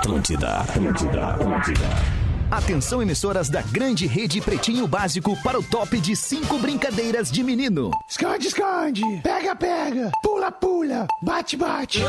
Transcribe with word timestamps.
Atlântida, 0.00 0.60
Atlântida, 0.60 1.26
Atlântida. 1.26 1.86
Atenção, 2.50 3.02
emissoras 3.02 3.50
da 3.50 3.60
grande 3.60 4.06
rede 4.06 4.40
Pretinho 4.40 4.86
Básico 4.88 5.36
para 5.42 5.58
o 5.58 5.62
top 5.62 6.00
de 6.00 6.16
cinco 6.16 6.58
brincadeiras 6.58 7.30
de 7.30 7.44
menino. 7.44 7.90
Esconde, 8.08 8.48
esconde. 8.48 9.02
Pega, 9.22 9.54
pega. 9.54 10.10
Pula, 10.22 10.50
pula. 10.50 11.06
Bate, 11.20 11.54
bate. 11.54 12.00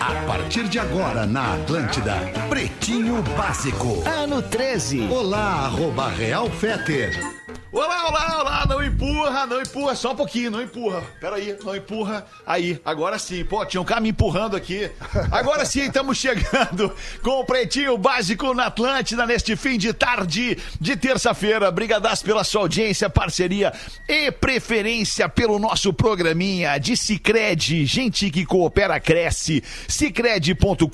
A 0.00 0.26
partir 0.26 0.66
de 0.66 0.78
agora 0.78 1.26
na 1.26 1.52
Atlântida, 1.52 2.14
Pretinho 2.48 3.22
Básico. 3.36 4.02
Ano 4.08 4.40
13. 4.40 5.08
Olá, 5.10 5.66
arroba 5.66 6.08
Real 6.08 6.48
Feter. 6.48 7.37
Olá, 7.70 8.08
olá, 8.08 8.40
olá, 8.40 8.66
não 8.66 8.82
empurra, 8.82 9.44
não 9.44 9.60
empurra, 9.60 9.94
só 9.94 10.12
um 10.12 10.16
pouquinho, 10.16 10.50
não 10.50 10.62
empurra. 10.62 11.02
Pera 11.20 11.36
aí, 11.36 11.54
não 11.62 11.76
empurra. 11.76 12.24
Aí, 12.46 12.80
agora 12.82 13.18
sim. 13.18 13.44
Pô, 13.44 13.64
tinha 13.66 13.78
um 13.78 13.84
cara 13.84 14.00
me 14.00 14.08
empurrando 14.08 14.56
aqui. 14.56 14.90
Agora 15.30 15.66
sim, 15.66 15.82
estamos 15.82 16.16
chegando 16.16 16.90
com 17.22 17.40
o 17.40 17.44
Pretinho 17.44 17.98
Básico 17.98 18.54
na 18.54 18.66
Atlântida 18.66 19.26
neste 19.26 19.54
fim 19.54 19.76
de 19.76 19.92
tarde 19.92 20.56
de 20.80 20.96
terça-feira. 20.96 21.70
Brigadas 21.70 22.22
pela 22.22 22.42
sua 22.42 22.62
audiência, 22.62 23.10
parceria 23.10 23.70
e 24.08 24.32
preferência 24.32 25.28
pelo 25.28 25.58
nosso 25.58 25.92
programinha 25.92 26.78
de 26.78 26.96
Cicred. 26.96 27.84
Gente 27.84 28.30
que 28.30 28.46
coopera, 28.46 28.98
cresce. 28.98 29.62
Cicred.com.br. 29.86 30.88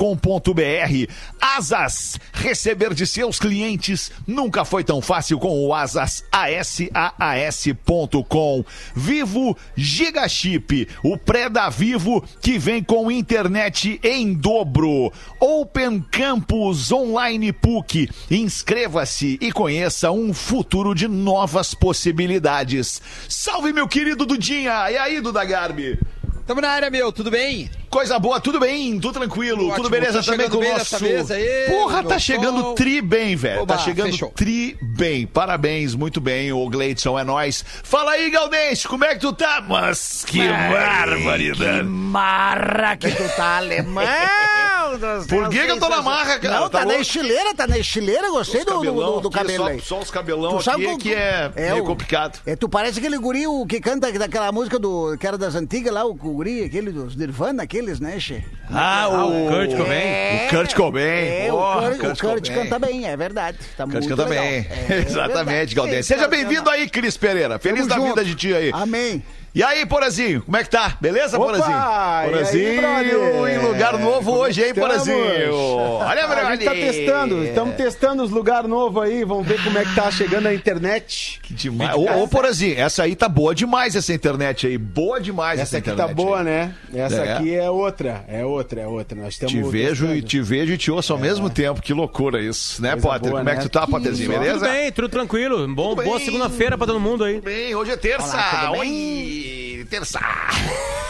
Asas, 1.40 2.18
receber 2.32 2.94
de 2.94 3.06
seus 3.06 3.38
clientes 3.38 4.10
nunca 4.26 4.64
foi 4.64 4.82
tão 4.82 5.00
fácil 5.00 5.38
com 5.38 5.64
o 5.64 5.72
Asas 5.72 6.24
AS 6.32 6.64
saas.com. 6.74 8.64
Vivo 8.94 9.56
Gigachip, 9.76 10.88
o 11.02 11.16
pré 11.16 11.48
da 11.48 11.68
Vivo 11.68 12.24
que 12.40 12.58
vem 12.58 12.82
com 12.82 13.10
internet 13.10 14.00
em 14.02 14.34
dobro. 14.34 15.12
Open 15.40 16.04
Campus 16.10 16.90
Online 16.90 17.52
PUC. 17.52 18.08
Inscreva-se 18.30 19.38
e 19.40 19.52
conheça 19.52 20.10
um 20.10 20.32
futuro 20.32 20.94
de 20.94 21.06
novas 21.06 21.74
possibilidades. 21.74 23.00
Salve, 23.28 23.72
meu 23.72 23.88
querido 23.88 24.26
Dudinha! 24.26 24.90
E 24.90 24.96
aí, 24.96 25.20
Duda 25.20 25.44
Garbi? 25.44 25.98
Tamo 26.46 26.60
na 26.60 26.68
área, 26.68 26.90
meu, 26.90 27.10
tudo 27.10 27.30
bem? 27.30 27.70
Coisa 27.88 28.18
boa, 28.18 28.38
tudo 28.40 28.60
bem, 28.60 28.98
tudo 29.00 29.18
tranquilo, 29.20 29.56
tudo, 29.68 29.76
tudo 29.76 29.88
beleza 29.90 30.18
tá 30.22 30.32
também 30.32 30.50
com 30.50 30.58
o 30.58 30.68
nosso. 30.68 30.98
Vez 30.98 31.30
aí, 31.30 31.66
Porra, 31.68 32.02
tá 32.02 32.18
chegando 32.18 32.60
som. 32.60 32.74
tri 32.74 33.00
bem, 33.00 33.34
velho. 33.36 33.62
Oba, 33.62 33.76
Tá 33.76 33.82
chegando 33.82 34.10
fechou. 34.10 34.30
tri 34.30 34.76
bem. 34.82 35.26
Parabéns, 35.26 35.94
muito 35.94 36.20
bem, 36.20 36.52
o 36.52 36.68
Gleidson, 36.68 37.18
é 37.18 37.24
nóis. 37.24 37.64
Fala 37.84 38.12
aí, 38.12 38.28
Gaudense, 38.30 38.86
como 38.88 39.04
é 39.04 39.14
que 39.14 39.20
tu 39.20 39.32
tá? 39.32 39.64
Mas 39.66 40.24
que 40.26 40.38
barbaridade. 40.46 41.84
Marra 41.84 42.96
que 42.96 43.10
tu 43.10 43.36
tá 43.36 43.58
alemão. 43.58 44.04
Por 45.28 45.48
que 45.48 45.64
que 45.64 45.70
eu 45.70 45.78
tô 45.80 45.88
na 45.88 45.96
aí, 45.98 46.02
marra, 46.04 46.38
cara? 46.38 46.60
Não, 46.60 46.68
Tá 46.68 46.80
tá, 46.80 46.84
na 46.84 46.98
estileira, 46.98 47.54
tá 47.54 47.66
na 47.66 47.78
estileira. 47.78 48.28
Gostei 48.30 48.60
Os 48.60 48.66
do, 48.66 48.72
do, 48.72 48.76
cabelão 48.78 49.12
do, 49.14 49.20
do 49.22 49.30
cabelo 49.30 49.64
só, 49.64 49.70
aí. 49.70 49.80
só 49.80 49.98
os 50.00 50.10
cabelão 50.10 50.58
Tu 50.58 50.70
aqui 50.70 50.84
como- 50.84 50.98
que 50.98 51.14
é, 51.14 51.50
meio 51.56 51.82
o- 51.84 51.86
complicado. 51.86 52.40
É, 52.44 52.54
tu 52.56 52.68
parece 52.68 52.98
aquele 52.98 53.16
guri 53.18 53.46
o 53.46 53.64
que 53.66 53.80
canta 53.80 54.10
daquela 54.12 54.50
música 54.52 54.78
do, 54.78 55.16
que 55.18 55.26
era 55.26 55.38
das 55.38 55.54
antigas 55.54 55.92
lá, 55.92 56.04
o 56.04 56.14
guri, 56.34 56.64
aquele 56.64 56.90
dos 56.92 57.16
Nirvana, 57.16 57.62
aqueles, 57.62 58.00
né, 58.00 58.16
che? 58.18 58.42
Ah, 58.70 59.08
o 59.08 59.48
Kurt 59.48 59.70
Cobain? 59.76 59.98
É, 59.98 60.46
O 60.46 60.56
Kurt 60.56 60.74
Cobain. 60.74 61.02
É, 61.04 61.46
Porra, 61.50 61.76
o 61.76 61.82
Kurt, 61.82 61.98
Kurt 62.00 62.18
o 62.18 62.28
Kurt 62.28 62.48
Cobain. 62.48 62.62
canta 62.70 62.78
bem, 62.86 63.06
é 63.06 63.16
verdade. 63.16 63.58
Tá 63.76 63.84
Kurt 63.84 63.94
muito 63.96 64.08
canta 64.08 64.28
legal. 64.28 64.44
bem. 64.44 64.66
É, 64.70 65.02
Exatamente, 65.06 65.44
verdade. 65.44 65.74
Gaudense. 65.74 66.02
Seja 66.08 66.28
bem-vindo 66.28 66.68
aí, 66.70 66.88
Cris 66.88 67.16
Pereira. 67.16 67.58
Feliz 67.58 67.86
Tamo 67.86 67.88
da 67.88 67.96
junto. 67.96 68.08
vida 68.08 68.24
de 68.24 68.34
ti 68.34 68.54
aí. 68.54 68.70
Amém. 68.72 69.22
E 69.54 69.62
aí, 69.62 69.86
Porazinho, 69.86 70.42
como 70.42 70.56
é 70.56 70.64
que 70.64 70.70
tá? 70.70 70.96
Beleza, 71.00 71.38
Opa! 71.38 71.44
Porazinho? 71.46 71.70
E 71.70 71.80
aí, 71.80 72.30
Porazinho 72.30 72.80
brother? 72.80 73.54
em 73.54 73.58
lugar 73.68 73.98
novo 74.00 74.24
Como 74.32 74.38
hoje, 74.38 74.64
hein? 74.64 74.74
Porazinho? 74.74 75.54
Olha, 75.54 76.26
A 76.26 76.56
gente 76.56 76.64
tá 76.64 76.72
testando, 76.72 77.44
estamos 77.44 77.76
testando 77.76 78.24
os 78.24 78.30
lugares 78.32 78.68
novos 78.68 79.00
aí, 79.00 79.22
vamos 79.22 79.46
ver 79.46 79.62
como 79.62 79.78
é 79.78 79.84
que 79.84 79.94
tá 79.94 80.10
chegando 80.10 80.48
a 80.48 80.54
internet. 80.54 81.38
Que 81.40 81.54
demais. 81.54 81.94
Ô, 81.94 82.24
ô, 82.24 82.26
Porazinho, 82.26 82.76
essa 82.80 83.04
aí 83.04 83.14
tá 83.14 83.28
boa 83.28 83.54
demais, 83.54 83.94
essa 83.94 84.12
internet 84.12 84.66
aí. 84.66 84.76
Boa 84.76 85.20
demais 85.20 85.60
essa, 85.60 85.76
Essa 85.76 85.78
aqui 85.78 85.90
internet. 85.90 86.08
tá 86.08 86.14
boa, 86.14 86.38
aí. 86.38 86.44
né? 86.44 86.74
Essa 86.92 87.22
É. 87.22 87.32
aqui 87.34 87.54
é 87.54 87.70
outra, 87.70 88.24
é 88.26 88.44
outra, 88.44 88.80
é 88.80 88.86
outra. 88.88 89.16
Nós 89.16 89.34
estamos 89.34 89.52
Te 89.54 89.62
vejo, 89.62 90.12
e, 90.12 90.20
te 90.20 90.40
vejo 90.40 90.72
e 90.72 90.76
te 90.78 90.90
ouço 90.90 91.12
ao 91.12 91.18
mesmo 91.18 91.48
tempo. 91.48 91.80
Que 91.80 91.92
loucura 91.94 92.42
isso, 92.42 92.82
né, 92.82 92.90
Coisa 92.94 93.06
Potter? 93.06 93.30
boa, 93.30 93.38
como 93.38 93.48
é 93.50 93.52
que 93.52 93.58
né? 93.58 93.62
tu 93.62 93.70
tá, 93.70 93.84
Que 93.86 93.90
Potterzinho? 93.92 94.30
Beleza? 94.30 94.54
Tudo 94.58 94.68
bem, 94.68 94.90
tudo 94.90 95.08
tranquilo. 95.08 95.68
Bom, 95.68 95.90
Tudo 95.90 96.02
boa 96.02 96.16
bem. 96.16 96.24
segunda-feira 96.24 96.76
pra 96.76 96.88
todo 96.88 96.98
mundo 96.98 97.22
aí. 97.22 97.34
Tudo 97.34 97.44
bem, 97.44 97.72
hoje 97.72 97.92
é 97.92 97.96
terça. 97.96 98.34
Olá, 98.34 98.66
tudo 98.66 98.78
Oi, 98.80 99.43
terça. 99.90 100.20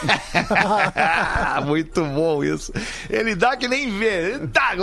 Muito 1.67 2.05
bom 2.05 2.45
isso. 2.45 2.73
Ele 3.09 3.35
dá 3.35 3.57
que 3.57 3.67
nem 3.67 3.99
vê. 3.99 4.39
Tá, 4.53 4.75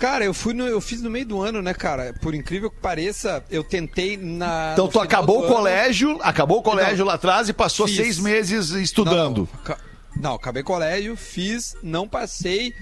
Cara, 0.00 0.24
eu 0.24 0.32
fui 0.32 0.54
no, 0.54 0.66
eu 0.66 0.80
fiz 0.80 1.02
no 1.02 1.10
meio 1.10 1.26
do 1.26 1.42
ano, 1.42 1.60
né, 1.60 1.74
cara? 1.74 2.14
Por 2.22 2.34
incrível 2.34 2.70
que 2.70 2.78
pareça, 2.80 3.44
eu 3.50 3.62
tentei 3.62 4.16
na. 4.16 4.70
Então 4.72 4.88
tu 4.88 4.98
acabou 4.98 5.40
o 5.40 5.44
ano- 5.44 5.54
colégio, 5.54 6.18
acabou 6.22 6.60
o 6.60 6.62
colégio 6.62 7.00
Não, 7.00 7.04
lá 7.04 7.14
atrás 7.14 7.50
e 7.50 7.52
passou 7.52 7.86
fiz. 7.86 7.96
seis 7.96 8.18
meses 8.18 8.70
estudando. 8.70 9.46
Não, 9.68 9.76
não, 10.16 10.34
acabei 10.36 10.62
colégio, 10.62 11.14
fiz, 11.16 11.76
não 11.82 12.08
passei, 12.08 12.74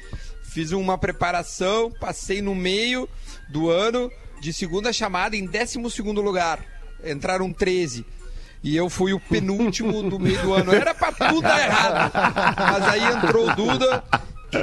fiz 0.45 0.71
uma 0.71 0.97
preparação, 0.97 1.91
passei 2.01 2.41
no 2.41 2.55
meio 2.55 3.09
do 3.49 3.69
ano 3.69 4.09
de 4.41 4.53
segunda 4.53 4.93
chamada 4.93 5.35
em 5.35 5.45
12 5.45 5.91
segundo 5.91 6.21
lugar. 6.23 6.61
Entraram 7.05 7.53
13. 7.53 8.07
E 8.63 8.77
eu 8.77 8.89
fui 8.89 9.13
o 9.13 9.21
penúltimo 9.21 10.03
do 10.09 10.19
meio 10.21 10.41
do 10.43 10.53
ano. 10.55 10.73
Era 10.73 10.95
pra 10.95 11.13
tudo 11.13 11.41
dar 11.41 11.61
errado. 11.65 12.13
Mas 12.57 12.89
aí 12.89 13.05
entrou 13.05 13.49
o 13.49 13.55
Duda, 13.55 14.03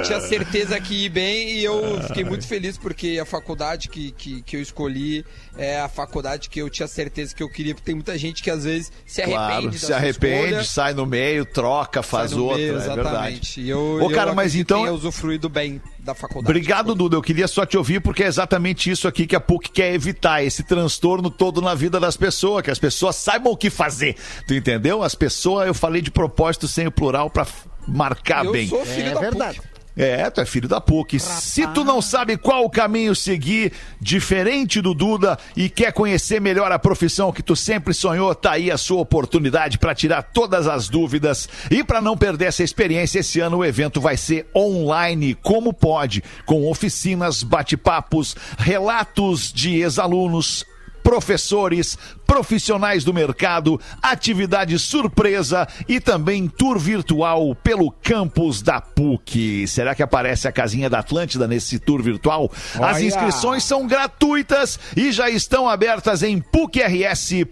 tinha 0.04 0.20
certeza 0.20 0.80
que 0.80 1.04
ia 1.04 1.10
bem, 1.10 1.50
e 1.52 1.64
eu 1.64 2.00
fiquei 2.02 2.24
muito 2.24 2.46
feliz 2.46 2.76
porque 2.76 3.18
a 3.20 3.24
faculdade 3.24 3.88
que, 3.88 4.10
que, 4.12 4.42
que 4.42 4.56
eu 4.56 4.60
escolhi 4.62 5.24
é 5.56 5.80
a 5.80 5.88
faculdade 5.88 6.48
que 6.50 6.60
eu 6.60 6.68
tinha 6.68 6.88
certeza 6.88 7.34
que 7.34 7.42
eu 7.42 7.48
queria, 7.48 7.74
porque 7.74 7.86
tem 7.86 7.94
muita 7.94 8.16
gente 8.18 8.42
que 8.42 8.50
às 8.50 8.64
vezes 8.64 8.90
se 9.06 9.22
arrepende 9.22 9.46
Claro, 9.78 9.78
se 9.78 9.92
arrepende, 9.92 10.44
escolha. 10.46 10.64
sai 10.64 10.94
no 10.94 11.06
meio, 11.06 11.44
troca, 11.44 12.02
faz 12.02 12.30
Sai 12.30 12.38
no 12.38 12.44
outra, 12.46 12.58
meio, 12.58 12.68
é 12.70 12.78
verdade. 12.78 13.00
exatamente. 13.00 13.60
E 13.60 13.68
eu, 13.70 13.98
Ô, 14.02 14.10
cara, 14.10 14.30
eu 14.30 14.34
mas 14.34 14.54
então- 14.54 14.78
que 14.80 14.84
tenha 14.86 14.94
usufruído 14.96 15.48
bem 15.48 15.80
da 16.00 16.14
faculdade. 16.14 16.50
Obrigado, 16.50 16.94
Duda. 16.94 17.16
Eu 17.16 17.22
queria 17.22 17.48
só 17.48 17.64
te 17.66 17.76
ouvir, 17.76 18.00
porque 18.00 18.22
é 18.22 18.26
exatamente 18.26 18.90
isso 18.90 19.08
aqui 19.08 19.26
que 19.26 19.34
a 19.36 19.40
PUC 19.40 19.70
quer 19.70 19.92
evitar, 19.94 20.42
esse 20.44 20.62
transtorno 20.62 21.30
todo 21.30 21.60
na 21.60 21.74
vida 21.74 21.98
das 21.98 22.16
pessoas, 22.16 22.62
que 22.62 22.70
as 22.70 22.78
pessoas 22.78 23.16
saibam 23.16 23.52
o 23.52 23.56
que 23.56 23.70
fazer. 23.70 24.16
Tu 24.46 24.54
entendeu? 24.54 25.02
As 25.02 25.14
pessoas, 25.14 25.66
eu 25.66 25.74
falei 25.74 26.00
de 26.02 26.10
propósito 26.10 26.68
sem 26.68 26.86
o 26.86 26.90
plural 26.92 27.28
pra 27.30 27.44
f- 27.44 27.68
marcar 27.88 28.44
eu 28.44 28.52
bem. 28.52 28.68
sou 28.68 28.84
filho 28.84 29.08
É 29.10 29.14
da 29.14 29.20
verdade. 29.20 29.58
PUC. 29.60 29.75
É, 29.96 30.28
tu 30.28 30.42
é 30.42 30.44
filho 30.44 30.68
da 30.68 30.78
PUC. 30.78 31.18
Se 31.18 31.66
tu 31.68 31.82
não 31.82 32.02
sabe 32.02 32.36
qual 32.36 32.64
o 32.64 32.70
caminho 32.70 33.16
seguir, 33.16 33.72
diferente 33.98 34.82
do 34.82 34.92
Duda, 34.92 35.38
e 35.56 35.70
quer 35.70 35.90
conhecer 35.90 36.38
melhor 36.38 36.70
a 36.70 36.78
profissão 36.78 37.32
que 37.32 37.42
tu 37.42 37.56
sempre 37.56 37.94
sonhou, 37.94 38.34
tá 38.34 38.52
aí 38.52 38.70
a 38.70 38.76
sua 38.76 39.00
oportunidade 39.00 39.78
para 39.78 39.94
tirar 39.94 40.22
todas 40.22 40.66
as 40.66 40.90
dúvidas. 40.90 41.48
E 41.70 41.82
para 41.82 42.02
não 42.02 42.16
perder 42.16 42.46
essa 42.46 42.62
experiência, 42.62 43.20
esse 43.20 43.40
ano 43.40 43.58
o 43.58 43.64
evento 43.64 43.98
vai 43.98 44.18
ser 44.18 44.46
online, 44.54 45.34
como 45.34 45.72
pode, 45.72 46.22
com 46.44 46.70
oficinas, 46.70 47.42
bate-papos, 47.42 48.36
relatos 48.58 49.50
de 49.50 49.80
ex-alunos, 49.80 50.66
professores, 51.02 51.96
profissionais 52.26 53.04
do 53.04 53.14
mercado, 53.14 53.80
atividade 54.02 54.78
surpresa 54.78 55.66
e 55.88 56.00
também 56.00 56.48
tour 56.48 56.78
virtual 56.78 57.54
pelo 57.54 57.90
campus 57.90 58.60
da 58.60 58.80
PUC. 58.80 59.66
Será 59.68 59.94
que 59.94 60.02
aparece 60.02 60.48
a 60.48 60.52
casinha 60.52 60.90
da 60.90 60.98
Atlântida 60.98 61.46
nesse 61.46 61.78
tour 61.78 62.02
virtual? 62.02 62.50
As 62.74 62.96
Olha. 62.96 63.04
inscrições 63.04 63.64
são 63.64 63.86
gratuitas 63.86 64.78
e 64.96 65.12
já 65.12 65.30
estão 65.30 65.68
abertas 65.68 66.22
em 66.22 66.40
pucrs.br 66.40 67.46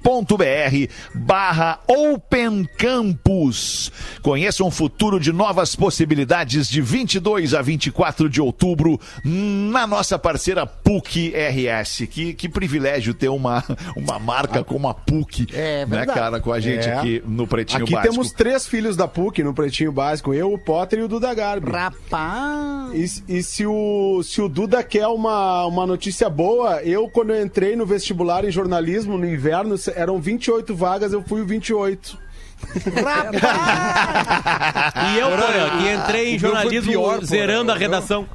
barra 1.15 1.79
Open 1.87 2.69
Campus. 2.77 3.93
Conheça 4.23 4.65
um 4.65 4.71
futuro 4.71 5.21
de 5.21 5.33
novas 5.33 5.77
possibilidades 5.77 6.69
de 6.69 6.81
22 6.81 7.55
a 7.55 7.63
24 7.63 8.29
de 8.29 8.41
outubro 8.41 9.01
na 9.25 9.87
nossa 9.87 10.19
parceira 10.19 10.67
PUC 10.67 11.33
RS. 11.35 12.09
Que, 12.11 12.35
que 12.35 12.49
privilégio 12.49 13.15
ter 13.15 13.29
uma, 13.29 13.63
uma 13.97 14.19
marca 14.19 14.64
como 14.65 14.89
a 14.89 14.95
PUC, 14.95 15.47
É 15.53 15.85
né, 15.87 16.05
cara, 16.07 16.41
com 16.41 16.53
a 16.53 16.59
gente 16.59 16.89
É. 16.89 16.95
aqui 16.95 17.23
no 17.27 17.47
Pretinho 17.47 17.85
Aqui 17.85 17.93
Básico. 17.93 18.13
temos 18.13 18.33
três 18.33 18.67
filhos 18.67 18.97
da 18.97 19.07
PUC 19.07 19.43
no 19.43 19.55
Pretinho 19.55 19.93
Básico. 19.93 20.33
Eu, 20.35 20.53
o 20.53 20.59
Potter 20.59 20.99
e 20.99 21.03
o 21.03 21.09
Duda 21.09 21.33
Garbi. 21.35 21.71
Rapaz. 21.71 23.23
E, 23.29 23.39
e 23.39 23.43
se, 23.43 23.67
o, 23.67 24.23
se 24.23 24.41
o 24.41 24.49
Duda 24.49 24.83
quer 24.83 25.07
uma, 25.07 25.67
uma 25.67 25.87
notícia 25.87 26.29
boa, 26.31 26.83
eu, 26.83 27.09
quando 27.09 27.31
eu 27.33 27.45
entrei 27.45 27.77
no 27.77 27.85
vestibular 27.87 28.45
em 28.45 28.51
jornalismo 28.51 29.17
no 29.19 29.27
inverno, 29.27 29.75
eram 29.95 30.21
28 30.21 30.75
vagas, 30.75 31.13
eu 31.13 31.23
fui 31.23 31.41
o 31.43 31.47
28. 31.47 32.19
E 35.15 35.19
eu, 35.19 35.29
Porã, 35.29 35.79
que 35.79 35.93
entrei 35.93 36.35
em 36.35 36.39
jornalismo 36.39 36.91
pior, 36.93 37.25
zerando 37.25 37.73
a 37.73 37.75
redação. 37.77 38.27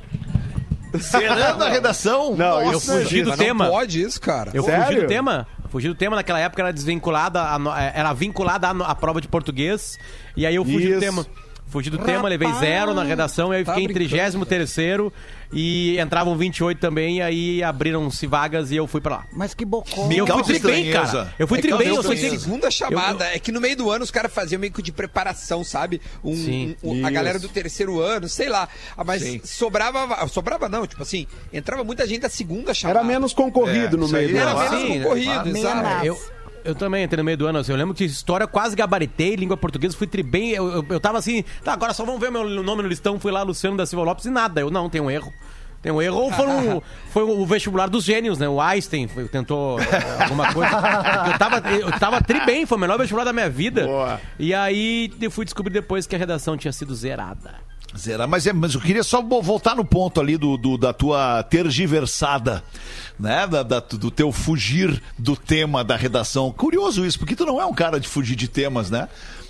Zerando 0.98 1.64
a 1.64 1.70
redação? 1.70 2.36
Não, 2.36 2.62
Eu 2.62 2.78
isso 2.78 2.92
fugi 2.92 3.22
do 3.24 3.30
Mas 3.30 3.40
tema. 3.40 3.66
Não 3.66 3.72
pode 3.72 4.02
isso, 4.02 4.20
cara. 4.20 4.52
Eu 4.54 4.64
Sério? 4.64 4.86
fugi 4.86 5.02
do 5.02 5.08
tema. 5.08 5.48
Fugi 5.70 5.88
do 5.88 5.96
tema, 5.96 6.16
naquela 6.16 6.40
época 6.40 6.62
era 6.64 6.74
desvinculada, 6.74 7.42
a 7.42 7.82
eh, 7.82 7.92
era 7.96 8.12
vinculada 8.14 8.70
à 8.70 8.96
prova 8.96 9.22
de 9.22 9.28
português. 9.28 9.98
E 10.36 10.46
aí 10.46 10.56
eu 10.56 10.66
fugi 10.66 10.88
do 10.88 10.92
Isso. 10.94 11.00
tema. 11.00 11.26
Fugi 11.70 11.90
do 11.90 12.00
tema, 12.00 12.28
levei 12.28 12.52
zero 12.54 12.94
na 12.94 13.04
redação, 13.04 13.54
e 13.54 13.58
aí 13.58 13.64
Tá 13.64 13.74
fiquei 13.74 13.86
em 13.86 13.94
brincando, 13.94 14.46
33 14.46 15.12
e 15.52 16.00
entravam 16.00 16.36
28 16.38 16.80
também, 16.80 17.18
e 17.18 17.22
aí 17.22 17.64
abriram-se 17.64 18.28
vagas 18.28 18.72
e 18.72 18.76
eu 18.76 18.86
fui 18.88 19.02
pra 19.02 19.18
lá. 19.18 19.26
Mas 19.34 19.54
que 19.54 19.66
bocó. 19.66 20.08
Eu 20.12 20.26
fui 20.28 20.44
tri 20.44 20.60
bem, 20.60 20.92
cara. 20.92 21.34
Eu 21.40 21.48
fui 21.48 21.58
É 21.60 21.62
tri 21.62 21.74
bem, 21.78 21.88
eu 21.88 21.96
eu 21.96 22.04
tri- 22.04 22.18
segunda 22.40 22.70
chamada. 22.72 23.26
É 23.26 23.40
que 23.40 23.52
no 23.52 23.60
meio 23.62 23.76
do 23.76 23.90
ano 23.90 24.04
os 24.04 24.12
caras 24.12 24.32
faziam 24.32 24.60
meio 24.60 24.72
que 24.74 24.82
de 24.82 24.92
preparação, 24.92 25.64
sabe? 25.64 26.02
Um, 26.24 26.36
Sim. 26.36 26.76
um- 26.84 27.06
a 27.06 27.10
galera 27.10 27.40
do 27.40 27.50
terceiro 27.50 28.00
ano, 28.00 28.28
sei 28.30 28.50
lá. 28.50 28.68
Ah, 28.96 29.04
Mas 29.04 29.22
Sim. 29.24 29.42
sobrava. 29.44 30.28
Sobrava 30.28 30.70
não, 30.70 30.86
tipo 30.86 31.02
assim, 31.02 31.26
entrava 31.52 31.84
muita 31.84 32.06
gente 32.08 32.22
da 32.22 32.30
segunda 32.30 32.74
chamada. 32.74 33.00
Era 33.00 33.08
menos 33.08 33.34
concorrido 33.34 33.96
É, 33.96 34.00
no 34.00 34.08
meio 34.08 34.30
do 34.30 34.38
Era 34.38 34.52
Claro. 34.52 34.72
menos 34.72 34.98
concorrido, 35.04 35.58
exato. 35.58 35.84
Menos. 35.84 36.06
Eu, 36.06 36.20
eu 36.64 36.76
também 36.76 37.04
entrei 37.04 37.18
no 37.18 37.24
meio 37.24 37.38
do 37.38 37.46
ano. 37.48 37.60
assim, 37.60 37.72
eu 37.72 37.78
lembro 37.78 37.94
que 37.94 38.04
história 38.06 38.46
quase 38.48 38.76
gabaritei, 38.76 39.36
língua 39.36 39.58
portuguesa, 39.58 39.96
fui 39.98 40.08
tri 40.08 40.24
bem. 40.24 40.52
Eu, 40.52 40.68
eu, 40.70 40.86
eu 40.90 41.00
tava 41.00 41.18
assim, 41.18 41.44
tá, 41.64 41.74
agora 41.74 41.94
só 41.94 42.04
vamos 42.06 42.20
ver 42.20 42.32
meu 42.32 42.48
nome 42.64 42.84
no 42.84 42.88
listão. 42.88 43.20
Fui 43.20 43.32
lá, 43.32 43.44
Luciano 43.44 43.78
da 43.78 43.86
Silva 43.86 44.06
Lopes, 44.06 44.26
e 44.26 44.30
nada. 44.30 44.62
Eu 44.62 44.70
não, 44.70 44.90
tem 44.90 45.02
um 45.02 45.10
erro. 45.10 45.32
Tem 45.82 45.92
um 45.92 46.02
erro. 46.02 46.18
Ou 46.18 46.32
foi, 46.32 46.46
um, 46.48 46.82
foi 47.12 47.24
o 47.24 47.46
vestibular 47.46 47.88
dos 47.88 48.04
gênios, 48.04 48.38
né? 48.38 48.50
O 48.50 48.60
Einstein 48.60 49.08
foi- 49.08 49.28
tentou 49.30 49.80
eh, 49.80 50.24
alguma 50.24 50.54
coisa. 50.54 50.72
Eu 51.32 51.38
tava, 51.38 51.70
eu 51.72 51.92
tava 52.00 52.22
tri 52.22 52.46
bem, 52.46 52.66
foi 52.66 52.78
o 52.78 52.82
melhor 52.82 52.98
vestibular 52.98 53.24
da 53.24 53.32
minha 53.32 53.50
vida. 53.50 53.86
Boa. 53.86 54.20
E 54.38 54.54
aí 54.54 55.12
eu 55.22 55.32
fui 55.32 55.46
descobrir 55.46 55.72
depois 55.74 56.06
que 56.06 56.16
a 56.16 56.20
redação 56.20 56.58
tinha 56.58 56.74
sido 56.74 56.94
zerada. 56.94 57.56
Zerar, 57.98 58.28
mas, 58.28 58.46
é, 58.46 58.54
mas 58.54 58.76
eu 58.76 58.82
queria 58.82 59.04
só 59.04 59.22
vo- 59.22 59.42
voltar 59.42 59.76
no 59.76 59.84
ponto 59.84 60.22
ali 60.22 60.38
do, 60.38 60.58
do- 60.58 60.78
da 60.78 60.94
tua 60.94 61.42
tergiversada, 61.44 62.64
né? 63.20 63.48
Da, 63.48 63.64
da- 63.64 63.80
do 63.80 64.12
teu 64.12 64.32
fugir 64.32 65.02
do 65.18 65.36
tema 65.36 65.84
da 65.84 65.96
redação. 65.96 66.52
Curioso 66.52 67.06
isso, 67.06 67.18
porque 67.18 67.36
tu 67.36 67.46
não 67.46 67.60
é 67.60 67.66
um 67.66 67.74
cara 67.74 68.00
de 68.00 68.08
fugir 68.08 68.36
de 68.36 68.48
temas, 68.48 68.90
né? 68.92 69.08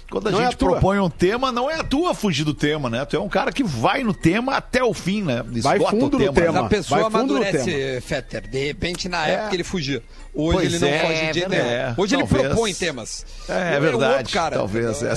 Quando 0.09 0.27
a 0.27 0.31
Não 0.31 0.39
é 0.39 0.43
gente 0.45 0.55
a 0.55 0.57
tua. 0.57 0.71
propõe 0.71 0.99
um 0.99 1.09
tema, 1.09 1.51
não 1.51 1.69
é 1.69 1.75
a 1.75 1.83
tua 1.83 2.13
fugir 2.15 2.43
do 2.43 2.53
tema, 2.53 2.89
né? 2.89 3.05
Tu 3.05 3.15
é 3.15 3.19
um 3.19 3.29
cara 3.29 3.51
que 3.51 3.63
vai 3.63 4.03
no 4.03 4.13
tema 4.13 4.55
até 4.55 4.83
o 4.83 4.93
fim, 4.93 5.21
né? 5.21 5.43
Vai 5.61 5.77
Esgota 5.77 5.91
fundo 5.91 6.17
o 6.17 6.19
no 6.19 6.25
Mas 6.25 6.35
tema. 6.35 6.59
a 6.61 6.63
pessoa 6.69 7.01
Vai 7.01 7.11
fundo 7.21 7.33
no 7.35 7.41
amadurece, 7.41 8.01
Fetter. 8.01 8.47
De 8.49 8.65
repente, 8.65 9.07
na 9.07 9.27
É. 9.27 9.31
época, 9.33 9.55
ele 9.55 9.63
fugia. 9.63 10.01
Hoje 10.31 10.53
Pois 10.57 10.73
ele 10.73 10.79
não 10.79 10.87
é, 10.87 10.99
foge 10.99 11.13
de 11.13 11.33
jeito 11.39 11.53
é, 11.53 11.83
nenhum. 11.87 11.93
Hoje 11.97 12.15
ele 12.15 12.23
talvez. 12.23 12.47
propõe 12.47 12.73
temas. 12.73 13.25
É, 13.49 13.75
é 13.75 13.77
o 13.77 13.81
verdade, 13.81 14.17
outro 14.19 14.33
cara. 14.33 14.55
talvez. 14.57 15.01
é. 15.03 15.13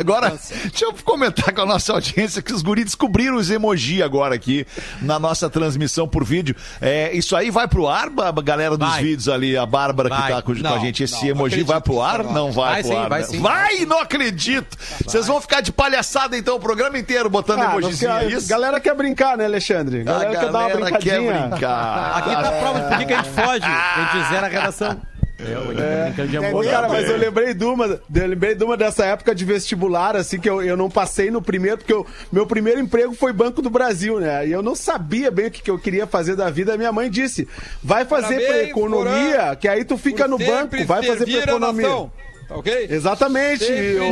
Agora, 0.00 0.30
deixa 0.30 0.84
eu 0.86 0.94
comentar 1.04 1.52
com 1.54 1.60
a 1.60 1.66
nossa 1.66 1.92
audiência 1.92 2.40
que 2.40 2.52
os 2.52 2.62
guris 2.62 2.86
descobriram 2.86 3.36
os 3.36 3.50
emoji 3.50 4.02
agora 4.02 4.34
aqui 4.34 4.66
na 5.02 5.18
nossa 5.18 5.50
transmissão 5.50 6.08
por 6.08 6.24
vídeo. 6.24 6.56
É, 6.80 7.14
isso 7.14 7.36
aí 7.36 7.50
vai 7.50 7.68
pro 7.68 7.86
ar, 7.86 8.08
galera 8.42 8.76
dos 8.78 8.88
Vai. 8.88 9.02
vídeos 9.02 9.28
ali, 9.28 9.56
a 9.58 9.66
Bárbara 9.66 10.08
que 10.08 10.16
Vai. 10.16 10.32
tá 10.32 10.42
com, 10.42 10.54
com 10.54 10.66
a 10.66 10.70
Não, 10.70 10.80
gente. 10.80 11.02
Esse 11.04 11.14
não, 11.14 11.20
não 11.22 11.28
emoji 11.28 11.62
vai 11.62 11.80
pro 11.80 11.94
que 11.94 12.00
ar. 12.00 12.24
Não 12.24 12.50
vai, 12.50 12.72
Vai 12.72 12.82
pro 12.82 12.90
sim, 12.92 12.96
ar. 12.98 13.08
vai 13.10 13.20
né? 13.20 13.26
sim. 13.26 13.40
Vai, 13.40 13.78
não 13.84 14.00
acredito. 14.00 14.25
Vocês 15.04 15.26
vão 15.26 15.40
ficar 15.40 15.60
de 15.60 15.72
palhaçada 15.72 16.36
então 16.36 16.56
o 16.56 16.60
programa 16.60 16.98
inteiro 16.98 17.28
botando 17.30 17.60
Ah, 17.62 17.64
emojizinho, 17.72 18.10
quer- 18.12 18.24
é 18.24 18.28
isso? 18.28 18.48
galera 18.48 18.80
quer 18.80 18.94
brincar, 18.94 19.36
né, 19.36 19.44
Alexandre? 19.44 20.00
a 20.00 20.04
Galera, 20.04 20.30
quer 20.30 20.40
dar 20.40 20.46
uma 20.58 20.68
galera 20.68 20.98
quer 20.98 21.20
brincadinha. 21.20 21.48
brincar. 21.48 22.16
Aqui 22.18 22.30
tá 22.30 22.48
a 22.48 22.52
prova 22.52 22.80
de 22.80 22.86
por 22.88 23.06
que 23.06 23.12
a 23.12 23.16
gente 23.22 23.30
foge. 23.30 23.64
A 23.64 24.10
gente 24.12 24.28
zera 24.28 24.46
a 24.46 24.50
redação. 24.50 25.00
Eu, 25.38 25.66
brincando 25.66 26.28
de 26.28 26.36
amor. 26.38 26.64
Ô, 26.64 26.68
cara, 26.70 26.88
mas 26.88 27.10
eu 27.10 27.16
lembrei 27.18 27.52
de 27.52 27.62
uma, 27.62 27.84
eu 27.86 28.26
lembrei 28.26 28.54
de 28.54 28.64
uma 28.64 28.74
dessa 28.74 29.04
época 29.04 29.34
de 29.34 29.44
vestibular, 29.44 30.16
assim, 30.16 30.40
que 30.40 30.48
eu, 30.48 30.62
eu 30.62 30.78
não 30.78 30.88
passei 30.88 31.30
no 31.30 31.42
primeiro, 31.42 31.76
porque 31.76 31.92
eu- 31.92 32.06
meu 32.32 32.46
primeiro 32.46 32.80
emprego 32.80 33.14
foi 33.14 33.34
Banco 33.34 33.60
do 33.60 33.68
Brasil, 33.68 34.18
né? 34.18 34.46
E 34.48 34.52
eu 34.52 34.62
não 34.62 34.74
sabia 34.74 35.30
bem 35.30 35.48
o 35.48 35.50
que, 35.50 35.60
que 35.60 35.70
eu 35.70 35.78
queria 35.78 36.06
fazer 36.06 36.36
da 36.36 36.48
vida. 36.48 36.74
Minha 36.78 36.90
mãe 36.90 37.10
disse: 37.10 37.46
vai 37.84 38.06
fazer 38.06 38.36
pra 38.36 38.46
Parabéns, 38.46 38.68
economia, 38.70 39.36
Porã, 39.38 39.56
que 39.56 39.68
aí 39.68 39.84
tu 39.84 39.98
fica 39.98 40.26
no 40.26 40.38
banco, 40.38 40.74
vai 40.86 41.02
fazer 41.02 41.26
pra 41.26 41.42
economia. 41.52 41.86
Tá 42.48 42.54
ok? 42.56 42.86
Exatamente, 42.90 43.64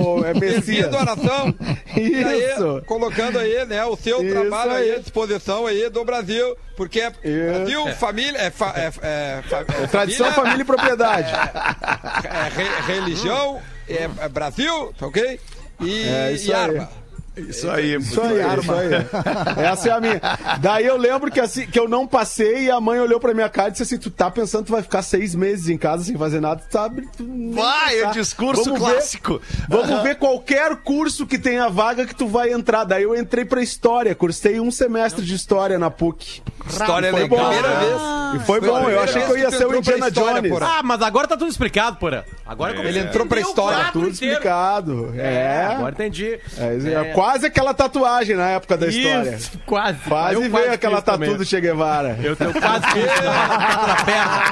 ô, 0.05 0.25
é 0.25 0.35
Messias. 0.39 0.93
a 0.95 1.05
nação. 1.05 1.55
E 1.97 2.25
aí, 2.25 2.51
Isso. 2.53 2.83
colocando 2.87 3.39
aí, 3.39 3.65
né, 3.67 3.85
o 3.85 3.97
seu 3.97 4.21
Isso 4.21 4.35
trabalho 4.35 4.73
aí 4.73 4.97
à 4.97 4.99
disposição 4.99 5.65
aí 5.65 5.89
do 5.89 6.05
Brasil, 6.05 6.57
porque 6.77 7.01
é 7.01 7.11
Brasil, 7.11 7.87
família, 7.95 8.37
é, 8.37 8.51
fa- 8.51 8.75
é, 8.77 8.87
é, 8.87 9.43
fa- 9.49 9.65
é 9.81 9.87
Tradição, 9.87 10.33
família 10.33 10.63
e 10.63 10.65
propriedade. 10.65 11.31
é 12.25 12.49
re- 12.53 12.93
religião, 12.95 13.63
é, 13.89 14.11
é 14.25 14.29
Brasil, 14.29 14.93
tá 14.99 15.07
ok? 15.07 15.39
E, 15.81 16.03
É, 16.09 16.33
isso 16.33 16.51
e 16.51 16.53
arma. 16.53 16.89
Isso 17.37 17.69
aí. 17.69 17.95
Isso 17.97 18.21
aí, 18.21 18.39
isso 18.61 18.73
aí. 18.73 19.65
Essa 19.65 19.89
é 19.89 19.93
a 19.93 20.01
minha. 20.01 20.21
Daí 20.61 20.87
eu 20.87 20.97
lembro 20.97 21.31
que, 21.31 21.41
assim, 21.41 21.67
que 21.67 21.79
eu 21.79 21.89
não 21.89 22.07
passei 22.07 22.67
e 22.67 22.71
a 22.71 22.81
mãe 22.81 23.01
olhou 23.01 23.19
pra 23.19 23.35
minha 23.35 23.49
cara 23.49 23.69
e 23.69 23.73
disse 23.73 23.83
assim: 23.83 23.99
Tu 23.99 24.11
tá 24.11 24.31
pensando 24.31 24.61
que 24.63 24.67
tu 24.69 24.73
vai 24.73 24.83
ficar 24.83 25.03
seis 25.03 25.35
meses 25.35 25.69
em 25.69 25.77
casa 25.77 26.05
sem 26.05 26.17
fazer 26.17 26.41
nada? 26.41 26.63
Tu 26.69 26.73
sabe? 26.73 27.09
Tu 27.17 27.25
Vai, 27.55 28.03
o 28.03 28.11
discurso 28.13 28.65
Vamos 28.65 28.81
ver- 28.81 28.93
clássico. 28.93 29.41
vamos 29.69 30.03
ver 30.03 30.17
qualquer 30.17 30.77
curso 30.77 31.27
que 31.27 31.39
tenha 31.39 31.69
vaga 31.69 32.07
que 32.07 32.15
tu 32.15 32.27
vai 32.27 32.53
entrar. 32.53 32.85
Daí 32.85 33.03
eu 33.03 33.17
entrei 33.17 33.45
pra 33.45 33.63
história, 33.63 34.15
cursei 34.15 34.61
um 34.61 34.71
semestre 34.71 35.25
de 35.25 35.35
história 35.35 35.79
na 35.79 35.91
PUC. 35.91 36.43
História 36.69 37.11
Foi 37.11 37.23
legal. 37.23 37.39
bom. 37.39 37.49
Primeira 37.51 37.79
vez. 37.81 37.95
E 38.35 38.47
foi 38.47 38.61
Foi 38.61 38.69
a 38.69 38.73
bom, 38.73 38.79
eu 38.79 38.85
primeira 38.85 39.03
achei 39.03 39.15
vez 39.15 39.27
que 39.27 39.33
eu 39.33 39.39
ia 39.39 39.51
ser 39.51 39.67
o 39.67 39.77
Indiana 39.77 40.09
história, 40.09 40.41
Jones. 40.41 40.51
porra. 40.53 40.67
Ah, 40.79 40.83
mas 40.83 41.03
agora 41.03 41.29
tá 41.29 41.37
tudo 41.37 41.51
explicado, 41.51 41.97
porra. 41.99 42.25
Agora 42.47 42.75
como 42.75 42.89
Ele 42.89 42.99
entrou 43.01 43.27
pra 43.27 43.41
história, 43.41 43.91
tudo 43.93 44.09
explicado. 44.09 45.13
É. 45.17 45.67
Agora 45.71 45.93
entendi. 45.93 46.39
É, 46.59 46.93
é 47.11 47.13
quase 47.25 47.47
aquela 47.47 47.73
tatuagem 47.73 48.37
na 48.37 48.49
época 48.51 48.77
da 48.77 48.87
história. 48.89 49.31
Isso, 49.37 49.59
quase. 49.65 49.99
Quase 50.07 50.35
Eu 50.35 50.43
veio 50.51 50.73
aquela 50.73 50.97
fiz 50.97 51.05
tatu 51.05 51.19
também. 51.21 51.37
do 51.37 51.45
Che 51.45 51.61
Guevara. 51.61 52.19
Eu, 52.23 52.37
eu 52.39 52.53
quase 52.53 52.87
fiz 52.93 53.07
na 53.25 53.97
perna. 54.05 54.43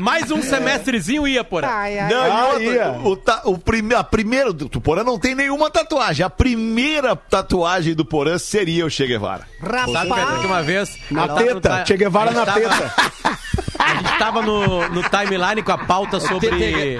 Mais 0.00 0.30
um 0.30 0.40
semestrezinho 0.42 1.28
ia, 1.28 1.44
porra. 1.44 1.68
Não, 2.10 2.26
e 2.26 2.30
Ah, 2.30 2.46
outra, 2.46 2.62
ia. 2.62 2.90
o, 3.04 3.16
ta- 3.16 3.42
o 3.44 3.58
prime, 3.58 3.94
a 3.94 4.02
primeira. 4.02 4.50
O 4.50 4.80
Porã 4.80 5.04
não 5.04 5.18
tem 5.18 5.34
nenhuma 5.34 5.70
tatuagem. 5.70 6.24
A 6.24 6.30
primeira 6.30 7.14
tatuagem 7.14 7.94
do 7.94 8.04
Porã 8.04 8.38
seria 8.38 8.86
o 8.86 8.90
Che 8.90 9.06
Guevara. 9.06 9.46
Sabe, 9.92 10.14
Pedro, 10.14 10.40
que 10.40 10.46
uma 10.46 10.62
vez... 10.62 10.96
Na 11.10 11.28
tava 11.28 11.44
teta, 11.44 11.84
Che 11.84 11.96
Guevara 11.98 12.30
na 12.30 12.46
tava- 12.46 12.60
teta. 12.60 12.94
A 13.78 13.94
gente 13.94 14.18
tava 14.18 14.42
no, 14.42 14.88
no 14.90 15.02
timeline 15.02 15.62
com 15.62 15.72
a 15.72 15.78
pauta 15.78 16.20
sobre... 16.20 16.98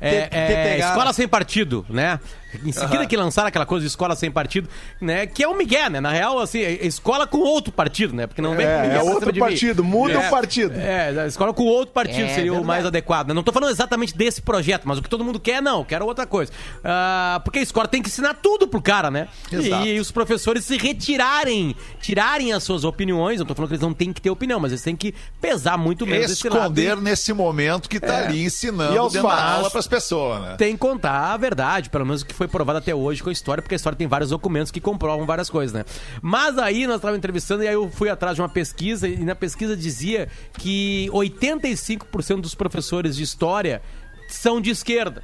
É, 0.00 0.28
é, 0.30 0.78
escola 0.78 1.12
sem 1.12 1.26
partido, 1.26 1.84
né? 1.88 2.20
Em 2.64 2.72
seguida 2.72 3.06
que 3.06 3.16
lançaram 3.16 3.48
aquela 3.48 3.66
coisa 3.66 3.82
de 3.82 3.88
escola 3.88 4.16
sem 4.16 4.30
partido, 4.30 4.68
né? 5.00 5.26
Que 5.26 5.42
é 5.42 5.48
o 5.48 5.54
Miguel, 5.56 5.90
né? 5.90 6.00
Na 6.00 6.10
real, 6.10 6.38
assim, 6.38 6.60
é 6.60 6.86
escola 6.86 7.26
com 7.26 7.38
outro 7.38 7.72
partido, 7.72 8.14
né? 8.14 8.26
Porque 8.26 8.40
não 8.40 8.56
vem 8.56 8.66
com 8.66 8.72
É, 8.72 8.82
Miguel 8.82 9.00
é 9.00 9.02
outro 9.04 9.34
partido, 9.38 9.84
muda 9.84 10.14
É. 10.14 10.26
o 10.26 10.30
partido. 10.30 10.74
É, 10.78 11.20
a 11.20 11.26
escola 11.26 11.52
com 11.52 11.64
outro 11.64 11.92
partido 11.92 12.24
É, 12.26 12.34
seria 12.34 12.52
o 12.54 12.64
mais 12.64 12.86
adequado. 12.86 13.28
né? 13.28 13.34
Não 13.34 13.42
tô 13.42 13.52
falando 13.52 13.70
exatamente 13.70 14.16
desse 14.16 14.40
projeto, 14.42 14.82
mas 14.86 14.98
o 14.98 15.02
que 15.02 15.08
todo 15.08 15.24
mundo 15.24 15.38
quer, 15.38 15.60
não, 15.62 15.84
quero 15.84 16.06
outra 16.06 16.26
coisa. 16.26 16.50
Ah, 16.82 17.40
porque 17.44 17.58
a 17.58 17.62
escola 17.62 17.86
tem 17.86 18.00
que 18.02 18.08
ensinar 18.08 18.34
tudo 18.34 18.66
pro 18.66 18.80
cara, 18.80 19.10
né? 19.10 19.28
Exato. 19.52 19.86
E, 19.86 19.98
os 20.00 20.10
professores 20.10 20.64
se 20.64 20.76
retirarem, 20.76 21.74
tirarem 22.00 22.52
as 22.52 22.62
suas 22.62 22.84
opiniões. 22.84 23.40
Não 23.40 23.46
tô 23.46 23.54
falando 23.54 23.68
que 23.68 23.74
eles 23.74 23.82
não 23.82 23.92
têm 23.94 24.12
que 24.12 24.20
ter 24.20 24.30
opinião, 24.30 24.58
mas 24.60 24.72
eles 24.72 24.82
têm 24.82 24.96
que 24.96 25.14
pesar 25.40 25.76
muito 25.76 26.06
menos 26.06 26.30
esse 26.30 26.48
lado. 26.48 26.58
Esconder 26.78 26.96
nesse 26.96 27.32
momento 27.32 27.88
que 27.88 28.00
tá 28.00 28.18
ali 28.24 28.44
ensinando 28.44 28.94
E 28.94 28.98
aos 28.98 29.12
dentro 29.12 29.28
da 29.28 29.52
aula 29.52 29.70
pras 29.70 29.86
pessoas, 29.86 30.40
né? 30.42 30.54
Tem 30.56 30.72
que 30.72 30.78
contar 30.78 31.32
a 31.34 31.36
verdade, 31.36 31.90
pelo 31.90 32.04
menos 32.06 32.22
o 32.22 32.26
que 32.26 32.34
foi 32.38 32.48
provado 32.48 32.78
até 32.78 32.94
hoje 32.94 33.22
com 33.22 33.28
a 33.28 33.32
história, 33.32 33.60
porque 33.60 33.74
a 33.74 33.76
história 33.76 33.96
tem 33.96 34.06
vários 34.06 34.30
documentos 34.30 34.70
que 34.70 34.80
comprovam 34.80 35.26
várias 35.26 35.50
coisas, 35.50 35.74
né? 35.74 35.84
Mas 36.22 36.56
aí 36.56 36.86
nós 36.86 36.96
estávamos 36.96 37.18
entrevistando 37.18 37.64
e 37.64 37.68
aí 37.68 37.74
eu 37.74 37.90
fui 37.90 38.08
atrás 38.08 38.36
de 38.36 38.40
uma 38.40 38.48
pesquisa 38.48 39.08
e 39.08 39.24
na 39.24 39.34
pesquisa 39.34 39.76
dizia 39.76 40.28
que 40.54 41.08
85% 41.12 42.40
dos 42.40 42.54
professores 42.54 43.16
de 43.16 43.24
história 43.24 43.82
são 44.28 44.60
de 44.60 44.70
esquerda. 44.70 45.22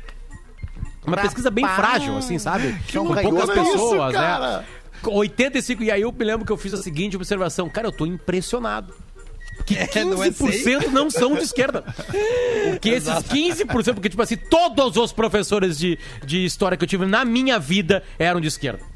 Uma 1.06 1.16
pesquisa 1.18 1.50
bem 1.50 1.66
frágil, 1.68 2.16
assim, 2.16 2.38
sabe? 2.38 2.74
São 2.90 3.06
Com 3.06 3.14
poucas 3.14 3.50
pessoas, 3.50 4.12
isso, 4.12 4.20
né? 4.20 4.26
cara. 4.26 4.64
85, 5.04 5.82
e 5.82 5.90
aí 5.90 6.00
eu 6.00 6.10
me 6.10 6.24
lembro 6.24 6.46
que 6.46 6.52
eu 6.52 6.56
fiz 6.56 6.72
a 6.74 6.78
seguinte 6.78 7.14
observação. 7.14 7.68
Cara, 7.68 7.88
eu 7.88 7.92
tô 7.92 8.06
impressionado. 8.06 8.94
Que 9.66 9.76
É, 9.94 10.04
não 10.04 10.22
é 10.22 10.30
15% 10.30 10.88
não 10.88 11.10
são 11.10 11.34
de 11.34 11.42
esquerda. 11.42 11.84
O 12.74 12.80
que 12.80 12.90
esses 12.90 13.08
15%, 13.08 13.94
porque, 13.94 14.08
tipo 14.08 14.22
assim, 14.22 14.36
todos 14.36 14.96
os 14.96 15.12
professores 15.12 15.78
de, 15.78 15.98
de 16.24 16.44
história 16.44 16.76
que 16.76 16.84
eu 16.84 16.88
tive 16.88 17.06
na 17.06 17.24
minha 17.24 17.58
vida 17.58 18.02
eram 18.18 18.40
de 18.40 18.48
esquerda. 18.48 18.93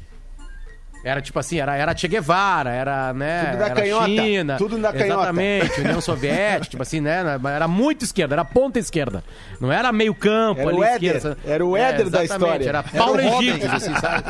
Era 1.03 1.21
tipo 1.21 1.39
assim, 1.39 1.59
era, 1.59 1.75
era 1.77 1.95
Che 1.95 2.07
Guevara, 2.07 2.71
era, 2.71 3.13
né? 3.13 3.45
Tudo 3.45 3.57
da 3.59 3.65
era 3.67 3.75
canhota, 3.75 4.05
China. 4.05 4.57
tudo 4.57 4.77
da 4.77 4.91
canhota. 4.91 5.13
Exatamente, 5.13 5.81
União 5.81 6.01
Soviética, 6.01 6.65
tipo 6.71 6.83
assim, 6.83 6.99
né? 6.99 7.23
Era 7.55 7.67
muito 7.67 8.03
esquerda, 8.03 8.35
era 8.35 8.43
ponta 8.45 8.79
esquerda. 8.79 9.23
Não 9.61 9.71
era 9.71 9.91
meio 9.91 10.13
campo 10.13 10.61
Era 10.61 10.69
ali, 10.69 10.77
o 10.79 10.83
Éder, 10.83 11.15
esquerda. 11.15 11.37
era 11.45 11.65
o 11.65 11.77
Éder 11.77 12.09
da 12.09 12.23
exatamente, 12.23 12.61
história. 12.63 12.69
Era 12.69 12.83
Paulo 12.83 13.19
Era 13.19 13.29
o 13.29 13.31
Robin. 13.33 13.47
Egípcio, 13.49 13.71
assim, 13.75 13.93
sabe? 13.95 14.23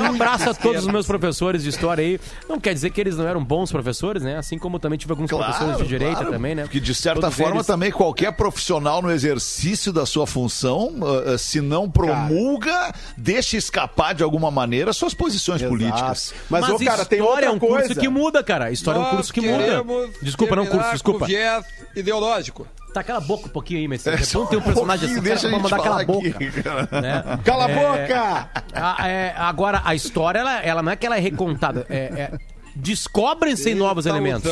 Um 0.00 0.04
abraço 0.04 0.50
a 0.50 0.54
todos 0.54 0.84
os 0.86 0.92
meus 0.92 1.06
professores 1.06 1.62
de 1.62 1.68
história 1.70 2.02
aí. 2.04 2.20
Não 2.48 2.60
quer 2.60 2.74
dizer 2.74 2.90
que 2.90 3.00
eles 3.00 3.16
não 3.16 3.26
eram 3.26 3.42
bons 3.44 3.72
professores, 3.72 4.22
né? 4.22 4.36
Assim 4.36 4.56
como 4.58 4.78
também 4.78 4.98
tive 4.98 5.12
alguns 5.12 5.28
professores 5.30 5.78
de 5.78 5.86
direita 5.86 6.16
claro. 6.16 6.30
também, 6.32 6.54
né? 6.54 6.62
Porque 6.62 6.80
de 6.80 6.94
certa 6.94 7.22
Todos 7.22 7.36
forma 7.36 7.56
eles- 7.56 7.66
também 7.66 7.90
qualquer 7.90 8.32
profissional 8.32 9.02
no 9.02 9.10
exercício 9.10 9.92
da 9.92 10.06
sua 10.06 10.26
função, 10.26 10.92
ah, 11.02 11.32
ah, 11.34 11.38
se 11.38 11.60
não 11.60 11.90
promulga, 11.90 12.92
deixa 13.16 13.56
escapar 13.56 14.14
de 14.14 14.22
alguma 14.22 14.50
maneira 14.50 14.92
suas 14.92 15.12
posições 15.14 15.62
políticas. 15.62 16.03
Mas, 16.08 16.34
Mas, 16.48 16.68
ô, 16.70 16.78
cara, 16.84 17.04
tem 17.04 17.18
história 17.18 17.24
outra 17.24 17.46
é 17.46 17.50
um 17.50 17.58
curso 17.58 17.86
coisa. 17.86 18.00
que 18.00 18.08
muda, 18.08 18.42
cara. 18.42 18.70
História 18.70 18.98
é 18.98 19.00
um 19.00 19.04
Nós 19.04 19.14
curso 19.16 19.32
que 19.32 19.40
muda. 19.40 19.84
Desculpa, 20.22 20.56
não 20.56 20.66
curso, 20.66 20.90
desculpa. 20.92 21.26
Viés 21.26 21.64
ideológico. 21.94 22.66
Tá, 22.92 23.02
cala 23.02 23.18
a 23.18 23.22
boca 23.22 23.46
um 23.46 23.50
pouquinho 23.50 23.80
aí, 23.80 23.88
Messias. 23.88 24.20
É, 24.20 24.24
só 24.24 24.40
bom 24.40 24.46
ter 24.46 24.56
um 24.56 24.60
personagem 24.62 25.06
assim, 25.06 25.14
cara, 25.16 25.24
deixa 25.26 25.46
a 25.48 25.50
pra 25.50 25.58
gente 25.58 25.62
mandar 25.64 25.82
cala 25.82 25.88
a 25.88 25.90
falar 25.90 26.04
boca. 26.06 26.28
aqui, 26.28 26.62
cara. 26.62 26.88
né? 27.02 27.40
Cala 27.44 27.66
a 27.66 27.70
É, 27.70 27.74
boca! 27.74 28.48
a- 28.72 29.08
é, 29.08 29.34
agora, 29.36 29.82
a 29.84 29.94
história, 29.96 30.38
ela, 30.38 30.60
ela 30.62 30.82
não 30.82 30.92
é 30.92 30.96
que 30.96 31.04
ela 31.04 31.16
é 31.16 31.20
recontada. 31.20 31.84
É, 31.90 31.96
é, 31.96 32.32
Descobrem-se 32.76 33.74
novos 33.74 34.04
tá 34.04 34.10
elementos. 34.10 34.50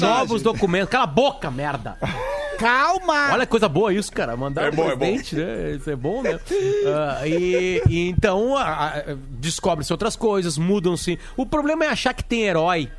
Novos 0.00 0.40
documentos. 0.42 0.88
Cala 0.90 1.04
a 1.04 1.06
boca, 1.06 1.50
merda. 1.50 1.96
Calma! 2.58 3.32
Olha 3.32 3.46
que 3.46 3.50
coisa 3.50 3.68
boa 3.68 3.92
isso, 3.92 4.12
cara. 4.12 4.36
Mandar 4.36 4.66
É 4.66 4.70
bom, 4.70 4.84
é 4.90 4.96
bom. 4.96 4.98
presidente, 5.06 5.36
né? 5.36 5.70
Isso 5.72 5.90
é 5.90 5.96
bom, 5.96 6.22
né? 6.22 6.38
Ah, 6.94 7.26
e, 7.26 7.82
e 7.88 8.08
então 8.08 8.54
descobre-se 9.30 9.92
outras 9.92 10.16
coisas, 10.16 10.56
mudam-se. 10.58 11.18
O 11.36 11.44
problema 11.46 11.84
é 11.84 11.88
achar 11.88 12.14
que 12.14 12.24
tem 12.24 12.42
herói. 12.42 12.90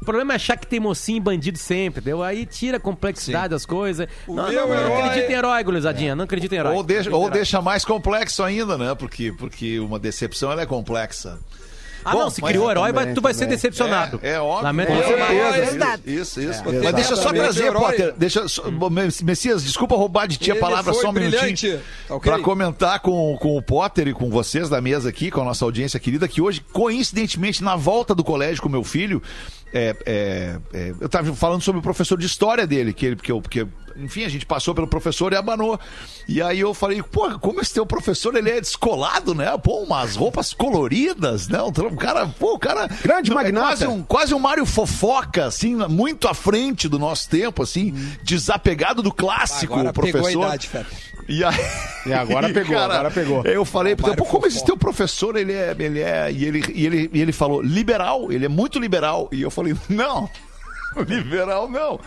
O 0.00 0.04
problema 0.04 0.32
é 0.32 0.36
achar 0.36 0.56
que 0.56 0.66
tem 0.66 0.78
mocinho 0.78 1.16
e 1.16 1.20
bandido 1.20 1.58
sempre, 1.58 2.00
entendeu? 2.00 2.22
Aí 2.22 2.46
tira 2.46 2.76
a 2.76 2.80
complexidade 2.80 3.48
das 3.48 3.66
coisas. 3.66 4.06
O 4.28 4.34
Não, 4.34 4.48
meu 4.48 4.66
não, 4.68 4.74
não 4.88 4.96
acredita 4.98 5.32
em 5.32 5.34
herói, 5.34 5.64
gurizadinha. 5.64 6.14
Não 6.14 6.24
acredita 6.24 6.54
em 6.54 6.58
herói. 6.58 6.74
Ou, 6.76 6.82
deixa, 6.84 7.10
ou 7.10 7.22
herói. 7.24 7.32
deixa 7.32 7.60
mais 7.60 7.84
complexo 7.84 8.42
ainda, 8.44 8.78
né? 8.78 8.94
Porque, 8.94 9.32
porque 9.32 9.80
uma 9.80 9.98
decepção 9.98 10.52
ela 10.52 10.62
é 10.62 10.66
complexa. 10.66 11.38
Ah, 12.04 12.12
Bom, 12.12 12.18
não, 12.20 12.30
se 12.30 12.40
criou 12.40 12.70
herói, 12.70 12.90
também, 12.90 13.04
vai- 13.06 13.14
tu 13.14 13.20
vai 13.20 13.34
ser 13.34 13.40
também. 13.40 13.56
decepcionado. 13.56 14.20
É, 14.22 14.32
é 14.34 14.40
óbvio. 14.40 14.64
Lamento 14.64 14.92
É, 14.92 14.98
informar. 14.98 15.26
certeza. 15.28 15.58
isso, 15.58 15.70
Verdade. 15.70 16.02
Isso, 16.06 16.40
isso. 16.40 16.62
Mas 16.64 16.94
deixa 16.94 17.12
eu 17.12 17.16
só 17.16 17.32
trazer. 17.32 17.72
Potter. 17.72 18.14
Deixa, 18.16 18.48
só- 18.48 18.70
bom, 18.70 18.88
Messias, 19.22 19.62
desculpa 19.64 19.94
roubar 19.96 20.26
de 20.26 20.36
ti 20.36 20.50
a 20.50 20.54
Ele 20.54 20.60
palavra 20.60 20.92
só 20.94 21.10
um 21.10 21.12
minutinho. 21.12 21.40
brilhante. 21.40 21.80
Tá 22.08 22.14
ok? 22.14 22.32
Pra 22.32 22.40
comentar 22.42 23.00
com, 23.00 23.36
com 23.40 23.56
o 23.56 23.62
Potter 23.62 24.08
e 24.08 24.12
com 24.14 24.30
vocês 24.30 24.68
da 24.68 24.80
mesa 24.80 25.08
aqui, 25.08 25.30
com 25.30 25.40
a 25.40 25.44
nossa 25.44 25.64
audiência 25.64 25.98
querida, 26.00 26.26
que 26.28 26.40
hoje, 26.40 26.62
coincidentemente, 26.72 27.62
na 27.62 27.76
volta 27.76 28.14
do 28.14 28.24
colégio 28.24 28.62
com 28.62 28.68
meu 28.68 28.84
filho, 28.84 29.22
é, 29.72 29.96
é, 30.06 30.58
é, 30.72 30.94
eu 31.00 31.08
tava 31.08 31.32
falando 31.34 31.62
sobre 31.62 31.78
o 31.78 31.82
professor 31.82 32.18
de 32.18 32.26
história 32.26 32.66
dele, 32.66 32.92
que 32.92 33.06
ele, 33.06 33.16
porque, 33.16 33.32
eu- 33.32 33.40
porque, 33.42 33.66
enfim, 33.96 34.24
a 34.24 34.28
gente 34.28 34.46
passou 34.46 34.74
pelo 34.74 34.86
professor 34.86 35.32
e 35.32 35.36
abanou. 35.36 35.78
E 36.28 36.40
aí 36.40 36.60
eu 36.60 36.72
falei, 36.72 37.02
pô, 37.02 37.38
como 37.38 37.60
esse 37.60 37.74
teu 37.74 37.84
professor, 37.84 38.34
ele 38.36 38.48
é 38.50 38.60
descolado, 38.60 39.34
né? 39.34 39.56
Pô, 39.58 39.80
umas 39.82 40.14
roupas 40.16 40.52
coloridas, 40.54 41.48
né? 41.48 41.60
Um 41.62 41.72
cara, 41.96 42.26
pô, 42.26 42.54
o 42.54 42.58
cara... 42.58 42.86
Grande 43.02 43.30
é 43.30 43.34
magnata. 43.34 43.66
Quase 43.68 43.86
um, 43.86 44.02
quase 44.02 44.34
um 44.34 44.38
Mário 44.38 44.64
Fofoca, 44.64 45.46
assim, 45.46 45.74
muito 45.88 46.28
à 46.28 46.34
frente 46.34 46.88
do 46.88 46.98
nosso 46.98 47.28
tempo, 47.28 47.62
assim, 47.62 47.92
desapegado 48.22 49.02
do 49.02 49.12
clássico, 49.12 49.74
Agora 49.74 49.90
o 49.90 49.92
professor. 49.92 50.26
pegou 50.28 50.44
a 50.44 50.48
idade. 50.54 50.70
E 51.28 51.44
aí, 51.44 51.54
E 52.06 52.12
agora 52.12 52.48
pegou, 52.52 52.78
agora 52.78 53.10
pegou. 53.10 53.44
Eu 53.44 53.64
falei, 53.64 53.94
Mário 54.00 54.16
pô, 54.16 54.24
como 54.24 54.46
esse 54.46 54.64
teu 54.64 54.76
professor, 54.76 55.36
ele 55.36 55.52
é, 55.52 55.76
ele 55.78 56.00
é, 56.00 56.32
e 56.32 56.44
ele, 56.44 56.64
e 56.74 56.86
ele, 56.86 57.10
e 57.12 57.20
ele 57.20 57.32
falou, 57.32 57.60
liberal, 57.60 58.32
ele 58.32 58.46
é 58.46 58.48
muito 58.48 58.78
liberal. 58.78 59.28
E 59.30 59.42
eu 59.42 59.50
falei, 59.50 59.76
não, 59.88 60.28
liberal 61.06 61.68
não. 61.68 62.00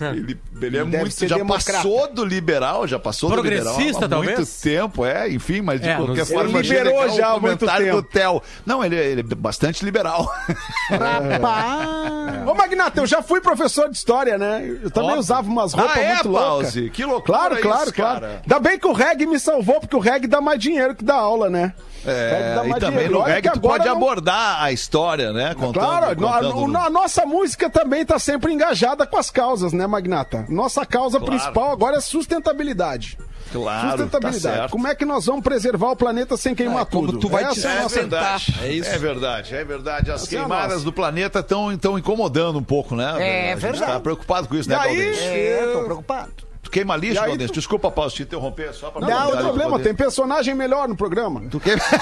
Ele, 0.00 0.38
ele 0.60 0.78
é 0.78 0.84
Deve 0.84 0.96
muito, 0.98 1.26
já 1.28 1.36
democrata. 1.36 1.72
passou 1.72 2.12
do 2.12 2.24
liberal, 2.24 2.86
já 2.86 2.98
passou 2.98 3.30
do 3.30 3.42
liberal 3.42 3.74
Progressista, 3.74 4.08
talvez? 4.08 4.38
muito 4.38 4.50
tempo, 4.62 5.04
é, 5.04 5.28
enfim, 5.30 5.60
mas 5.60 5.80
de 5.80 5.88
É, 5.88 5.96
qualquer 5.96 6.26
forma, 6.26 6.58
Ele 6.58 6.68
liberou 6.68 7.00
legal 7.00 7.16
já 7.16 7.30
o 7.34 7.40
comentário 7.40 7.86
tempo. 7.86 7.96
do 8.02 8.08
Theo. 8.08 8.42
Não, 8.66 8.84
ele, 8.84 8.96
é- 8.96 9.06
ele 9.06 9.20
é 9.20 9.34
bastante 9.34 9.84
liberal. 9.84 10.32
Rapaz! 10.90 12.48
Ô, 12.48 12.54
Magnata, 12.54 13.00
eu 13.00 13.06
já 13.06 13.22
fui 13.22 13.40
professor 13.40 13.88
de 13.88 13.96
história, 13.96 14.36
né? 14.38 14.78
Eu 14.82 14.90
também 14.90 15.10
Óbvio. 15.10 15.20
usava 15.20 15.48
umas 15.48 15.72
roupas 15.72 15.96
Ah, 15.96 16.00
é, 16.00 16.14
muito 16.14 16.28
loucas. 16.28 16.74
Que 16.92 17.04
loucura 17.04 17.22
Claro, 17.38 17.56
claro, 17.60 17.82
isso, 17.84 17.94
claro. 17.94 18.20
cara. 18.20 18.40
Ainda 18.42 18.58
bem 18.58 18.78
que 18.78 18.86
o 18.86 18.92
reggae 18.92 19.26
me 19.26 19.38
salvou, 19.38 19.80
porque 19.80 19.96
o 19.96 19.98
reggae 20.00 20.26
dá 20.26 20.40
mais 20.40 20.58
dinheiro 20.60 20.94
que 20.94 21.04
dá 21.04 21.14
aula, 21.14 21.48
né? 21.48 21.72
É, 22.04 22.56
e 22.66 22.80
também 22.80 23.08
no 23.08 23.20
reggae 23.22 23.48
que 23.48 23.54
tu 23.54 23.60
pode 23.60 23.84
não- 23.86 23.92
abordar 23.96 24.62
a 24.62 24.72
história, 24.72 25.32
né? 25.32 25.54
Contando, 25.54 25.72
Claro, 25.84 26.16
contando 26.16 26.76
a, 26.78 26.86
a 26.86 26.90
nossa 26.90 27.24
música 27.24 27.70
também 27.70 28.04
tá 28.04 28.18
sempre 28.18 28.52
engajada 28.52 29.06
com 29.06 29.16
as 29.16 29.30
causas, 29.30 29.72
né, 29.72 29.86
Magnata? 29.86 30.44
Nossa 30.48 30.84
causa 30.84 31.18
Claro. 31.18 31.32
principal 31.32 31.70
agora 31.72 31.96
é 31.96 32.00
sustentabilidade. 32.00 33.16
Claro, 33.52 33.90
sustentabilidade. 33.90 34.42
tá 34.42 34.60
certo. 34.62 34.70
Como 34.70 34.88
é 34.88 34.94
que 34.94 35.04
nós 35.04 35.26
vamos 35.26 35.42
preservar 35.44 35.90
o 35.90 35.96
planeta 35.96 36.36
sem 36.38 36.54
queimar 36.54 36.82
É, 36.82 36.84
como 36.86 37.06
tudo? 37.08 37.18
tu 37.20 37.28
vai 37.28 37.44
Essa 37.44 37.54
te 37.60 37.66
é 37.66 37.70
a 37.70 37.74
É 37.74 37.82
nossa- 37.82 37.94
verdade, 38.00 38.54
É 38.62 38.68
isso. 38.72 38.90
é 38.90 38.98
verdade, 38.98 39.54
é 39.54 39.64
verdade. 39.64 40.10
As 40.10 40.22
Essa 40.22 40.34
é 40.34 40.38
queimadas 40.38 40.72
nossa. 40.72 40.84
do 40.84 40.92
planeta 40.92 41.40
estão 41.40 41.70
então 41.70 41.98
incomodando 41.98 42.58
um 42.58 42.62
pouco, 42.64 42.96
né? 42.96 43.14
É 43.18 43.52
a 43.52 43.54
gente 43.56 43.62
verdade. 43.62 43.92
tá 43.92 44.00
preocupado 44.00 44.48
com 44.48 44.54
isso, 44.54 44.68
E 44.68 44.72
né, 44.72 44.76
Galdêncio? 44.78 45.22
É, 45.24 45.70
tô 45.74 45.84
preocupado. 45.84 46.32
Queima 46.72 46.96
lixo, 46.96 47.14
Galdêncio? 47.20 47.48
tu- 47.48 47.54
Desculpa, 47.54 47.90
Paulo, 47.90 48.10
te 48.10 48.22
interromper 48.22 48.72
só 48.74 48.90
pra 48.90 49.00
Não, 49.02 49.08
não 49.08 49.14
tem 49.16 49.24
comentar 49.26 49.42
problema, 49.44 49.78
tem 49.78 49.94
personagem 49.94 50.54
melhor 50.54 50.88
no 50.88 50.96
programa. 50.96 51.42
Tu 51.50 51.60
queima... 51.60 51.82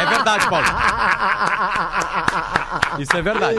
É 0.00 0.06
verdade, 0.06 0.48
Paulo. 0.48 0.66
Isso 2.98 3.16
é 3.16 3.22
verdade. 3.22 3.58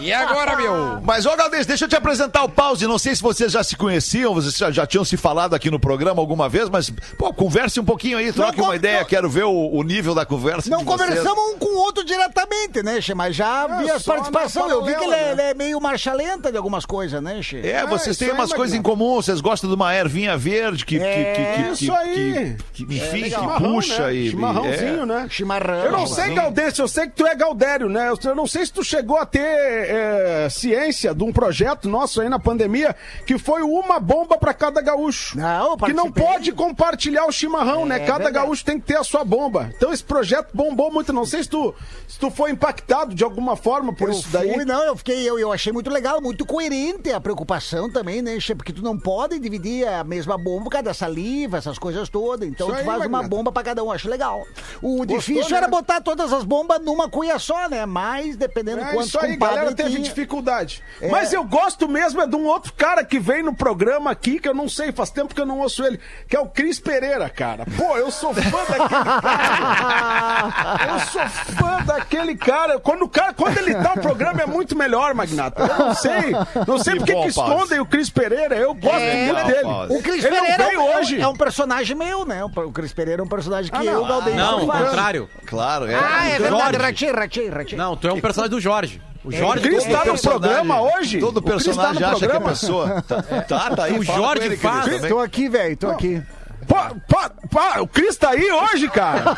E 0.00 0.12
agora, 0.12 0.56
meu? 0.56 1.00
Mas, 1.02 1.24
ô 1.26 1.36
Galdês, 1.36 1.66
deixa 1.66 1.84
eu 1.84 1.88
te 1.88 1.96
apresentar 1.96 2.42
o 2.44 2.48
Pause. 2.48 2.86
Não 2.86 2.98
sei 2.98 3.14
se 3.14 3.22
vocês 3.22 3.52
já 3.52 3.62
se 3.62 3.76
conheciam, 3.76 4.34
vocês 4.34 4.56
já, 4.56 4.70
já 4.70 4.86
tinham 4.86 5.04
se 5.04 5.16
falado 5.16 5.54
aqui 5.54 5.70
no 5.70 5.78
programa 5.78 6.20
alguma 6.20 6.48
vez, 6.48 6.68
mas, 6.68 6.90
pô, 7.18 7.32
converse 7.32 7.78
um 7.80 7.84
pouquinho 7.84 8.18
aí, 8.18 8.32
troque 8.32 8.58
Não, 8.58 8.64
uma 8.66 8.76
ideia, 8.76 9.00
não- 9.00 9.06
quero 9.06 9.28
ver 9.30 9.44
o, 9.44 9.70
o 9.72 9.82
nível 9.82 10.14
da 10.14 10.24
conversa 10.26 10.68
Não 10.70 10.78
de 10.78 10.84
vocês. 10.84 11.08
conversamos 11.08 11.54
um 11.54 11.58
com 11.58 11.66
o 11.66 11.78
outro 11.78 12.04
diretamente, 12.04 12.82
né, 12.82 13.00
Che? 13.00 13.14
Mas 13.14 13.34
já 13.36 13.66
vi 13.78 13.90
as 13.90 14.02
participações. 14.02 14.70
Eu 14.70 14.84
vi 14.84 14.94
que 14.94 15.04
ele 15.04 15.12
é, 15.14 15.16
paralela, 15.16 15.32
ele 15.32 15.50
é 15.50 15.54
meio 15.54 15.80
marcha 15.80 16.12
lenta 16.12 16.50
de 16.50 16.56
algumas 16.56 16.84
coisas, 16.84 17.22
né, 17.22 17.40
Che? 17.42 17.58
É, 17.66 17.86
vocês 17.86 18.16
isso 18.16 18.18
têm 18.20 18.30
aí, 18.30 18.36
umas 18.44 18.52
coisas 18.52 18.76
em 18.76 18.82
comum, 18.82 19.14
vocês 19.16 19.40
gostam 19.40 19.68
de 19.68 19.74
uma 19.76 19.94
ervinha 19.94 20.36
verde 20.36 20.84
que, 20.84 20.98
que, 20.98 21.04
que, 21.04 21.62
que, 21.76 21.84
isso 21.84 21.92
aí. 21.92 22.56
que- 22.72 22.84
que- 22.84 22.94
enfim, 22.96 23.22
que 23.24 23.30
Chimarrão, 23.30 23.72
puxa 23.74 24.06
né? 24.06 24.14
e. 24.14 24.30
Chimarrãozinho, 24.30 25.02
é. 25.02 25.06
né? 25.06 25.26
Chimarrão. 25.30 25.84
Eu 25.84 25.92
não 25.92 26.06
sei, 26.06 26.34
Galdêncio, 26.34 26.82
eu 26.82 26.88
sei 26.88 27.06
que 27.06 27.12
tu 27.14 27.26
é 27.26 27.34
Galdério, 27.34 27.88
né? 27.88 28.10
Eu- 28.24 28.34
não 28.34 28.46
sei 28.46 28.64
se 28.66 28.72
tu 28.72 28.82
chegou 28.84 29.16
a 29.18 29.26
ter 29.26 29.40
é, 29.40 30.48
ciência 30.50 31.14
de 31.14 31.24
um 31.24 31.32
projeto 31.32 31.88
nosso 31.88 32.20
aí 32.20 32.28
na 32.28 32.38
pandemia 32.38 32.94
que 33.26 33.38
foi 33.38 33.62
uma 33.62 33.98
bomba 34.00 34.36
pra 34.38 34.52
cada 34.54 34.80
gaúcho. 34.80 35.38
Não, 35.38 35.76
que 35.76 35.92
não 35.92 36.10
pode 36.10 36.52
compartilhar 36.52 37.26
o 37.26 37.32
chimarrão, 37.32 37.86
né? 37.86 37.98
Cada 38.00 38.24
verdade. 38.24 38.34
gaúcho 38.34 38.64
tem 38.64 38.78
que 38.78 38.86
ter 38.86 38.96
a 38.96 39.04
sua 39.04 39.24
bomba. 39.24 39.70
Então 39.76 39.92
esse 39.92 40.04
projeto 40.04 40.48
bombou 40.54 40.90
muito. 40.92 41.12
Não 41.12 41.24
sei 41.24 41.42
se 41.42 41.48
tu, 41.48 41.74
se 42.08 42.18
tu 42.18 42.30
foi 42.30 42.50
impactado 42.50 43.14
de 43.14 43.22
alguma 43.24 43.56
forma 43.56 43.92
por 43.94 44.08
Eu 44.08 44.14
isso 44.14 44.28
daí. 44.30 44.52
fui, 44.54 44.64
não, 44.64 44.82
eu 44.84 44.96
fiquei, 44.96 45.28
eu, 45.28 45.38
eu 45.38 45.52
achei 45.52 45.72
muito 45.72 45.90
legal, 45.90 46.20
muito 46.20 46.44
coerente 46.44 47.10
a 47.12 47.20
preocupação 47.20 47.90
também, 47.90 48.20
né, 48.22 48.33
Che? 48.40 48.54
Porque 48.54 48.72
tu 48.72 48.82
não 48.82 48.98
pode 48.98 49.38
dividir 49.38 49.86
a 49.86 50.04
mesma 50.04 50.36
bomba 50.36 50.64
por 50.64 50.70
causa 50.70 50.84
da 50.84 50.94
saliva, 50.94 51.58
essas 51.58 51.78
coisas 51.78 52.08
todas. 52.08 52.48
Então 52.48 52.66
Isso 52.68 52.76
tu 52.76 52.80
aí, 52.80 52.86
faz 52.86 53.06
uma 53.06 53.22
bomba 53.22 53.50
pra 53.52 53.62
cada 53.62 53.82
um, 53.82 53.90
acho 53.92 54.08
legal. 54.08 54.46
O 54.82 55.04
difícil 55.04 55.50
né? 55.50 55.56
era 55.58 55.68
botar 55.68 56.00
todas 56.00 56.32
as 56.32 56.44
bombas 56.44 56.80
numa 56.80 57.08
cuia 57.08 57.38
só, 57.38 57.68
né? 57.68 57.84
Mas 57.86 58.36
dependendo 58.36 58.80
É 58.82 58.92
quantos 58.92 59.08
isso 59.08 59.18
aí, 59.20 59.32
compadre 59.34 59.56
galera 59.56 59.74
teve 59.74 59.90
tinha. 59.90 60.02
dificuldade. 60.02 60.82
É. 61.00 61.08
Mas 61.08 61.32
eu 61.32 61.44
gosto 61.44 61.88
mesmo 61.88 62.20
é 62.20 62.26
de 62.26 62.36
um 62.36 62.44
outro 62.46 62.72
cara 62.74 63.04
que 63.04 63.18
vem 63.18 63.42
no 63.42 63.54
programa 63.54 64.10
aqui, 64.10 64.38
que 64.38 64.48
eu 64.48 64.54
não 64.54 64.68
sei, 64.68 64.92
faz 64.92 65.10
tempo 65.10 65.34
que 65.34 65.40
eu 65.40 65.46
não 65.46 65.60
ouço 65.60 65.84
ele, 65.84 65.98
que 66.28 66.36
é 66.36 66.40
o 66.40 66.46
Cris 66.46 66.78
Pereira, 66.80 67.28
cara. 67.28 67.64
Pô, 67.76 67.96
eu 67.96 68.10
sou 68.10 68.32
fã 68.34 68.64
daquele 68.68 69.04
cara. 69.04 70.86
Eu 70.92 71.00
sou 71.00 71.28
fã 71.28 71.82
daquele 71.84 72.36
cara. 72.36 72.78
Quando 72.80 73.02
o 73.02 73.08
cara, 73.08 73.32
quando 73.34 73.58
ele 73.58 73.74
tá 73.74 73.94
no 73.96 74.02
programa 74.02 74.42
é 74.42 74.46
muito 74.46 74.76
melhor, 74.76 75.14
Magnata. 75.14 75.62
Eu 75.62 75.86
não 75.86 75.94
sei. 75.94 76.32
Não 76.66 76.78
sei 76.78 76.92
Que 76.94 76.98
porque 77.00 77.12
bom, 77.12 77.22
que 77.22 77.28
escondem 77.28 77.80
o 77.80 77.86
Cris 77.86 78.10
Pereira. 78.10 78.23
Eu 78.56 78.74
gosto 78.74 78.98
É, 78.98 79.26
muito 79.26 79.46
dele. 79.46 79.98
O 79.98 80.02
Cris 80.02 80.24
ele 80.24 80.34
Pereira 80.36 80.58
não 80.58 80.66
veio 80.66 80.80
é 80.80 80.82
um 80.82 80.98
hoje? 80.98 81.20
É 81.20 81.28
um 81.28 81.36
personagem 81.36 81.96
meu, 81.96 82.24
né? 82.24 82.44
O 82.44 82.72
Cris 82.72 82.92
Pereira 82.92 83.22
é 83.22 83.24
um 83.24 83.28
personagem 83.28 83.70
que 83.70 83.76
Ah, 83.76 83.84
eu, 83.84 84.04
Galdêncio, 84.04 84.38
Não, 84.38 84.64
o 84.64 84.66
contrário. 84.66 85.28
Claro, 85.46 85.86
é. 85.86 85.94
Ah, 85.94 86.28
é 86.28 86.38
verdade, 86.38 86.76
ratei, 86.78 87.10
ratei, 87.12 87.48
ratei. 87.48 87.78
Não, 87.78 87.96
tu 87.96 88.08
é 88.08 88.12
um 88.12 88.20
personagem 88.20 88.50
do 88.50 88.60
Jorge. 88.60 89.00
O 89.24 89.28
O 89.28 89.32
Jorge. 89.32 89.62
Cris 89.62 89.84
todo 89.84 89.92
tá 89.92 90.04
no 90.04 90.18
programa 90.20 90.80
hoje? 90.82 91.18
Todo 91.18 91.40
tá 91.40 91.50
personagem 91.50 92.02
acha 92.04 92.26
que 92.26 92.36
é 92.36 92.40
pessoa. 92.40 93.02
Tá, 93.02 93.22
tá, 93.48 93.70
tá 93.76 93.84
aí. 93.84 93.98
O 93.98 94.02
Jorge 94.02 94.44
ele, 94.44 94.56
faz. 94.56 95.00
Tô 95.08 95.18
aqui, 95.18 95.48
velho, 95.48 95.76
tô 95.76 95.90
aqui. 95.90 96.22
Pô, 96.66 96.76
pô, 97.08 97.18
pô, 97.50 97.82
o 97.82 97.86
Cris 97.86 98.16
tá 98.16 98.30
aí 98.30 98.50
hoje, 98.50 98.88
cara? 98.88 99.34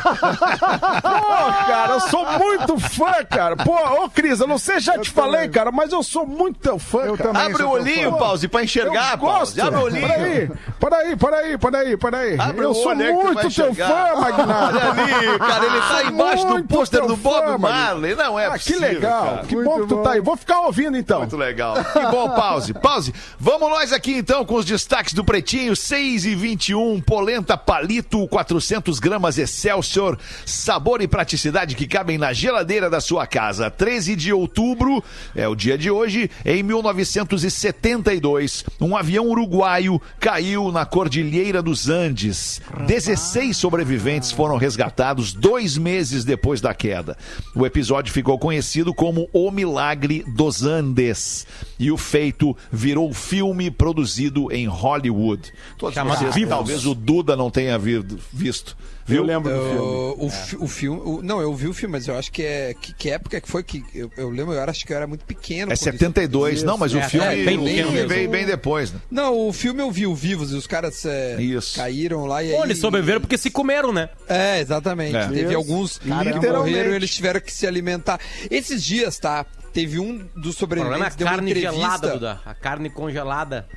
Pô, 1.01 1.51
cara, 1.67 1.93
eu 1.93 1.99
sou 2.01 2.25
muito 2.39 2.79
fã, 2.79 3.23
cara. 3.29 3.55
Pô, 3.57 3.73
ô 4.03 4.09
Cris, 4.09 4.39
eu 4.39 4.47
não 4.47 4.57
sei, 4.57 4.79
já 4.79 4.97
te 4.97 5.09
falei, 5.09 5.47
cara, 5.49 5.71
mas 5.71 5.91
eu 5.91 6.01
sou 6.03 6.25
muito 6.25 6.59
teu 6.59 6.79
fã, 6.79 6.99
Eu 7.03 7.17
cara. 7.17 7.29
também. 7.29 7.47
Abre 7.47 7.63
o 7.63 7.69
olhinho, 7.69 8.11
fã. 8.11 8.17
Pause, 8.17 8.47
pra 8.47 8.63
enxergar, 8.63 9.13
eu 9.13 9.17
Pause. 9.17 9.55
gosto. 9.55 9.67
Abre 9.67 9.79
o 9.79 9.83
olhinho. 9.83 10.07
Peraí, 10.07 10.49
peraí, 10.79 11.17
peraí, 11.17 11.57
peraí, 11.57 11.97
peraí. 11.97 12.39
Abre 12.39 12.65
eu 12.65 12.71
o 12.71 12.73
sou 12.73 12.91
que 12.95 13.03
vai 13.03 13.11
muito 13.13 13.39
teu 13.39 13.47
enxergar. 13.47 13.87
fã, 13.87 14.21
Magnata. 14.21 14.77
Olha 14.77 14.89
ali, 14.91 15.39
cara, 15.39 15.65
ele 15.65 15.81
tá 15.81 16.03
embaixo 16.05 16.43
do 16.47 16.53
Muito 16.53 16.67
pôster 16.67 16.99
teu 16.99 17.07
do 17.09 17.15
Bob 17.17 17.45
fã, 17.45 17.57
Marley. 17.57 18.15
Não 18.15 18.39
é 18.39 18.45
Ah, 18.47 18.51
que 18.57 18.73
possível, 18.73 18.81
legal. 18.81 19.23
cara. 19.25 19.37
Que 19.47 19.55
bom 19.63 19.81
que 19.81 19.87
tu 19.87 19.97
tá 19.97 20.11
aí. 20.11 20.21
Vou 20.21 20.37
ficar 20.37 20.59
ouvindo 20.61 20.97
então. 20.97 21.19
Muito 21.19 21.37
legal. 21.37 21.75
Que 21.75 22.05
bom, 22.11 22.29
pause. 22.31 22.73
Pause. 22.73 23.13
Vamos 23.39 23.69
nós 23.69 23.91
aqui 23.93 24.13
então 24.17 24.45
com 24.45 24.55
os 24.55 24.65
destaques 24.65 25.13
do 25.13 25.23
Pretinho. 25.23 25.75
6 25.75 26.25
e 26.25 26.35
21, 26.35 27.01
polenta 27.17 27.57
palito, 27.57 28.27
400 28.27 28.99
gramas 28.99 29.39
Excelsior. 29.39 30.19
Sabor 30.45 31.01
e 31.01 31.07
praticidade 31.07 31.75
que 31.75 31.87
cabem 31.87 32.15
na 32.15 32.31
geladeira 32.31 32.91
da 32.91 33.01
sua 33.01 33.25
casa. 33.25 33.71
13 33.71 34.15
de 34.15 34.31
outubro, 34.31 35.03
é 35.35 35.47
o 35.47 35.55
dia 35.55 35.79
de 35.79 35.89
hoje, 35.89 36.29
em 36.45 36.61
1972, 36.61 38.63
um 38.79 38.95
avião 38.95 39.29
uruguaio 39.29 39.99
caiu 40.19 40.71
na 40.71 40.85
Cordilheira 40.85 41.59
dos 41.59 41.89
Andes. 41.89 42.61
16 42.85 43.57
sobreviventes 43.57 44.31
foram 44.31 44.57
resgatados 44.57 45.33
dois 45.33 45.75
meses 45.75 46.23
depois 46.23 46.61
da 46.61 46.71
queda. 46.71 47.17
O 47.55 47.65
episódio 47.65 48.13
ficou 48.13 48.37
conhecido 48.37 48.93
como 48.93 49.27
O 49.33 49.49
Milagre 49.49 50.23
dos 50.35 50.63
Andes. 50.63 51.47
E 51.79 51.91
o 51.91 51.97
feito 51.97 52.55
virou 52.71 53.11
filme 53.11 53.71
produzido 53.71 54.51
em 54.51 54.67
Hollywood. 54.67 55.51
Todos 55.79 55.95
Chamado 55.95 56.19
vocês, 56.19 56.47
talvez 56.47 56.85
o 56.85 56.93
Duda 57.07 57.37
não 57.37 57.49
tenha 57.49 57.77
vi- 57.79 58.05
visto. 58.33 58.75
Viu? 59.05 59.19
Eu 59.19 59.23
lembro 59.23 59.49
do 59.53 59.61
filme. 59.61 59.77
Eu- 59.77 60.15
o, 60.19 60.29
fi- 60.29 60.55
o 60.57 60.67
filme. 60.67 61.01
o- 61.05 61.21
não, 61.23 61.39
eu 61.39 61.55
vi 61.55 61.65
o 61.69 61.73
filme, 61.73 61.93
mas 61.93 62.05
eu 62.09 62.17
acho 62.17 62.29
que 62.29 62.43
é. 62.43 62.73
Que, 62.73 62.93
que 62.93 63.09
época 63.09 63.39
que 63.39 63.47
foi 63.49 63.63
que. 63.63 63.81
Eu, 63.95 64.11
eu 64.17 64.29
lembro, 64.29 64.53
eu 64.53 64.61
acho 64.61 64.85
que 64.85 64.91
eu 64.91 64.97
era 64.97 65.07
muito 65.07 65.23
pequeno. 65.23 65.71
É 65.71 65.75
quando 65.77 65.77
isso- 65.77 65.83
72. 65.85 66.63
Não, 66.63 66.77
mas 66.77 66.93
o 66.93 66.97
É, 66.99 67.07
filme, 67.07 67.25
é, 67.25 67.45
bem 67.45 67.57
o 67.57 67.65
filme 67.65 68.05
veio 68.05 68.29
bem 68.29 68.45
depois. 68.45 68.91
Né? 68.91 68.99
Não, 69.09 69.47
o 69.47 69.53
filme 69.53 69.81
eu 69.81 69.89
vi 69.89 70.05
o 70.05 70.13
Vivos 70.13 70.51
e 70.51 70.55
os 70.55 70.67
caras 70.67 71.05
é, 71.05 71.41
Isso. 71.41 71.77
caíram 71.77 72.25
lá 72.25 72.43
e 72.43 72.49
Pô, 72.51 72.57
aí. 72.57 72.63
eles 72.63 72.79
sobreviveram 72.79 73.21
porque 73.21 73.37
se 73.37 73.49
comeram, 73.49 73.93
né? 73.93 74.09
É, 74.27 74.59
exatamente. 74.59 75.15
É. 75.15 75.27
Teve 75.27 75.43
Isso. 75.45 75.55
alguns 75.55 75.97
que 75.99 76.09
morreram 76.09 76.65
e 76.91 76.95
eles 76.95 77.15
tiveram 77.15 77.39
que 77.39 77.53
se 77.53 77.65
alimentar. 77.65 78.19
Esses 78.51 78.83
dias, 78.83 79.17
tá? 79.17 79.45
Teve 79.71 79.99
um 79.99 80.17
dos 80.35 80.55
O 80.61 80.67
problema 80.67 81.05
é 81.05 81.07
a 81.07 81.11
sobreviventes 81.11 81.15
carne 81.23 81.51
entrevista. 81.51 81.75
gelada, 81.81 82.09
Duda. 82.11 82.41
A 82.45 82.53
carne 82.53 82.89
congelada. 82.89 83.67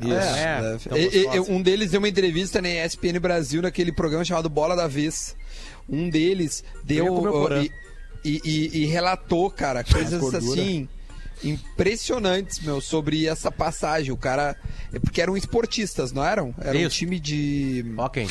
É, 0.00 0.14
É, 0.14 0.98
é. 0.98 1.02
E- 1.02 1.24
gostosa. 1.24 1.52
um 1.52 1.62
deles 1.62 1.90
deu 1.90 1.98
uma 2.00 2.08
entrevista 2.08 2.60
na 2.62 2.68
ESPN 2.68 3.18
Brasil 3.20 3.62
naquele 3.62 3.92
programa 3.92 4.24
chamado 4.24 4.48
Bola 4.48 4.76
da 4.76 4.86
Vez. 4.86 5.34
Um 5.88 6.08
deles 6.10 6.62
deu 6.84 7.12
uh, 7.14 7.52
e, 8.24 8.40
e- 8.44 8.82
e- 8.82 8.86
relatou, 8.86 9.50
cara, 9.50 9.82
coisas 9.82 10.34
assim 10.34 10.88
impressionantes, 11.42 12.60
meu, 12.60 12.80
sobre 12.80 13.26
essa 13.26 13.50
passagem. 13.50 14.12
O 14.12 14.16
cara, 14.16 14.56
é 14.92 14.98
porque 14.98 15.20
eram 15.20 15.36
esportistas, 15.36 16.12
não 16.12 16.24
eram? 16.24 16.54
Era 16.60 16.76
um 16.76 16.80
Isso. 16.82 16.96
time 16.96 17.18
de 17.20 17.84
Ok. 17.96 18.26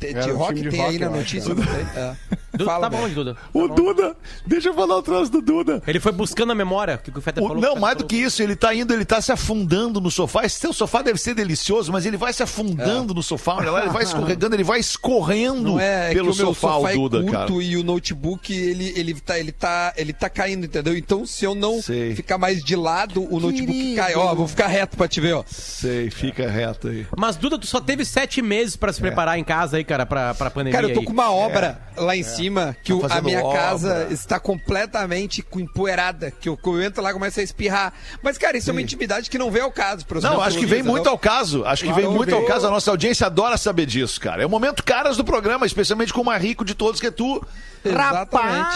De, 0.00 0.30
rock, 0.30 0.54
tem 0.54 0.80
rock, 0.80 0.80
aí 0.80 0.98
na 0.98 1.10
notícia, 1.10 1.52
é. 1.52 1.54
não 1.54 1.64
tem? 1.64 1.86
É. 1.96 2.14
Duda, 2.52 2.64
Fala, 2.64 2.90
tá 2.90 2.96
bom, 2.96 3.08
Duda. 3.08 3.36
O 3.54 3.68
Duda, 3.68 4.16
deixa 4.44 4.70
eu 4.70 4.74
falar 4.74 4.96
o 4.96 5.02
troço 5.02 5.30
do 5.30 5.40
Duda. 5.40 5.80
Ele 5.86 6.00
foi 6.00 6.10
buscando 6.10 6.50
a 6.50 6.54
memória. 6.54 6.96
O 6.96 6.98
que 6.98 7.10
o 7.10 7.18
O- 7.18 7.22
falou? 7.22 7.56
não, 7.56 7.76
mais 7.76 7.96
do 7.96 8.04
que 8.04 8.16
isso, 8.16 8.42
ele 8.42 8.56
tá 8.56 8.74
indo, 8.74 8.92
ele 8.92 9.04
tá 9.04 9.20
se 9.20 9.30
afundando 9.30 10.00
no 10.00 10.10
sofá. 10.10 10.44
Esse 10.44 10.60
teu 10.60 10.72
sofá 10.72 11.00
deve 11.00 11.18
ser 11.18 11.32
delicioso, 11.34 11.92
mas 11.92 12.04
ele 12.06 12.16
vai 12.16 12.32
se 12.32 12.42
afundando 12.42 13.14
no 13.14 13.22
sofá. 13.22 13.54
Olha 13.54 13.70
lá, 13.70 13.82
ele 13.82 13.90
vai 13.90 14.02
escorregando, 14.02 14.56
ele 14.56 14.64
vai 14.64 14.80
escorrendo 14.80 15.78
é, 15.78 16.10
é 16.10 16.14
pelo 16.14 16.32
que 16.32 16.42
o 16.42 16.44
meu 16.44 16.46
sofá, 16.54 16.74
sofá 16.74 16.90
o 16.90 16.94
Duda, 17.08 17.18
é 17.18 17.22
curto 17.22 17.32
cara. 17.54 17.62
e 17.62 17.76
o 17.76 17.84
notebook 17.84 18.52
ele, 18.52 18.92
ele, 18.96 19.14
tá, 19.14 19.38
ele, 19.38 19.52
tá, 19.52 19.92
ele 19.96 20.12
tá 20.12 20.28
caindo, 20.28 20.66
entendeu? 20.66 20.96
Então 20.96 21.24
se 21.24 21.44
eu 21.44 21.54
não 21.54 21.80
Sei. 21.80 22.14
ficar 22.16 22.36
mais 22.36 22.62
de 22.64 22.74
lado, 22.74 23.22
o 23.32 23.38
notebook 23.38 23.72
Querido. 23.72 23.96
cai. 23.96 24.14
Ó, 24.16 24.34
vou 24.34 24.48
ficar 24.48 24.66
reto 24.66 24.96
pra 24.96 25.06
te 25.06 25.20
ver, 25.20 25.34
ó. 25.34 25.44
Sei, 25.46 26.10
fica 26.10 26.50
reto 26.50 26.88
aí. 26.88 27.06
Mas, 27.16 27.36
Duda, 27.36 27.58
tu 27.58 27.66
só 27.66 27.80
teve 27.80 28.04
sete 28.04 28.42
meses 28.42 28.76
pra 28.76 28.92
se 28.92 29.00
preparar 29.00 29.38
em 29.38 29.44
casa 29.44 29.76
aí, 29.76 29.84
cara, 29.90 30.06
pra, 30.06 30.34
pra 30.34 30.50
pandemia. 30.50 30.72
Cara, 30.78 30.88
eu 30.88 30.94
tô 30.94 31.00
aí. 31.00 31.06
com 31.06 31.12
uma 31.12 31.30
obra 31.32 31.78
lá 31.96 32.16
em 32.16 32.22
cima 32.22 32.76
que 32.82 32.92
Tá 32.94 33.06
o- 33.08 33.12
a 33.18 33.20
minha 33.20 33.42
obra. 33.44 33.58
casa 33.60 34.06
está 34.10 34.38
completamente 34.38 35.42
com 35.42 35.58
empoeirada. 35.58 36.30
Que 36.30 36.48
eu, 36.48 36.56
que 36.56 36.68
eu 36.68 36.80
entro 36.82 37.02
lá 37.02 37.10
e 37.10 37.12
começo 37.12 37.40
a 37.40 37.42
espirrar. 37.42 37.92
Mas, 38.22 38.38
cara, 38.38 38.56
isso 38.56 38.70
é 38.70 38.72
uma 38.72 38.80
intimidade 38.82 39.28
que 39.28 39.36
não 39.38 39.50
vem 39.50 39.62
ao 39.62 39.72
caso. 39.72 40.06
pros 40.06 40.22
Não, 40.22 40.40
acho 40.40 40.58
que 40.58 40.66
vem 40.66 40.82
muito 40.82 41.08
ao 41.08 41.18
caso. 41.18 41.64
Acho 41.64 41.82
que 41.82 41.88
Claro, 41.90 42.02
vem 42.06 42.10
muito 42.12 42.34
ao 42.34 42.44
caso. 42.44 42.66
A 42.66 42.70
nossa 42.70 42.90
audiência 42.90 43.26
adora 43.26 43.56
saber 43.56 43.86
disso, 43.86 44.20
cara. 44.20 44.42
É 44.42 44.46
o 44.46 44.50
momento 44.50 44.84
caras 44.84 45.16
do 45.16 45.24
programa, 45.24 45.66
especialmente 45.66 46.12
com 46.12 46.20
o 46.20 46.24
mais 46.24 46.42
rico 46.42 46.64
de 46.64 46.74
todos, 46.74 47.00
que 47.00 47.06
é 47.08 47.10
tu. 47.10 47.44
Exatamente. 47.84 48.14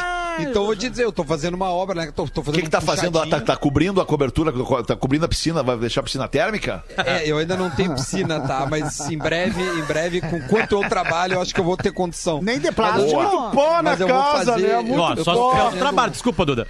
Rapaz! 0.00 0.24
Então 0.40 0.62
eu 0.62 0.66
vou 0.66 0.74
te 0.77 0.88
dizer, 0.88 1.05
eu 1.05 1.12
tô 1.12 1.22
fazendo 1.24 1.55
uma 1.55 1.70
obra, 1.70 1.94
né? 1.94 2.12
Tô, 2.14 2.27
tô 2.27 2.40
O 2.40 2.44
fazendo 2.44 2.57
que, 2.61 2.62
que 2.66 2.70
tá 2.70 2.79
um 2.79 2.81
fazendo? 2.81 3.27
Tá, 3.29 3.40
tá 3.40 3.57
cobrindo 3.57 4.00
a 4.00 4.07
cobertura, 4.07 4.50
tá 4.83 4.96
cobrindo 4.96 5.27
a 5.27 5.29
piscina, 5.29 5.62
vai 5.62 5.77
deixar 5.77 6.00
a 6.00 6.03
piscina 6.03 6.27
térmica? 6.27 6.83
É, 6.96 7.22
eu 7.29 7.37
ainda 7.38 7.55
não 7.57 7.70
tenho 7.70 7.94
piscina, 7.94 8.40
tá? 8.40 8.66
Mas 8.68 8.98
em 9.11 9.18
breve, 9.18 9.62
em 9.62 9.83
breve, 9.83 10.20
com 10.22 10.40
quanto 10.48 10.83
eu 10.83 10.88
trabalho, 10.88 11.04
eu 11.35 11.40
acho 11.40 11.55
que 11.55 11.61
eu 11.61 11.64
vou 11.64 11.77
ter 11.77 11.93
condição. 11.93 12.40
Nem 12.43 12.59
de 12.59 12.71
plástico. 12.73 13.14
Muito 13.21 13.51
pó 13.55 13.77
na 13.77 13.83
Mas 13.83 14.01
eu 14.01 14.09
vou 14.09 14.17
casa, 14.23 14.53
fazer- 14.53 14.67
né? 14.69 14.81
Muito 14.83 15.01
Ó, 15.01 15.25
só 15.25 15.53
fazendo- 15.57 15.79
trabalho, 15.79 16.11
desculpa, 16.12 16.45
Duda. 16.47 16.67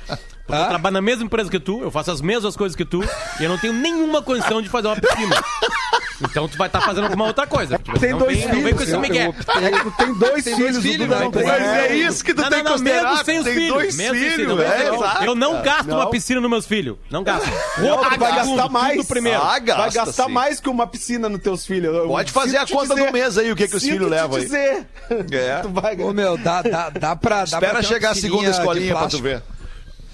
Porque 0.47 0.61
eu 0.63 0.69
trabalho 0.69 0.93
na 0.93 1.01
mesma 1.01 1.25
empresa 1.25 1.51
que 1.51 1.59
tu, 1.59 1.81
eu 1.83 1.91
faço 1.91 2.11
as 2.11 2.21
mesmas 2.21 2.55
coisas 2.57 2.77
que 2.77 2.85
tu, 2.85 3.03
e 3.41 3.45
eu 3.45 3.49
não 3.49 3.57
tenho 3.59 3.73
nenhuma 3.73 4.21
condição 4.21 4.61
de 4.61 4.69
fazer 4.69 4.89
uma 4.89 4.97
piscina. 4.97 5.37
Então 6.23 6.49
tu 6.49 6.57
vai 6.57 6.69
estar 6.69 6.81
fazendo 6.81 7.05
alguma 7.05 7.27
outra 7.27 7.47
coisa. 7.47 7.79
Tipo, 7.79 7.99
Tem 7.99 8.11
não 8.13 8.19
dois 8.21 8.39
vem, 8.39 8.47
não 8.49 8.55
vem 8.55 8.63
filhos, 8.65 8.77
com 8.77 9.05
esse 9.05 9.21
É 9.21 9.71
tu 9.81 9.91
tem 9.97 10.15
dois 10.15 10.45
Tem 10.45 10.57
filhos, 10.57 10.73
dois 10.75 10.85
filhos, 10.85 11.09
não. 11.09 11.31
Mas 11.31 11.45
Mas 11.45 11.63
é 11.63 11.97
isso 11.97 12.25
que 12.25 12.35
tu 12.35 12.43
Não, 12.43 12.49
tem 12.51 12.59
não, 12.63 12.65
que 12.65 12.71
não, 12.71 12.79
considerar. 12.79 13.11
mesmo 13.11 13.25
sem 13.25 13.39
os 13.39 13.45
tem 13.45 13.55
filhos. 13.55 13.73
dois 13.75 13.97
mesmo 13.97 14.15
sem 14.19 14.29
os 14.29 14.35
filhos, 14.35 14.53
filhos, 14.59 14.73
é. 15.23 15.27
Eu 15.27 15.35
não 15.35 15.63
gasto 15.63 15.87
Não. 15.89 15.97
uma 15.97 16.11
piscina 16.11 16.41
nos 16.41 16.51
meus 16.51 16.67
filhos. 16.67 16.97
Não 17.11 17.23
gasto. 17.25 17.47
Não, 17.79 17.89
Roupa, 17.97 18.11
tu 18.11 18.19
vai 18.21 18.35
gastar 18.37 18.69
mais. 18.69 18.97
tudo 18.97 19.07
primeiro. 19.09 19.41
Ah, 19.43 19.45
Vai 19.49 19.61
gasta, 19.61 20.05
gastar 20.05 20.27
sim. 20.27 20.33
mais 20.33 20.61
que 20.61 20.69
uma 20.69 20.87
piscina 20.87 21.29
nos 21.29 21.41
teus 21.41 21.67
filhos. 21.67 21.95
Eu 21.95 22.07
Pode 22.09 22.33
fazer 22.33 22.57
a 22.59 22.67
conta 22.67 22.95
dizer. 22.95 23.07
do 23.07 23.13
mês 23.13 23.39
aí, 23.39 23.51
o 23.53 23.57
que, 23.57 23.67
que 23.69 23.77
os 23.77 23.83
filhos 23.83 24.09
levam 24.11 24.37
aí. 24.37 24.45
dizer. 24.45 24.87
É. 25.33 25.59
Tu 25.63 25.69
vai 25.69 25.97
Ô, 25.97 26.13
meu, 26.13 26.37
dá, 26.39 26.63
dá, 26.63 26.91
dá 26.91 27.17
pra. 27.17 27.39
Dá 27.39 27.45
Espera 27.45 27.83
chegar 27.83 28.11
a 28.11 28.15
segunda 28.15 28.51
escolinha 28.51 28.95
pra 28.95 29.09
tu 29.09 29.21
ver. 29.21 29.43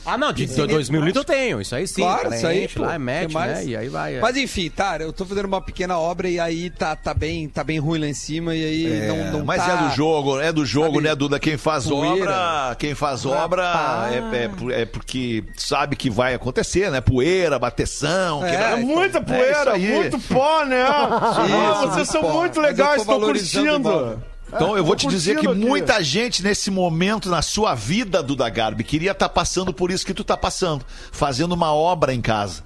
Ah, 0.04 0.16
não, 0.16 0.32
de 0.32 0.46
2 0.46 0.88
mil 0.88 1.02
litros 1.02 1.24
eu 1.24 1.24
tenho. 1.24 1.60
Isso 1.60 1.74
aí 1.74 1.86
sim. 1.86 2.02
Claro, 2.02 2.34
isso 2.34 2.46
aí. 2.46 2.66
pô, 2.68 2.82
lá, 2.82 2.92
tem 2.92 3.28
mais. 3.28 3.58
né? 3.58 3.64
E 3.66 3.76
aí 3.76 3.88
vai. 3.88 4.16
é. 4.16 4.20
Mas 4.20 4.36
enfim, 4.36 4.70
tá, 4.70 4.96
eu 4.98 5.12
tô 5.12 5.24
fazendo 5.26 5.44
uma 5.46 5.60
pequena 5.60 5.98
obra 5.98 6.28
e 6.28 6.40
aí 6.40 6.70
tá, 6.70 6.96
tá, 6.96 7.12
bem, 7.12 7.48
tá 7.48 7.62
bem 7.62 7.78
ruim 7.78 8.00
lá 8.00 8.06
em 8.06 8.14
cima 8.14 8.54
e 8.54 8.64
aí 8.64 8.86
É, 9.02 9.06
não, 9.08 9.38
não 9.38 9.44
mas 9.44 9.64
tá... 9.64 9.72
é 9.72 9.76
do 9.88 9.94
jogo, 9.94 10.40
é 10.40 10.52
do 10.52 10.64
jogo, 10.64 10.94
sabe, 10.94 11.08
né, 11.08 11.14
Duda? 11.14 11.38
Quem 11.38 11.56
faz 11.56 11.86
poeira. 11.86 12.30
obra, 12.30 12.76
quem 12.78 12.94
faz 12.94 13.26
obra 13.26 14.08
é, 14.10 14.44
é 14.44 14.48
por- 14.48 14.72
é 14.72 14.84
porque 14.86 15.44
sabe 15.56 15.96
que 15.96 16.08
vai 16.08 16.34
acontecer, 16.34 16.90
né? 16.90 17.00
Poeira, 17.00 17.58
bateção. 17.58 18.44
É, 18.44 18.50
que- 18.50 18.56
É 18.56 18.76
muita 18.76 19.20
poeira, 19.20 19.76
É 19.76 19.78
isso 19.78 19.92
muito 19.94 20.18
pó, 20.20 20.64
né? 20.64 20.80
Ah, 20.90 21.86
vocês 21.86 22.08
são 22.08 22.22
pó. 22.22 22.32
muito 22.32 22.54
tô 22.54 22.60
legais, 22.60 22.96
tô 23.02 23.04
valorizando 23.04 23.90
curtindo. 23.90 24.22
Então 24.52 24.76
eu 24.76 24.84
vou 24.84 24.96
te 24.96 25.06
dizer 25.06 25.36
que 25.36 25.48
muita 25.48 26.02
gente 26.02 26.42
nesse 26.42 26.70
momento 26.70 27.28
na 27.28 27.40
sua 27.42 27.74
vida, 27.74 28.22
Duda 28.22 28.48
Garbi, 28.48 28.82
queria 28.82 29.12
estar 29.12 29.28
passando 29.28 29.72
por 29.72 29.90
isso 29.90 30.04
que 30.04 30.12
tu 30.14 30.24
tá 30.24 30.36
passando, 30.36 30.84
fazendo 31.12 31.52
uma 31.52 31.72
obra 31.72 32.12
em 32.12 32.20
casa. 32.20 32.62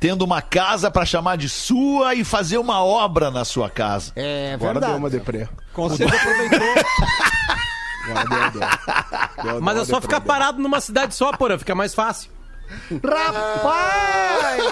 Tendo 0.00 0.22
uma 0.22 0.42
casa 0.42 0.90
pra 0.90 1.04
chamar 1.04 1.36
de 1.36 1.48
sua 1.48 2.14
e 2.14 2.24
fazer 2.24 2.58
uma 2.58 2.82
obra 2.82 3.30
na 3.30 3.44
sua 3.44 3.70
casa. 3.70 4.10
É 4.16 4.54
Agora 4.54 4.72
verdade. 4.72 4.92
deu 4.92 4.98
uma 4.98 5.10
deprê. 5.10 5.48
Conselho 5.72 6.12
aproveitou. 6.12 6.58
Agora 8.10 8.28
deu, 8.28 8.60
deu. 8.60 8.68
Deu, 9.44 9.60
Mas 9.62 9.78
é 9.78 9.84
só 9.84 10.00
ficar 10.00 10.20
parado 10.20 10.60
numa 10.60 10.80
cidade 10.80 11.14
só, 11.14 11.32
porra. 11.32 11.56
Fica 11.56 11.72
mais 11.74 11.94
fácil. 11.94 12.30
Rapaz! 13.04 14.62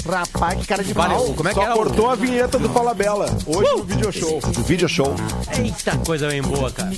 Rapaz, 0.08 0.60
que 0.60 0.66
cara 0.66 0.84
de 0.84 0.92
Vale, 0.92 1.14
mal. 1.14 1.34
como 1.34 1.48
é 1.48 1.54
que 1.54 1.60
Só 1.60 1.70
o- 1.72 1.74
cortou 1.74 2.10
a 2.10 2.14
vinheta 2.14 2.58
do 2.58 2.68
Fala 2.70 2.94
Bela, 2.94 3.26
hoje 3.46 3.70
no 3.72 3.84
video 3.84 4.12
show. 4.12 4.40
Do 4.40 4.62
video 4.62 4.88
show. 4.88 5.14
Eita, 5.58 5.96
coisa 5.98 6.28
bem 6.28 6.42
boa, 6.42 6.70
cara. 6.70 6.90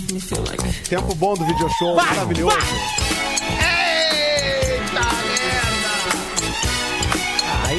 Tempo 0.89 1.15
bom 1.15 1.35
do 1.35 1.45
video 1.45 1.69
show, 1.79 1.95
Vai, 1.97 2.07
maravilhoso. 2.07 2.57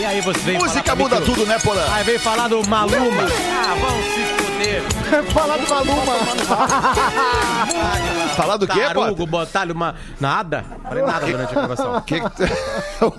Aí, 0.03 0.15
aí 0.15 0.21
você 0.21 0.39
vem 0.39 0.57
Música 0.57 0.95
muda 0.95 1.21
tudo, 1.21 1.45
né, 1.45 1.57
Porã? 1.59 1.81
Aí 1.93 2.03
vem 2.03 2.19
falar 2.19 2.49
do 2.49 2.67
Maluma. 2.67 3.23
Ah, 3.23 3.75
vamos 3.79 4.05
se. 4.13 4.22
Falar 5.33 5.57
do 5.57 5.69
Maluma. 5.69 6.13
Falar 8.35 8.57
do 8.57 8.67
quê, 8.67 8.81
pô? 8.93 9.01
Tarugo, 9.01 9.25
botar 9.27 9.69
uma... 9.71 9.95
Nada. 10.19 10.65
Falei 10.83 11.03
nada 11.03 11.25
durante 11.25 11.51
a 11.51 11.53
gravação. 11.53 12.01
Que 12.05 12.19
que 12.19 12.29
tu... 12.31 12.43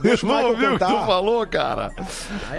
Eu 0.05 0.19
não 0.25 0.45
ouvi 0.49 0.67
o 0.67 0.79
que 0.79 0.85
tu 0.85 1.07
falou, 1.07 1.47
cara. 1.47 1.91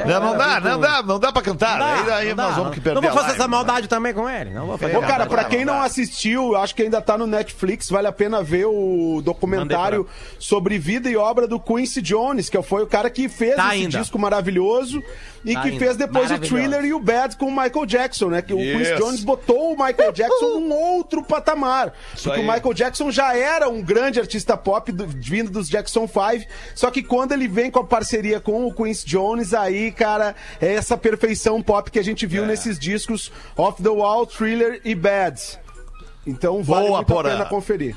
Não, 0.06 0.20
não 0.22 0.38
dá, 0.38 0.60
não 0.60 0.80
dá, 0.80 1.04
não 1.04 1.20
dá 1.20 1.32
pra 1.32 1.42
cantar. 1.42 1.82
aí 1.82 2.12
aí 2.12 2.28
Não 2.30 2.36
dá, 2.36 2.44
nós 2.44 2.52
vamos 2.56 2.66
não. 2.68 2.74
que 2.74 2.82
perder 2.82 2.96
Não 2.96 3.02
vou 3.02 3.12
fazer 3.12 3.28
live. 3.28 3.40
essa 3.40 3.48
maldade 3.48 3.88
também 3.88 4.14
com 4.14 4.30
ele. 4.30 4.52
Não 4.52 4.66
vou 4.68 4.78
fazer. 4.78 4.96
Ô, 4.96 5.02
cara, 5.02 5.26
pra 5.26 5.44
dá, 5.44 5.50
quem 5.50 5.66
não 5.66 5.76
dá. 5.80 5.84
assistiu, 5.84 6.54
eu 6.54 6.58
acho 6.58 6.74
que 6.76 6.84
ainda 6.84 7.02
tá 7.02 7.18
no 7.18 7.28
Netflix, 7.28 7.90
vale 7.90 8.08
a 8.08 8.12
pena 8.12 8.42
ver 8.42 8.66
o 8.66 9.22
documentário 9.24 10.08
sobre 10.40 10.78
vida 10.78 11.10
e 11.10 11.18
obra 11.18 11.48
do 11.48 11.60
Quincy 11.60 12.02
Jones, 12.02 12.50
que 12.50 12.62
foi 12.62 12.84
o 12.84 12.88
cara 12.88 13.10
que 13.10 13.28
fez 13.28 13.56
Tá 13.56 13.76
esse 13.76 13.86
ainda. 13.86 14.00
disco 14.00 14.18
maravilhoso 14.18 15.04
e 15.44 15.54
Tá 15.54 15.62
que 15.62 15.68
ainda. 15.70 15.80
fez 15.80 15.98
depois 15.98 16.32
o. 16.32 16.38
Thriller 16.40 16.86
e 16.86 16.94
o 16.94 17.00
Bad 17.00 17.36
com 17.38 17.46
o 17.48 17.52
Michael 17.52 17.86
Jackson, 17.86 18.30
né? 18.30 18.42
Que 18.42 18.54
o. 18.54 18.58
Quincy 18.78 18.96
Jones 18.96 19.24
botou 19.24 19.74
o 19.74 19.78
Michael 19.86 20.12
Jackson 20.12 20.60
num 20.60 20.72
outro 20.74 21.24
patamar. 21.24 21.94
porque 22.14 22.30
aí. 22.32 22.40
o 22.40 22.52
Michael 22.52 22.74
Jackson 22.74 23.12
já 23.12 23.36
era 23.36 23.70
um 23.70 23.82
grande 23.82 24.20
artista 24.20 24.56
pop 24.58 24.92
do- 24.92 25.08
vindo 25.08 25.50
dos 25.52 25.68
Jackson 25.70 26.08
5, 26.08 26.46
só 26.76 26.90
que 26.92 27.02
quando 27.04 27.32
ele 27.34 27.48
vem 27.48 27.70
com 27.72 27.80
a 27.80 27.84
parceria 27.86 28.40
com 28.40 28.66
o 28.66 28.74
Quincy 28.74 29.06
Jones, 29.06 29.54
aí, 29.54 29.92
cara, 29.92 30.36
é 30.62 30.74
essa 30.74 30.98
perfeição 30.98 31.62
pop 31.62 31.90
que 31.92 32.00
a 32.00 32.04
gente 32.04 32.26
É. 32.26 32.28
viu 32.28 32.46
nesses 32.46 32.78
discos 32.80 33.32
Off 33.58 33.82
the 33.82 33.90
Wall, 33.90 34.26
Thriller 34.26 34.82
e 34.84 34.94
Bad. 34.96 35.42
Então 36.28 36.64
vale 36.64 36.88
Boa, 36.88 36.98
muito 37.00 37.20
a 37.20 37.24
pena 37.24 37.46
conferir. 37.46 37.96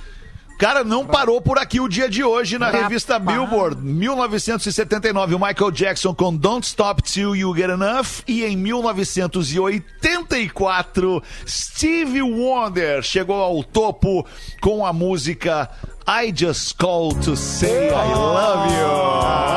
Cara, 0.59 0.83
não 0.83 1.07
parou 1.07 1.41
por 1.41 1.57
aqui 1.57 1.79
o 1.79 1.89
dia 1.89 2.09
de 2.09 2.25
hoje 2.25 2.59
na 2.59 2.69
revista 2.69 3.17
Billboard. 3.17 3.81
1979, 3.81 5.37
o 5.37 5.39
Michael 5.39 5.71
Jackson 5.71 6.13
com 6.13 6.35
Don't 6.35 6.67
Stop 6.67 7.01
Till 7.01 7.37
You 7.37 7.55
Get 7.55 7.71
Enough. 7.71 8.25
E 8.27 8.45
em 8.45 8.57
1984, 8.57 11.23
Stevie 11.47 12.23
Wonder 12.23 13.05
chegou 13.05 13.41
ao 13.41 13.63
topo 13.63 14.27
com 14.61 14.85
a 14.85 14.93
música 14.93 15.71
I 16.09 16.35
Just 16.35 16.77
Called 16.77 17.25
to 17.25 17.37
Say 17.37 17.91
I 17.91 18.15
Love 18.15 18.73
You. 18.73 18.89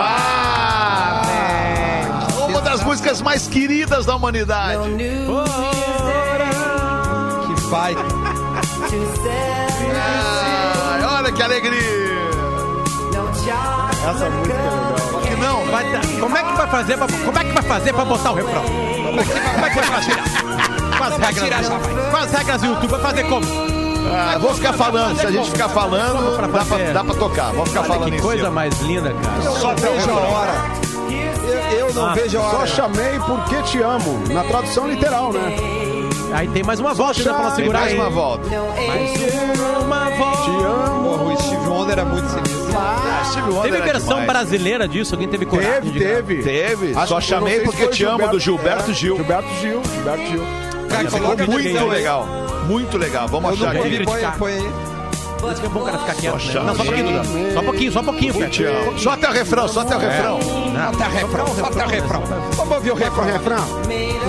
Ah, 0.04 1.22
velho. 1.26 2.46
Uma 2.46 2.62
das 2.62 2.84
músicas 2.84 3.24
mais 3.24 3.48
queridas 3.48 4.06
da 4.06 4.16
humanidade. 4.16 4.88
Que 7.48 7.56
vai. 7.70 7.96
Que 11.42 11.46
alegria. 11.46 11.82
Essa 14.08 14.30
música 14.30 14.54
é 14.54 14.58
legal. 14.58 15.22
Que 15.24 15.36
não, 15.38 15.66
Vai 15.72 15.86
como 16.20 16.38
é 16.38 16.44
que 16.44 16.54
vai 16.56 16.68
fazer 16.68 16.98
pra, 16.98 17.08
como 17.08 17.40
é 17.40 17.44
que 17.44 17.52
vai 17.52 17.64
fazer 17.64 17.94
pra 17.94 18.06
botar 18.06 18.32
o 18.32 18.36
refrão? 18.36 18.62
Como 18.64 19.20
é 19.20 19.24
que, 19.24 19.32
como 19.40 19.66
é 19.66 19.70
que 19.72 19.76
vai 19.76 19.84
fazer? 19.86 20.16
Com 20.98 21.04
as 21.04 21.18
vai 21.18 21.34
tirar, 21.34 21.58
regras, 21.62 21.68
vai. 21.70 22.12
com 22.12 22.18
as 22.18 22.32
regras 22.32 22.62
do 22.62 22.68
YouTube, 22.68 22.90
vai 22.92 23.02
fazer 23.02 23.24
como? 23.24 23.46
Ah, 24.14 24.38
vou 24.38 24.54
ficar 24.54 24.74
falando. 24.74 25.20
Se 25.20 25.26
a 25.26 25.32
gente 25.32 25.50
ficar 25.50 25.70
falando, 25.70 26.38
pra 26.38 26.46
dá 26.48 26.64
pra, 26.66 26.78
dá 26.78 27.04
pra 27.04 27.16
tocar. 27.16 27.52
Vou 27.54 27.66
ficar 27.66 27.80
Olha 27.80 27.88
falando 27.88 28.10
que 28.12 28.16
em 28.18 28.22
coisa 28.22 28.44
cima. 28.44 28.52
mais 28.52 28.80
linda, 28.82 29.12
cara. 29.16 29.42
Só 29.42 29.74
vejo 29.74 30.12
a 30.12 30.14
hora. 30.14 30.52
Eu, 31.72 31.88
eu 31.88 31.94
não 31.96 32.06
Ah, 32.08 32.14
vejo 32.14 32.38
a 32.38 32.42
Só 32.52 32.58
hora. 32.58 32.68
chamei 32.68 33.20
porque 33.26 33.64
te 33.64 33.82
amo. 33.82 34.22
Na 34.30 34.44
tradução 34.44 34.88
literal, 34.88 35.34
né? 35.34 35.58
Aí 36.34 36.48
tem 36.48 36.64
mais 36.64 36.80
uma 36.80 36.94
volta 36.94 37.20
ainda 37.20 37.34
pra 37.34 37.52
segurar 37.52 37.80
mais 37.82 37.94
uma 37.94 38.10
volta. 38.10 38.48
Mais 38.48 39.12
uma 39.84 40.10
volta. 40.12 40.42
Te 40.44 40.50
amo. 40.64 41.10
Porra, 41.10 41.24
o 41.34 41.38
Steve 41.42 41.68
Wonder 41.68 41.92
era 41.94 42.06
muito 42.06 42.30
sinistro. 42.30 42.78
Ah, 42.78 43.24
Steve 43.32 43.50
Wonder 43.50 43.72
Teve 43.72 43.78
é 43.78 43.82
versão 43.94 44.10
demais. 44.22 44.28
brasileira 44.28 44.88
disso? 44.88 45.14
Alguém 45.14 45.28
teve 45.28 45.46
coragem 45.46 45.92
Teve, 45.92 46.00
teve. 46.00 46.44
Teve. 46.44 46.96
Acho 46.96 47.08
Só 47.08 47.20
que- 47.20 47.26
chamei 47.26 47.60
porque 47.62 47.88
te 47.88 48.04
amo 48.06 48.28
do 48.30 48.40
Gilberto 48.40 48.92
é, 48.92 48.94
Gil. 48.94 49.16
Gilberto 49.18 49.50
Gil, 49.60 49.82
Gilberto 49.84 50.26
Gil. 50.26 50.44
Cara, 50.90 51.10
Ficou 51.10 51.48
muito 51.48 51.88
legal. 51.88 52.28
Muito 52.68 52.98
legal. 52.98 53.28
Vamos 53.28 53.54
achar 53.54 53.76
aqui. 53.76 54.04
põe 54.38 54.54
aí. 54.54 54.70
Por 55.42 55.52
isso 55.52 55.60
que 55.62 55.66
é 55.66 55.70
bom 55.70 55.80
o 55.82 55.86
cara 55.86 55.98
ficar 55.98 56.14
quieto. 56.14 56.40
Só 56.40 56.60
Né? 56.60 56.66
Não, 56.66 56.76
só 56.76 56.84
um 56.84 56.86
pouquinho, 56.86 57.08
Duda. 57.08 57.24
Só 57.54 57.60
um 57.60 57.64
pouquinho, 57.64 57.92
só 57.92 58.00
um 58.00 58.04
pouquinho, 58.04 58.34
Fred. 58.36 58.66
Só 58.98 59.10
até 59.10 59.28
o 59.28 59.32
refrão, 59.32 59.68
só 59.68 59.80
até 59.82 59.96
o 59.96 60.00
refrão. 60.00 60.40
Até 60.88 61.06
o 61.06 61.10
refrão, 61.10 61.46
até 61.66 61.86
o 61.86 61.90
refrão. 61.90 62.24
Vamos 62.56 62.76
ouvir 62.76 62.92
o 62.92 62.96
refrão. 62.96 63.26
refrão. 63.26 63.82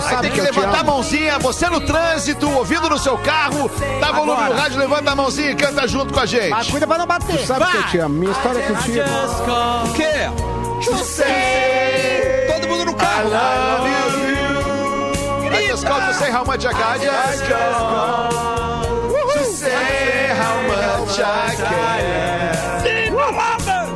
Aí 0.07 0.16
tem 0.22 0.31
que 0.31 0.40
levantar 0.40 0.81
a 0.81 0.85
mãozinha, 0.85 1.38
você 1.38 1.68
no 1.68 1.81
trânsito, 1.81 2.51
ouvindo 2.51 2.88
no 2.88 2.98
seu 2.98 3.18
carro, 3.18 3.70
dá 4.01 4.11
volume 4.12 4.42
no 4.44 4.55
rádio, 4.55 4.79
levanta 4.79 5.11
a 5.11 5.14
mãozinha 5.16 5.51
e 5.51 5.55
canta 5.55 5.87
junto 5.87 6.14
com 6.14 6.18
a 6.18 6.22
Mas 6.22 6.31
gente. 6.31 6.70
cuida 6.70 6.87
pra 6.87 6.96
não 6.98 7.07
bater. 7.07 7.46
Sabe 7.46 7.66
que 7.66 7.77
eu 7.77 7.87
te 7.88 7.98
amo. 7.98 8.14
Minha 8.14 8.33
história 8.33 8.59
é 8.61 8.62
contigo. 8.62 9.05
O 9.85 9.92
quê? 9.92 10.31
Todo 12.48 12.68
mundo 12.68 12.87
no 12.87 12.94
carro. 12.94 13.31
I 15.55 15.66
just 15.66 15.87
called 15.87 16.07
to 16.07 16.14
say 16.14 16.31
how 16.31 16.44
much 16.44 16.64
I 16.64 16.72
got. 16.72 16.98
Say 17.01 18.62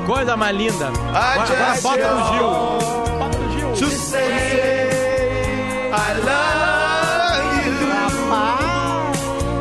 Coisa 0.07 0.37
mais 0.37 0.57
linda. 0.57 0.87
Agora, 1.14 1.74
bota 1.83 2.14
no 2.14 2.24
Gil. 2.33 2.48
Bota 3.18 3.38
no 3.38 3.48
Gil. 3.52 3.72
To 3.72 3.90
say 3.90 5.90
I 5.92 6.12
love 6.24 7.66
you. 7.66 7.87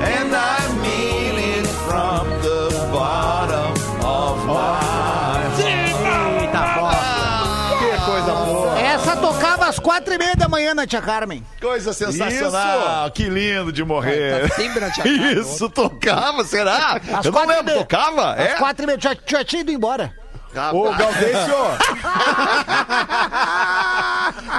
And 0.03 0.35
I 0.35 0.67
mean 0.81 1.37
it 1.39 1.67
from 1.67 2.27
the 2.41 2.69
bottom 2.91 3.73
of 4.05 4.45
my 4.45 5.39
Eita, 5.57 6.61
bosta. 6.77 7.79
Que 7.79 7.97
coisa 8.05 8.33
boa. 8.33 8.79
Essa 8.79 9.15
tocava 9.17 9.65
às 9.67 9.79
quatro 9.79 10.13
e 10.13 10.17
meia 10.17 10.34
manhã 10.55 10.73
na 10.73 10.87
Tia 10.87 11.01
Carmen. 11.01 11.45
Coisa 11.61 11.91
sensacional. 11.93 13.11
Que 13.11 13.23
lindo 13.29 13.71
de 13.71 13.83
morrer. 13.83 14.47
Tá 14.47 14.55
sempre 14.55 14.79
na 14.79 14.89
tia 14.89 15.03
Carmen. 15.05 15.39
Isso, 15.41 15.69
tocava, 15.69 16.43
será? 16.45 16.95
Às 17.13 17.25
Eu 17.25 17.31
não 17.31 17.39
quatro 17.39 17.51
e 17.51 17.55
lembro, 17.57 17.73
tocava? 17.75 18.33
Às 18.33 18.39
É? 18.39 18.47
quatro 18.55 18.83
e 18.83 18.87
meia. 18.87 18.99
Já, 18.99 19.15
já 19.27 19.43
tinha 19.43 19.61
ido 19.61 19.71
embora. 19.71 20.13
Ô, 20.73 20.83
Gaudêncio. 20.93 21.55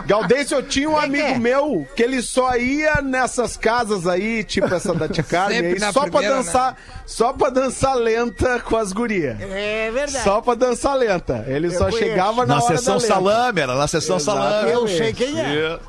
Gaudêncio, 0.06 0.56
eu 0.56 0.62
tinha 0.62 0.88
um 0.88 0.96
amigo 0.96 1.26
é? 1.26 1.38
meu 1.38 1.86
que 1.96 2.02
ele 2.02 2.22
só 2.22 2.56
ia 2.56 3.02
nessas 3.02 3.56
casas 3.56 4.06
aí, 4.06 4.44
tipo 4.44 4.72
essa 4.72 4.94
da 4.94 5.08
Tia 5.08 5.24
Carmen, 5.24 5.58
aí, 5.58 5.80
só 5.80 5.92
pra 6.02 6.10
primeira, 6.10 6.36
dançar, 6.36 6.76
só 7.04 7.32
pra 7.32 7.50
dançar 7.50 7.96
lenta 7.96 8.60
com 8.60 8.76
as 8.76 8.92
gurias. 8.92 9.36
É 9.40 9.90
verdade. 9.90 10.24
Só 10.24 10.40
pra 10.40 10.54
dançar 10.54 10.96
lenta. 10.96 11.44
Ele 11.48 11.70
só 11.70 11.90
conheço. 11.90 11.98
chegava 11.98 12.46
na, 12.46 12.54
Na 12.56 12.64
hora 12.64 12.76
sessão 12.76 12.96
da 12.96 13.02
lenta. 13.02 13.14
salame, 13.14 13.60
era 13.60 13.74
na 13.74 13.86
sessão 13.88 14.18
salame. 14.20 14.70
Eu 14.70 14.86
sei 14.88 15.12
quem 15.12 15.40
é. 15.40 15.52
Yeah. 15.52 15.80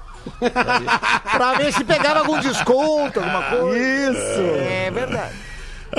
Pra 1.32 1.54
ver 1.54 1.72
se 1.72 1.84
pegava 1.84 2.20
algum 2.20 2.40
desconto, 2.40 3.20
alguma 3.20 3.44
coisa. 3.44 4.12
Isso. 4.12 4.42
É 4.68 4.92
verdade. 4.92 5.47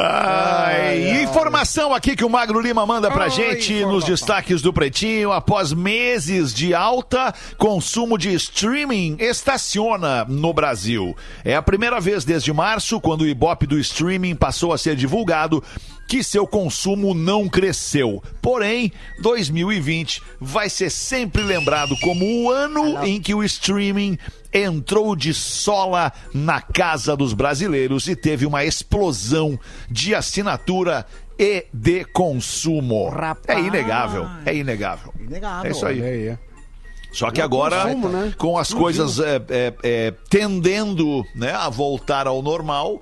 Ai, 0.00 1.22
informação 1.22 1.92
aqui 1.92 2.14
que 2.14 2.24
o 2.24 2.30
Magro 2.30 2.60
Lima 2.60 2.86
manda 2.86 3.10
pra 3.10 3.24
Ai, 3.24 3.30
gente 3.30 3.72
informação. 3.72 3.92
nos 3.92 4.04
destaques 4.04 4.62
do 4.62 4.72
Pretinho. 4.72 5.32
Após 5.32 5.72
meses 5.72 6.54
de 6.54 6.72
alta, 6.72 7.34
consumo 7.56 8.16
de 8.16 8.32
streaming 8.34 9.16
estaciona 9.18 10.24
no 10.24 10.52
Brasil. 10.52 11.16
É 11.44 11.56
a 11.56 11.62
primeira 11.62 12.00
vez 12.00 12.24
desde 12.24 12.52
março, 12.52 13.00
quando 13.00 13.22
o 13.22 13.26
Ibope 13.26 13.66
do 13.66 13.78
streaming 13.78 14.36
passou 14.36 14.72
a 14.72 14.78
ser 14.78 14.94
divulgado, 14.94 15.64
que 16.08 16.22
seu 16.22 16.46
consumo 16.46 17.12
não 17.12 17.48
cresceu. 17.48 18.22
Porém, 18.40 18.90
2020 19.20 20.22
vai 20.40 20.70
ser 20.70 20.90
sempre 20.90 21.42
lembrado 21.42 21.94
como 22.00 22.24
o 22.24 22.50
ano 22.50 23.04
em 23.04 23.20
que 23.20 23.34
o 23.34 23.44
streaming 23.44 24.16
entrou 24.52 25.14
de 25.14 25.34
sola 25.34 26.12
na 26.32 26.60
casa 26.60 27.16
dos 27.16 27.32
brasileiros 27.32 28.08
e 28.08 28.16
teve 28.16 28.46
uma 28.46 28.64
explosão 28.64 29.58
de 29.90 30.14
assinatura 30.14 31.06
e 31.38 31.66
de 31.72 32.04
consumo. 32.04 33.08
Rapaz. 33.08 33.58
É 33.58 33.60
inegável, 33.60 34.26
é 34.44 34.54
inegável. 34.54 35.12
Inegável. 35.20 35.70
É 35.70 35.72
isso 35.72 35.86
aí. 35.86 36.02
Aí. 36.02 36.38
Só 37.12 37.30
que 37.30 37.40
agora, 37.40 37.84
consumo, 37.84 38.08
né? 38.08 38.34
com 38.36 38.58
as 38.58 38.72
coisas 38.72 39.18
é, 39.18 39.36
é, 39.48 39.74
é, 39.82 40.14
tendendo 40.28 41.24
né, 41.34 41.52
a 41.52 41.68
voltar 41.68 42.26
ao 42.26 42.42
normal, 42.42 43.00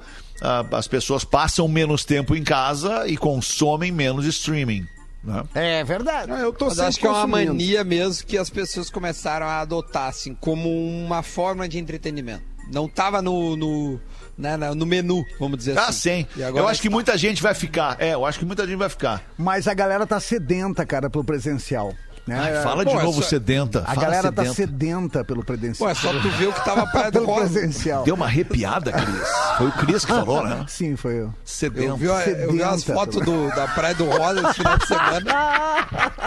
as 0.71 0.87
pessoas 0.87 1.25
passam 1.25 1.67
menos 1.67 2.05
tempo 2.05 2.35
em 2.37 2.45
casa 2.45 3.09
e 3.09 3.17
consomem 3.17 3.91
menos 3.91 4.25
streaming. 4.27 4.87
Né? 5.27 5.43
É 5.55 5.85
verdade. 5.85 6.31
Ah, 6.33 6.39
eu 6.41 6.53
tô 6.53 6.67
Mas 6.67 6.79
acho 6.79 6.99
que 7.01 7.07
é 7.07 7.11
uma 7.11 7.27
mania 7.27 7.83
mesmo 7.85 8.27
que 8.27 8.39
as 8.39 8.49
pessoas 8.49 8.89
começaram 8.89 9.47
a 9.47 9.61
adotar, 9.61 10.09
assim, 10.09 10.35
como 10.35 10.69
uma 10.71 11.23
forma 11.23 11.69
de 11.69 11.79
entretenimento. 11.79 12.45
Não 12.73 12.89
tava 12.89 13.23
no, 13.23 13.57
no, 13.57 14.01
né, 14.37 14.57
na- 14.57 14.75
no 14.75 14.85
menu, 14.85 15.25
vamos 15.39 15.59
dizer 15.59 15.79
Ah, 15.79 15.87
assim. 15.87 16.25
sim. 16.25 16.27
E 16.37 16.43
agora 16.43 16.65
Eu 16.65 16.69
acho 16.69 16.81
que 16.81 16.89
está. 16.89 16.95
muita 16.97 17.17
gente 17.19 17.41
vai 17.43 17.55
ficar. 17.55 17.97
É, 18.01 18.15
eu 18.15 18.25
acho 18.27 18.39
que 18.41 18.45
muita 18.45 18.67
gente 18.67 18.77
vai 18.77 18.89
ficar. 18.89 19.23
Mas 19.39 19.69
a 19.69 19.75
galera 19.75 20.05
tá 20.07 20.19
sedenta, 20.19 20.85
cara, 20.85 21.09
pelo 21.09 21.23
presencial. 21.23 21.93
Né? 22.27 22.37
Ai, 22.39 22.63
fala 22.63 22.83
Pô, 22.85 22.91
de 22.91 22.97
é 22.97 23.03
novo 23.05 23.23
só- 23.23 23.29
sedenta. 23.29 23.81
A 23.83 23.95
fala 23.95 24.01
galera 24.01 24.33
tá 24.33 24.43
sedenta. 24.43 24.55
sedenta 24.55 25.25
pelo 25.25 25.45
presencial. 25.45 25.87
Pô, 25.87 25.91
é 25.91 25.95
só 25.95 26.13
tu 26.21 26.29
ver 26.31 26.47
o 26.49 26.53
que 26.53 26.65
tava 26.65 26.85
pra 26.89 27.05
do 27.09 27.13
pelo 27.21 27.27
rosa. 27.27 27.49
presencial. 27.51 28.03
Deu 28.03 28.17
uma 28.17 28.27
arrepiada, 28.27 28.91
Cris. 28.91 29.29
Foi 29.59 29.67
o 29.69 29.73
Cris 29.73 30.05
que 30.05 30.13
falou, 30.13 30.43
né? 30.45 30.65
Sim, 30.69 30.97
foi 30.97 31.21
eu. 31.21 31.33
Sedenta. 31.45 31.85
Eu 31.87 31.97
vi, 31.97 32.07
eu 32.07 32.53
vi 32.53 32.63
as 32.65 32.81
Sedenta. 32.81 32.95
fotos 32.95 33.23
do- 33.25 33.49
da 33.55 33.69
Praia 33.69 33.95
do 33.95 34.07
Rosa 34.07 34.41
esse 34.49 34.55
final 34.55 34.77
de 34.79 34.87
semana. 34.89 35.31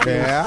É. 0.06 0.44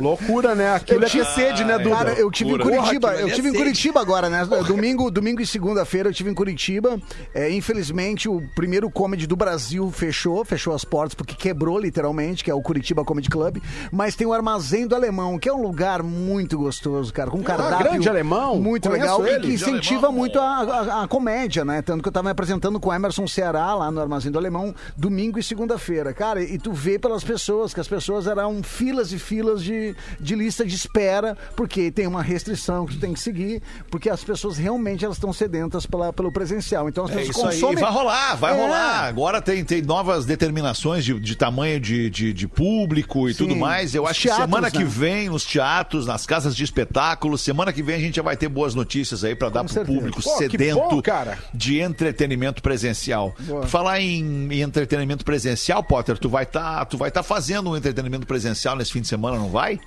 Loucura, 0.00 0.54
né? 0.54 0.74
Aquilo 0.74 1.04
é 1.04 1.08
que 1.08 1.20
é 1.20 1.24
sede, 1.24 1.64
né, 1.64 1.78
Duda? 1.78 1.94
Cara, 1.96 2.12
eu 2.14 2.30
tive 2.30 2.50
em 2.50 2.54
Loucura. 2.54 2.76
Curitiba, 2.76 3.08
Porra, 3.10 3.20
eu 3.22 3.30
tive 3.34 3.48
é 3.48 3.50
em. 3.50 3.54
Curitiba 3.54 4.00
agora, 4.00 4.28
né? 4.28 4.44
Domingo, 4.66 5.10
domingo 5.10 5.40
e 5.40 5.46
segunda-feira 5.46 6.08
eu 6.08 6.12
tive 6.14 6.30
em 6.30 6.34
Curitiba. 6.34 7.00
É, 7.34 7.50
infelizmente, 7.50 8.28
o 8.28 8.42
primeiro 8.54 8.90
comedy 8.90 9.26
do 9.26 9.36
Brasil 9.36 9.90
fechou, 9.90 10.44
fechou 10.44 10.74
as 10.74 10.84
portas 10.84 11.14
porque 11.14 11.34
quebrou 11.34 11.78
literalmente, 11.78 12.42
que 12.44 12.50
é 12.50 12.54
o 12.54 12.62
Curitiba 12.62 13.04
Comedy 13.04 13.28
Club. 13.28 13.58
Mas 13.92 14.14
tem 14.16 14.26
o 14.26 14.32
Armazém 14.32 14.86
do 14.86 14.94
Alemão, 14.94 15.38
que 15.38 15.48
é 15.48 15.52
um 15.52 15.60
lugar 15.62 16.02
muito 16.02 16.58
gostoso, 16.58 17.12
cara, 17.12 17.30
com 17.30 17.38
um 17.38 17.42
cardápio 17.42 17.90
grande 17.90 18.08
alemão. 18.08 18.56
muito 18.60 18.88
Conheço 18.88 19.02
legal 19.04 19.26
e 19.26 19.28
ele. 19.30 19.40
que 19.40 19.46
Grande 19.46 19.54
incentiva 19.54 20.06
alemão. 20.06 20.12
muito 20.20 20.38
a, 20.38 20.44
a- 20.44 21.02
a 21.04 21.08
comédia, 21.08 21.64
né? 21.64 21.82
Tanto 21.82 22.02
que 22.02 22.08
eu 22.08 22.12
tava 22.12 22.24
me 22.24 22.30
apresentando 22.30 22.78
com 22.80 22.88
o 22.90 22.94
Emerson 22.94 23.26
Ceará 23.26 23.74
lá 23.74 23.90
no 23.90 24.00
Armazém 24.00 24.30
do 24.32 24.38
Alemão, 24.38 24.74
domingo 24.96 25.38
e 25.38 25.42
segunda-feira. 25.42 26.12
Cara, 26.14 26.42
e 26.42 26.58
tu 26.58 26.72
vê 26.72 26.98
pelas 26.98 27.22
pessoas 27.24 27.72
que 27.74 27.80
as 27.80 27.88
pessoas 27.88 28.26
eram 28.26 28.62
filas 28.62 29.12
e 29.12 29.18
filas 29.18 29.62
de, 29.62 29.89
de 30.18 30.34
lista 30.34 30.64
de 30.64 30.74
espera, 30.74 31.36
porque 31.56 31.90
tem 31.90 32.06
uma 32.06 32.22
restrição 32.22 32.86
que 32.86 32.94
tu 32.94 33.00
tem 33.00 33.12
que 33.12 33.20
seguir, 33.20 33.62
porque 33.90 34.08
as 34.10 34.22
pessoas 34.22 34.56
realmente 34.58 35.04
elas 35.04 35.16
estão 35.16 35.32
sedentas 35.32 35.86
pela, 35.86 36.12
pelo 36.12 36.32
presencial. 36.32 36.88
Então 36.88 37.04
as 37.04 37.10
É 37.10 37.14
pessoas 37.16 37.36
isso 37.36 37.46
aí, 37.46 37.74
consomem. 37.74 37.76
vai 37.84 37.92
rolar, 37.92 38.34
vai 38.36 38.52
É. 38.52 38.56
rolar. 38.62 39.04
Agora 39.04 39.40
tem, 39.42 39.64
tem 39.64 39.82
novas 39.82 40.24
determinações 40.26 41.04
de, 41.04 41.18
de 41.18 41.36
tamanho 41.36 41.80
de, 41.80 42.10
de, 42.10 42.32
de 42.32 42.48
público 42.48 43.28
e 43.28 43.32
Sim, 43.34 43.44
tudo 43.46 43.56
mais. 43.56 43.94
Eu 43.94 44.04
os 44.04 44.10
acho 44.10 44.20
que 44.20 44.28
teatros, 44.28 44.46
semana 44.46 44.70
que 44.70 44.78
né? 44.78 44.84
vem, 44.84 45.28
nos 45.28 45.44
teatros, 45.44 46.06
nas 46.06 46.26
casas 46.26 46.54
de 46.54 46.62
espetáculos, 46.64 47.40
semana 47.40 47.72
que 47.72 47.82
vem 47.82 47.96
a 47.96 47.98
gente 47.98 48.16
já 48.16 48.22
vai 48.22 48.36
ter 48.36 48.48
boas 48.48 48.74
notícias 48.74 49.24
aí 49.24 49.34
pra 49.34 49.48
dar 49.48 49.64
pro 49.64 49.72
certeza. 49.72 49.98
público 49.98 50.22
Pô, 50.22 50.30
que 50.32 50.38
sedento 50.38 50.78
bom, 50.78 51.02
cara. 51.02 51.38
de 51.54 51.80
entretenimento 51.80 52.62
presencial. 52.62 53.34
Por 53.46 53.66
falar 53.66 54.00
em, 54.00 54.48
em 54.52 54.60
entretenimento 54.60 55.24
presencial, 55.24 55.82
Potter, 55.82 56.18
tu 56.18 56.28
vai 56.28 56.44
estar 56.44 56.84
tu 56.86 56.96
vai 56.98 57.10
tá 57.10 57.22
fazendo 57.22 57.70
um 57.70 57.76
entretenimento 57.76 58.26
presencial 58.26 58.76
nesse 58.76 58.92
fim 58.92 59.00
de 59.00 59.08
semana, 59.08 59.36
não 59.38 59.48
vai? 59.48 59.79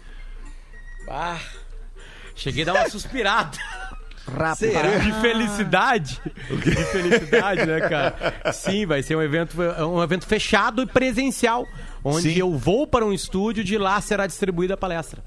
Ah, 1.08 1.39
cheguei 2.36 2.63
a 2.63 2.66
dar 2.68 2.74
uma 2.74 2.89
suspirada. 2.89 3.58
Rápido. 4.26 4.72
De 5.04 5.12
felicidade. 5.22 6.22
De 6.50 6.76
felicidade, 6.86 7.66
né, 7.66 7.82
cara? 7.82 8.54
Sim, 8.54 8.86
vai 8.86 9.04
ser 9.04 9.18
um 9.18 9.22
evento, 9.22 9.58
um 9.62 10.02
evento 10.02 10.26
fechado 10.26 10.82
e 10.82 10.86
presencial, 10.86 11.68
onde 12.04 12.32
Sim. 12.34 12.39
eu 12.39 12.58
vou 12.58 12.88
para 12.88 13.06
um 13.06 13.12
estúdio 13.12 13.63
de 13.66 13.78
lá 13.78 14.00
será 14.00 14.26
distribuída 14.26 14.76
a 14.76 14.78
palestra. 14.78 15.22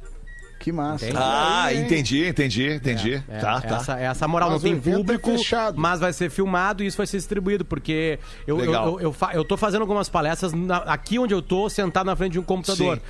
Que 0.58 0.72
massa. 0.72 1.04
Entende? 1.04 1.22
Ah, 1.22 1.68
entendi, 1.74 2.26
entendi, 2.26 2.72
entendi. 2.72 3.22
É, 3.28 3.38
tá, 3.38 3.60
tá. 3.60 3.76
Essa, 3.76 4.00
essa 4.00 4.24
a 4.24 4.28
moral 4.28 4.50
Mas 4.50 4.62
não 4.62 4.70
tem 4.70 4.78
é 4.78 4.96
público, 4.96 5.30
fechado. 5.32 5.78
mas 5.78 6.00
vai 6.00 6.12
ser 6.14 6.30
filmado 6.30 6.82
e 6.82 6.86
isso 6.86 6.96
vai 6.96 7.06
ser 7.06 7.18
distribuído, 7.18 7.62
porque 7.66 8.18
eu, 8.46 8.58
eu, 8.58 8.64
Legal. 8.64 8.88
eu, 8.94 9.00
eu, 9.00 9.12
fa- 9.12 9.32
eu 9.34 9.44
tô 9.44 9.58
fazendo 9.58 9.82
algumas 9.82 10.08
palestras 10.08 10.54
na- 10.54 10.78
aqui 10.78 11.18
onde 11.18 11.34
eu 11.34 11.42
tô, 11.42 11.68
sentado 11.68 12.06
na 12.06 12.16
frente 12.16 12.32
de 12.32 12.38
um 12.38 12.42
computador. 12.42 12.96
Sim. 12.96 13.02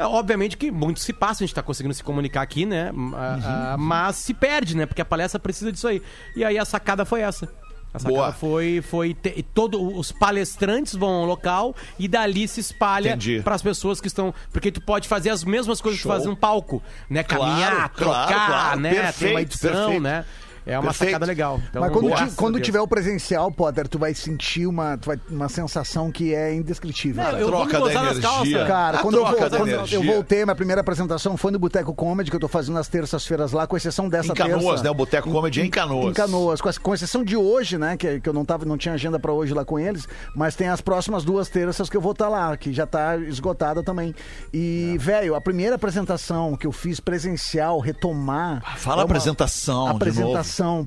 É, 0.00 0.04
Obviamente 0.06 0.56
que 0.56 0.70
muito 0.70 0.98
se 1.00 1.12
passa, 1.12 1.44
a 1.44 1.46
gente 1.46 1.54
tá 1.54 1.62
conseguindo 1.62 1.92
se 1.94 2.02
comunicar 2.02 2.42
aqui, 2.42 2.64
né? 2.64 2.90
Ah, 3.14 3.76
mas 3.78 4.16
se 4.16 4.32
perde, 4.32 4.76
né? 4.76 4.86
Porque 4.86 5.02
a 5.02 5.04
palestra 5.04 5.38
precisa 5.38 5.70
disso 5.70 5.86
aí. 5.86 6.02
E 6.34 6.44
aí 6.44 6.58
a 6.58 6.64
sacada 6.64 7.04
foi 7.04 7.20
essa. 7.20 7.46
A 7.92 7.98
sacada 7.98 8.16
Boa. 8.16 8.32
foi, 8.32 8.80
foi 8.88 9.14
te- 9.14 9.42
todo, 9.52 9.82
os 9.98 10.12
palestrantes 10.12 10.94
vão 10.94 11.08
ao 11.10 11.24
local 11.24 11.74
e 11.98 12.06
dali 12.06 12.46
se 12.46 12.60
espalha 12.60 13.18
para 13.42 13.54
as 13.56 13.62
pessoas 13.62 14.00
que 14.00 14.06
estão. 14.06 14.32
Porque 14.52 14.70
tu 14.70 14.80
pode 14.80 15.08
fazer 15.08 15.30
as 15.30 15.42
mesmas 15.44 15.80
coisas 15.80 15.98
que 16.00 16.02
tu 16.06 16.08
Show. 16.08 16.12
faz 16.16 16.24
num 16.24 16.36
palco, 16.36 16.80
né? 17.08 17.22
Claro, 17.24 17.44
Caminhar, 17.44 17.90
claro, 17.90 18.26
trocar, 18.28 18.46
claro. 18.46 18.80
né? 18.80 18.90
Tem 18.90 18.98
uma 19.00 19.04
Perfeito, 19.06 19.38
edição, 19.40 19.72
perfeito. 19.72 20.00
né? 20.02 20.24
É 20.66 20.78
uma 20.78 20.88
Perfeito. 20.88 21.10
sacada 21.12 21.26
legal. 21.26 21.60
Então, 21.70 21.80
Mas 21.80 21.92
quando, 21.92 22.14
ti- 22.14 22.34
quando 22.36 22.60
tiver 22.60 22.80
o 22.80 22.86
presencial, 22.86 23.50
Potter, 23.50 23.88
tu 23.88 23.98
vai 23.98 24.14
sentir 24.14 24.66
uma, 24.66 24.96
tu 24.98 25.06
vai- 25.06 25.20
uma 25.30 25.48
sensação 25.48 26.10
que 26.12 26.34
é 26.34 26.54
indescritível. 26.54 27.22
Não, 27.22 27.30
eu 27.38 27.50
vou 27.50 27.64
me 27.64 27.70
troca 27.70 27.92
da 27.94 28.00
energia. 28.02 28.22
calças. 28.22 28.66
Cara, 28.68 28.98
A 28.98 29.02
quando, 29.02 29.14
eu, 29.16 29.20
troca 29.22 29.40
vou- 29.40 29.50
da 29.50 29.56
quando 29.58 29.68
energia. 29.68 29.98
eu 29.98 30.02
voltei, 30.04 30.44
minha 30.44 30.54
primeira 30.54 30.80
apresentação 30.80 31.36
foi 31.36 31.50
no 31.50 31.58
Boteco 31.58 31.94
Comedy, 31.94 32.30
que 32.30 32.36
eu 32.36 32.40
tô 32.40 32.48
fazendo 32.48 32.74
nas 32.74 32.88
terças-feiras 32.88 33.52
lá, 33.52 33.66
com 33.66 33.76
exceção 33.76 34.08
dessa 34.08 34.32
Em 34.32 34.34
Canoas, 34.34 34.64
terça. 34.64 34.84
né? 34.84 34.90
O 34.90 34.94
Boteco 34.94 35.30
Comedy 35.30 35.60
é 35.60 35.64
em 35.64 35.70
Canoas. 35.70 36.10
Em 36.10 36.12
Canoas, 36.12 36.60
com, 36.60 36.70
com 36.82 36.94
exceção 36.94 37.24
de 37.24 37.36
hoje, 37.36 37.78
né? 37.78 37.96
Que, 37.96 38.20
que 38.20 38.28
eu 38.28 38.32
não, 38.32 38.44
tava, 38.44 38.64
não 38.64 38.76
tinha 38.76 38.94
agenda 38.94 39.18
pra 39.18 39.32
hoje 39.32 39.54
lá 39.54 39.64
com 39.64 39.78
eles, 39.78 40.06
mas 40.36 40.54
tem 40.54 40.68
as 40.68 40.80
próximas 40.80 41.24
duas 41.24 41.48
terças 41.48 41.88
que 41.88 41.96
eu 41.96 42.00
vou 42.00 42.12
estar 42.12 42.28
lá, 42.28 42.56
que 42.56 42.72
já 42.72 42.86
tá 42.86 43.16
esgotada 43.16 43.82
também. 43.82 44.14
E, 44.52 44.96
velho, 45.00 45.34
a 45.34 45.40
primeira 45.40 45.76
apresentação 45.76 46.54
que 46.56 46.66
eu 46.66 46.72
fiz 46.72 47.00
presencial, 47.00 47.78
retomar. 47.80 48.62
Fala 48.78 48.96
é 49.02 49.04
uma- 49.04 49.04
apresentação, 49.10 49.84
de 49.86 49.90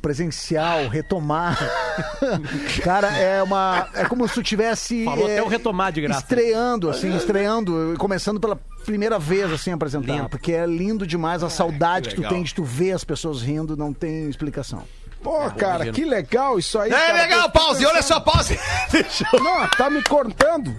Presencial, 0.01 0.87
retomar. 0.87 1.57
Cara, 2.83 3.17
é 3.17 3.41
uma. 3.41 3.87
É 3.93 4.05
como 4.05 4.27
se 4.27 4.33
tu 4.33 4.43
tivesse. 4.43 5.05
Falou 5.05 5.29
é, 5.29 5.33
até 5.33 5.43
o 5.43 5.47
retomar 5.47 5.91
de 5.91 6.01
graça. 6.01 6.21
Estreando, 6.21 6.89
assim, 6.89 7.15
estreando, 7.15 7.95
começando 7.97 8.39
pela 8.39 8.55
primeira 8.85 9.17
vez, 9.17 9.51
assim, 9.51 9.71
a 9.71 9.75
apresentar. 9.75 10.13
Lindo. 10.13 10.29
Porque 10.29 10.51
é 10.51 10.65
lindo 10.65 11.07
demais 11.07 11.43
a 11.43 11.49
saudade 11.49 12.09
que, 12.09 12.15
tu 12.15 12.21
legal. 12.21 12.33
tem 12.33 12.43
de 12.43 12.53
tu 12.53 12.63
ver 12.63 12.91
as 12.91 13.03
pessoas 13.03 13.41
rindo, 13.41 13.77
não 13.77 13.93
tem 13.93 14.29
explicação. 14.29 14.83
Pô, 15.23 15.49
cara, 15.51 15.89
que 15.91 16.03
legal 16.03 16.59
isso 16.59 16.77
aí. 16.77 16.91
É 16.91 16.95
cara. 16.95 17.13
legal, 17.13 17.49
pause, 17.49 17.85
olha 17.85 18.01
só, 18.01 18.19
pause. 18.19 18.59
Deixa 18.91 19.25
eu... 19.31 19.41
Não, 19.41 19.67
tá 19.69 19.89
me 19.89 20.03
cortando. 20.03 20.75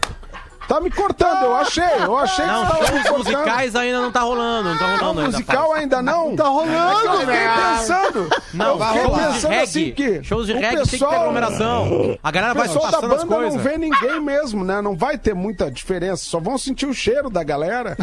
Tá 0.66 0.80
me 0.80 0.90
cortando, 0.90 1.44
eu 1.44 1.54
achei. 1.56 1.84
Eu 2.02 2.16
achei 2.18 2.44
que 2.44 2.50
Não, 2.50 2.64
você 2.66 2.72
tava 2.72 2.80
me 2.80 2.86
shows 2.88 3.08
cortando. 3.08 3.36
musicais 3.36 3.76
ainda 3.76 4.00
não 4.00 4.10
tá 4.12 4.20
rolando, 4.20 4.68
não 4.70 4.78
tá 4.78 4.84
rolando 4.86 5.02
Não, 5.04 5.08
ainda. 5.20 5.30
musical 5.32 5.56
Paulo. 5.56 5.72
ainda 5.74 6.02
não? 6.02 6.36
Tá 6.36 6.44
rolando, 6.48 6.74
É 6.74 7.00
que 7.00 7.06
eu 7.06 7.18
fiquei 7.20 7.48
pensando. 7.76 8.30
Não, 8.54 8.66
eu 8.66 8.78
fiquei 8.86 9.02
shows 9.02 9.14
de 9.16 9.24
pensando 9.26 9.50
reggae. 9.50 9.62
assim 9.62 9.92
que 9.92 10.24
shows 10.24 10.46
de 10.46 10.52
o 10.52 10.54
reggae 10.56 10.68
tem 10.68 10.78
que 10.78 10.84
ter 10.84 10.90
pessoal- 10.98 11.12
aglomeração. 11.20 12.18
A 12.22 12.30
galera 12.30 12.52
O 12.52 12.56
vai 12.56 12.66
pessoal 12.66 12.86
da 12.86 12.92
passando 12.92 13.14
as 13.14 13.24
banda 13.24 13.34
não 13.42 13.50
coisas. 13.50 13.62
vê 13.62 13.78
ninguém 13.78 14.20
mesmo, 14.20 14.64
né? 14.64 14.80
Não 14.80 14.96
vai 14.96 15.18
ter 15.18 15.34
muita 15.34 15.70
diferença. 15.70 16.24
Só 16.24 16.40
vão 16.40 16.56
sentir 16.56 16.86
o 16.86 16.94
cheiro 16.94 17.28
da 17.28 17.42
galera. 17.42 17.96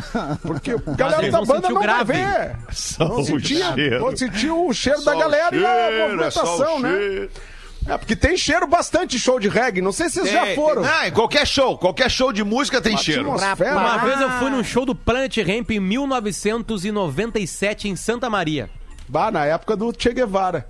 Porque 0.43 0.71
a 0.87 0.91
galera 0.95 1.31
da 1.31 1.39
banda 1.41 1.53
sentir 1.67 1.71
o 1.71 1.73
não 1.73 1.81
vai 1.81 1.83
grave. 2.05 2.13
ver. 2.13 2.55
Só 2.71 3.05
Vão 3.05 3.19
o 3.21 3.25
sentir, 3.25 3.63
cheiro. 3.73 3.99
vão 3.99 4.15
sentir 4.17 4.51
o 4.51 4.73
cheiro 4.73 4.99
Só 5.01 5.11
da 5.11 5.17
o 5.17 5.19
galera 5.19 5.55
e 5.55 5.65
a 5.65 5.69
cheiro, 5.69 5.95
é 5.95 6.03
movimentação, 6.03 6.79
né? 6.79 6.89
cheiro. 6.89 7.29
É, 7.87 7.97
porque 7.97 8.15
tem 8.15 8.37
cheiro 8.37 8.67
bastante 8.67 9.17
show 9.19 9.39
de 9.39 9.49
reggae. 9.49 9.81
Não 9.81 9.91
sei 9.91 10.07
se 10.09 10.19
vocês 10.19 10.31
já 10.31 10.45
Tem, 10.45 10.55
foram. 10.55 10.83
tem- 10.83 10.91
Não, 10.91 11.05
em 11.05 11.11
qualquer 11.11 11.47
show, 11.47 11.75
qualquer 11.77 12.09
show 12.11 12.31
de 12.31 12.43
música 12.43 12.79
tem 12.81 12.95
cheiro. 12.97 13.31
atmosfera. 13.33 13.71
Uma 13.75 13.95
Ah. 13.95 13.97
vez 13.97 14.21
eu 14.21 14.29
fui 14.39 14.49
num 14.51 14.63
show 14.63 14.85
do 14.85 14.93
Planet 14.93 15.35
Ramp 15.37 15.71
em 15.71 15.79
1997 15.79 17.89
em 17.89 17.95
Santa 17.95 18.29
Maria. 18.29 18.69
Bah, 19.07 19.31
na 19.31 19.45
época 19.45 19.75
do 19.75 19.91
Che 19.97 20.13
Guevara. 20.13 20.67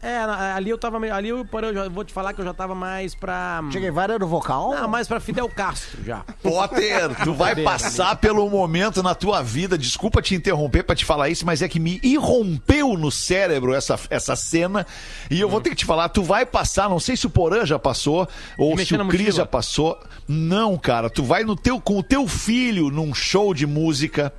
É, 0.00 0.16
ali 0.54 0.70
eu 0.70 0.78
tava 0.78 1.00
meio. 1.00 1.14
Ali 1.14 1.28
eu, 1.28 1.46
eu 1.50 1.74
já 1.74 1.88
vou 1.88 2.04
te 2.04 2.12
falar 2.12 2.32
que 2.32 2.40
eu 2.40 2.44
já 2.44 2.54
tava 2.54 2.74
mais 2.74 3.14
pra. 3.14 3.62
Che 3.70 3.80
Guevara 3.80 4.14
era 4.14 4.24
o 4.24 4.28
vocal? 4.28 4.72
Ah, 4.72 4.86
mais 4.86 5.08
pra 5.08 5.18
Fidel 5.18 5.48
Castro 5.48 6.04
já. 6.04 6.24
Potter, 6.42 7.14
tu 7.24 7.34
vai 7.34 7.56
passar 7.56 8.16
pelo 8.16 8.48
momento 8.48 9.02
na 9.02 9.14
tua 9.14 9.42
vida, 9.42 9.76
desculpa 9.76 10.22
te 10.22 10.34
interromper 10.34 10.84
pra 10.84 10.94
te 10.94 11.04
falar 11.04 11.28
isso, 11.28 11.44
mas 11.44 11.62
é 11.62 11.68
que 11.68 11.80
me 11.80 12.00
irrompeu 12.02 12.96
no 12.96 13.10
cérebro 13.10 13.74
essa, 13.74 13.98
essa 14.08 14.36
cena 14.36 14.86
e 15.30 15.40
eu 15.40 15.48
vou 15.48 15.60
ter 15.60 15.70
que 15.70 15.76
te 15.76 15.84
falar, 15.84 16.08
tu 16.08 16.22
vai 16.22 16.46
passar, 16.46 16.88
não 16.88 17.00
sei 17.00 17.16
se 17.16 17.26
o 17.26 17.30
Porã 17.30 17.66
já 17.66 17.78
passou 17.78 18.28
ou 18.56 18.78
se 18.78 18.94
o 18.94 19.08
Cris 19.08 19.34
já 19.34 19.46
passou. 19.46 19.98
Não, 20.26 20.76
cara, 20.76 21.10
tu 21.10 21.24
vai 21.24 21.42
no 21.42 21.56
teu, 21.56 21.80
com 21.80 21.98
o 21.98 22.02
teu 22.02 22.28
filho 22.28 22.90
num 22.90 23.12
show 23.14 23.52
de 23.52 23.66
música 23.66 24.32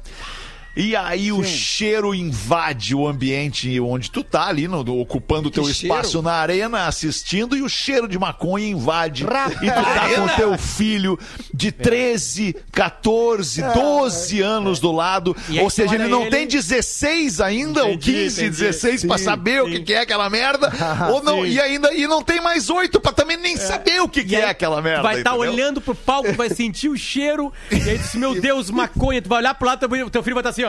e 0.82 0.96
aí 0.96 1.32
o 1.32 1.44
cheiro 1.44 2.16
invade 2.16 2.96
o 2.96 3.06
ambiente 3.08 3.80
onde 3.80 4.10
tu 4.10 4.24
tá 4.24 4.48
ali, 4.48 4.68
no- 4.68 4.80
ocupando 5.02 5.50
o 5.50 5.52
teu 5.52 5.64
Que 5.66 5.72
espaço 5.72 6.12
cheiro? 6.12 6.22
na 6.24 6.32
arena, 6.34 6.88
assistindo, 6.88 7.56
e 7.58 7.62
o 7.62 7.68
cheiro 7.70 8.08
de 8.08 8.18
maconha 8.18 8.68
invade. 8.68 9.24
E 9.24 9.66
tu 9.70 9.84
tá 9.84 10.10
com 10.16 10.22
o 10.22 10.30
teu 10.30 10.58
filho 10.58 11.20
de 11.54 11.72
13, 11.72 12.56
14, 12.72 13.62
12 13.74 14.42
anos 14.42 14.80
do 14.80 14.92
lado. 14.92 15.36
E 15.50 15.58
aí 15.60 15.64
Ou 15.64 15.70
seja, 15.70 15.96
ele 15.96 16.08
não 16.08 16.22
ele- 16.22 16.32
tem 16.32 16.48
16 16.48 17.42
ainda, 17.42 17.84
ou 17.84 17.90
Entendi, 17.94 18.12
15, 18.14 18.42
entendi. 18.46 18.58
16 18.58 19.06
pra 19.06 19.18
Sim, 19.18 19.24
saber 19.26 19.62
o 19.64 19.66
sim. 19.66 19.72
que, 19.74 19.80
que 19.82 19.94
é 19.94 20.00
aquela 20.02 20.30
merda. 20.30 20.72
ou 21.12 21.22
não, 21.24 21.46
e 21.46 21.60
ainda 21.60 21.94
e 21.94 22.08
não 22.08 22.22
tem 22.24 22.40
mais 22.42 22.70
8 22.70 23.00
pra 23.00 23.12
também 23.12 23.38
nem 23.38 23.58
saber 23.58 24.02
o 24.02 24.08
que, 24.08 24.24
que 24.24 24.36
é 24.36 24.50
aquela 24.50 24.82
merda. 24.82 25.04
Vai 25.04 25.18
estar 25.20 25.36
entendeu? 25.36 25.52
olhando 25.54 25.82
pro 25.82 25.94
palco, 25.96 26.32
vai 26.34 26.50
sentir 26.50 26.90
o 26.90 26.98
cheiro, 26.98 27.52
e 27.72 27.76
aí 27.76 27.98
tu 27.98 28.04
diz, 28.04 28.16
meu 28.16 28.34
Deus, 28.40 28.70
maconha, 28.70 29.22
tu 29.22 29.28
vai 29.30 29.40
olhar 29.40 29.54
pro 29.56 29.68
lado, 29.68 29.88
teu, 29.88 30.10
teu 30.10 30.24
filho 30.24 30.36
vai 30.36 30.42
estar 30.42 30.50
assim, 30.52 30.64
ó. 30.64 30.69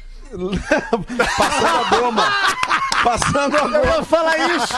Passando 1.37 1.67
a 1.67 1.99
goma. 1.99 2.33
passando 3.03 3.55
Eu 3.57 3.65
agora. 3.65 3.87
ia 3.97 4.03
falar 4.03 4.37
isso. 4.37 4.73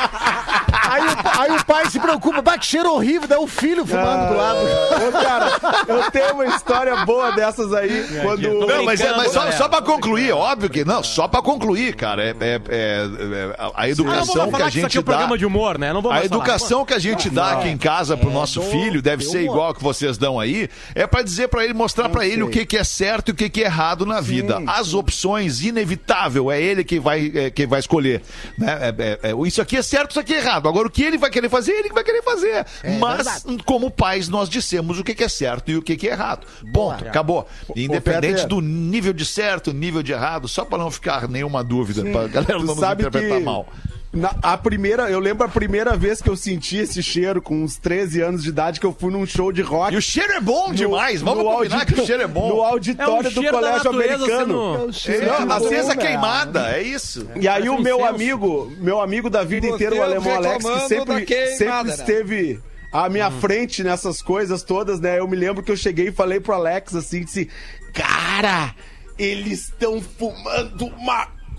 Aí 0.90 1.02
o, 1.02 1.42
aí 1.42 1.52
o 1.58 1.66
pai 1.66 1.90
se 1.90 2.00
preocupa, 2.00 2.42
bah, 2.42 2.58
que 2.58 2.66
cheiro 2.66 2.92
horrível, 2.94 3.28
daí 3.28 3.38
o 3.38 3.48
filho 3.48 3.86
fumando 3.86 4.30
do 4.30 4.38
lado. 4.38 4.60
Ô, 4.60 5.12
cara, 5.12 5.52
eu 5.88 6.12
tenho 6.12 6.34
uma 6.34 6.46
história 6.48 7.06
boa 7.06 7.32
dessas 7.32 7.74
aí. 7.74 8.06
Quando. 8.22 8.68
Não, 8.68 8.84
mas, 8.86 9.02
é, 9.02 9.16
mas 9.16 9.32
só, 9.32 9.40
galera. 9.40 9.58
só 9.58 9.68
pra 9.70 9.82
concluir, 9.82 10.32
óbvio 10.32 10.70
que. 10.70 10.86
Não, 10.86 11.04
só 11.04 11.28
pra 11.28 11.42
concluir, 11.42 11.96
cara. 11.96 12.24
É, 12.24 12.30
é- 12.30 12.34
é- 12.40 12.62
é- 12.70 13.56
a- 13.58 13.66
a 13.66 13.72
Ah, 13.76 13.82
não 13.84 13.88
educação 13.90 14.36
vamos 14.36 14.46
que 14.46 14.52
falar 14.52 14.68
a 14.68 14.72
que 14.72 14.78
isso 14.78 14.86
aqui 14.86 14.98
é 14.98 15.00
gente 15.00 15.00
um 15.00 15.02
dá. 15.04 15.12
programa 15.12 15.38
de 15.38 15.46
humor, 15.46 15.78
né? 15.78 15.92
A 15.92 16.02
falar. 16.02 16.26
educação 16.26 16.86
que 16.86 16.94
a 16.94 17.00
gente 17.00 17.30
dá 17.30 17.52
aqui 17.54 17.68
em 17.70 17.78
casa 17.78 18.16
pro 18.18 18.32
nosso 18.32 18.62
filho 18.62 19.02
deve 19.02 19.24
ser 19.24 19.44
igual 19.44 19.70
a 19.72 19.76
que 19.76 19.84
vocês 19.84 20.18
dão 20.18 20.40
aí. 20.40 20.70
É 20.96 21.06
pra 21.08 21.22
dizer 21.22 21.48
pra 21.50 21.64
ele, 21.64 21.74
mostrar 21.74 22.10
pra 22.10 22.26
ele 22.26 22.44
o 22.44 22.50
que, 22.50 22.66
que 22.66 22.78
é 22.78 22.84
certo 22.84 23.30
e 23.30 23.32
o 23.32 23.36
que, 23.36 23.50
que 23.50 23.62
é 23.62 23.66
errado 23.66 24.06
na 24.06 24.22
vida. 24.22 24.62
As 24.68 24.94
opções, 24.94 25.43
inevitável, 25.48 26.52
é 26.52 26.62
ele 26.62 26.84
que 26.84 27.00
vai, 27.00 27.32
é, 27.36 27.50
que 27.50 27.66
vai 27.66 27.80
escolher. 27.80 28.22
Né? 28.58 28.94
É- 28.98 29.04
é- 29.04 29.32
é, 29.32 29.48
isso 29.48 29.62
aqui 29.62 29.78
é 29.78 29.82
certo, 29.82 30.12
isso 30.12 30.20
aqui 30.20 30.34
é 30.34 30.38
errado. 30.38 30.68
Agora, 30.68 30.88
o 30.88 30.92
que 30.92 31.04
ele 31.04 31.18
vai 31.18 31.30
querer 31.30 31.50
fazer, 31.50 31.72
ele 31.72 31.90
que 31.90 31.94
vai 31.96 32.04
querer 32.04 32.22
fazer. 32.24 32.66
Mas, 33.00 33.46
como 33.66 33.90
pais, 33.92 34.30
nós 34.30 34.50
dissemos 34.50 35.00
o 35.00 35.04
que, 35.04 35.14
que 35.14 35.24
é 35.24 35.30
certo 35.30 35.72
e 35.72 35.78
o 35.78 35.82
que, 35.82 35.96
que 35.96 36.08
é 36.08 36.12
errado. 36.12 36.46
Ponto, 36.74 37.06
acabou. 37.08 37.48
Independente 37.76 38.34
Fetter. 38.42 38.48
do 38.48 38.62
nível 38.62 39.14
de 39.14 39.26
certo, 39.26 39.74
nível 39.74 40.02
de 40.04 40.12
errado, 40.12 40.48
só 40.48 40.66
pra 40.66 40.78
não 40.78 40.90
ficar 40.92 41.28
nenhuma 41.28 41.64
dúvida, 41.64 42.02
pra 42.04 42.28
galera 42.28 42.60
Tu 42.60 42.66
não 42.66 42.74
interpretar 42.74 43.38
que 43.40 43.44
mal. 43.44 43.68
Na- 44.14 44.36
a 44.44 44.56
primeira, 44.56 45.10
eu 45.10 45.20
lembro 45.20 45.44
a 45.46 45.50
primeira 45.50 45.98
vez 45.98 46.22
que 46.22 46.30
eu 46.30 46.36
senti 46.36 46.78
esse 46.78 47.02
cheiro 47.02 47.42
com 47.42 47.64
uns 47.64 47.78
13 47.78 48.22
anos 48.22 48.44
de 48.44 48.50
idade 48.50 48.80
que 48.80 48.86
eu 48.86 48.96
fui 48.98 49.12
num 49.12 49.26
show 49.26 49.52
de 49.52 49.62
rock. 49.62 49.94
E 49.94 49.98
o 49.98 50.02
cheiro 50.02 50.32
é 50.34 50.40
bom 50.40 50.70
no- 50.70 50.76
demais. 50.76 51.22
Vamos 51.22 51.44
no 51.44 51.52
combinar 51.52 51.86
que 51.86 52.00
o 52.00 52.06
cheiro 52.06 52.22
é 52.22 52.28
bom. 52.28 52.48
No 52.50 52.64
É 52.64 52.68
auditório 52.68 53.30
um 53.30 53.34
do 53.34 53.44
colégio 53.50 53.90
americano. 53.90 54.94
sendo- 54.94 55.24
É, 55.26 55.28
É, 55.28 55.54
acesa 55.54 55.96
bom, 55.96 56.02
queimada, 56.02 56.78
é 56.78 56.82
isso. 56.84 57.28
E 57.36 57.48
aí 57.48 57.68
o 57.70 57.80
meu 57.82 57.98
incenso. 57.98 58.14
amigo, 58.14 58.72
meu 58.78 59.02
amigo 59.02 59.30
da 59.30 59.44
vida 59.44 59.68
inteira, 59.68 59.96
o 59.96 60.04
alemão 60.04 60.36
Alex, 60.36 60.64
que 60.64 60.80
sempre, 60.88 61.14
da 61.16 61.22
queimada, 61.26 61.58
sempre 61.58 61.84
né? 61.88 61.94
esteve 61.96 62.60
à 62.92 63.10
minha 63.10 63.32
frente 63.32 63.84
nessas 63.84 64.22
coisas 64.22 64.62
todas, 64.62 65.00
né? 65.00 65.18
Eu 65.20 65.28
me 65.28 65.36
lembro 65.36 65.64
que 65.64 65.72
eu 65.72 65.78
cheguei 65.78 66.10
e 66.10 66.12
falei 66.12 66.40
pro 66.40 66.54
Alex 66.54 66.94
assim, 66.96 67.24
disse, 67.24 67.50
cara, 67.92 68.76
eles 69.18 69.66
estão 69.70 70.00
fumando 70.02 70.92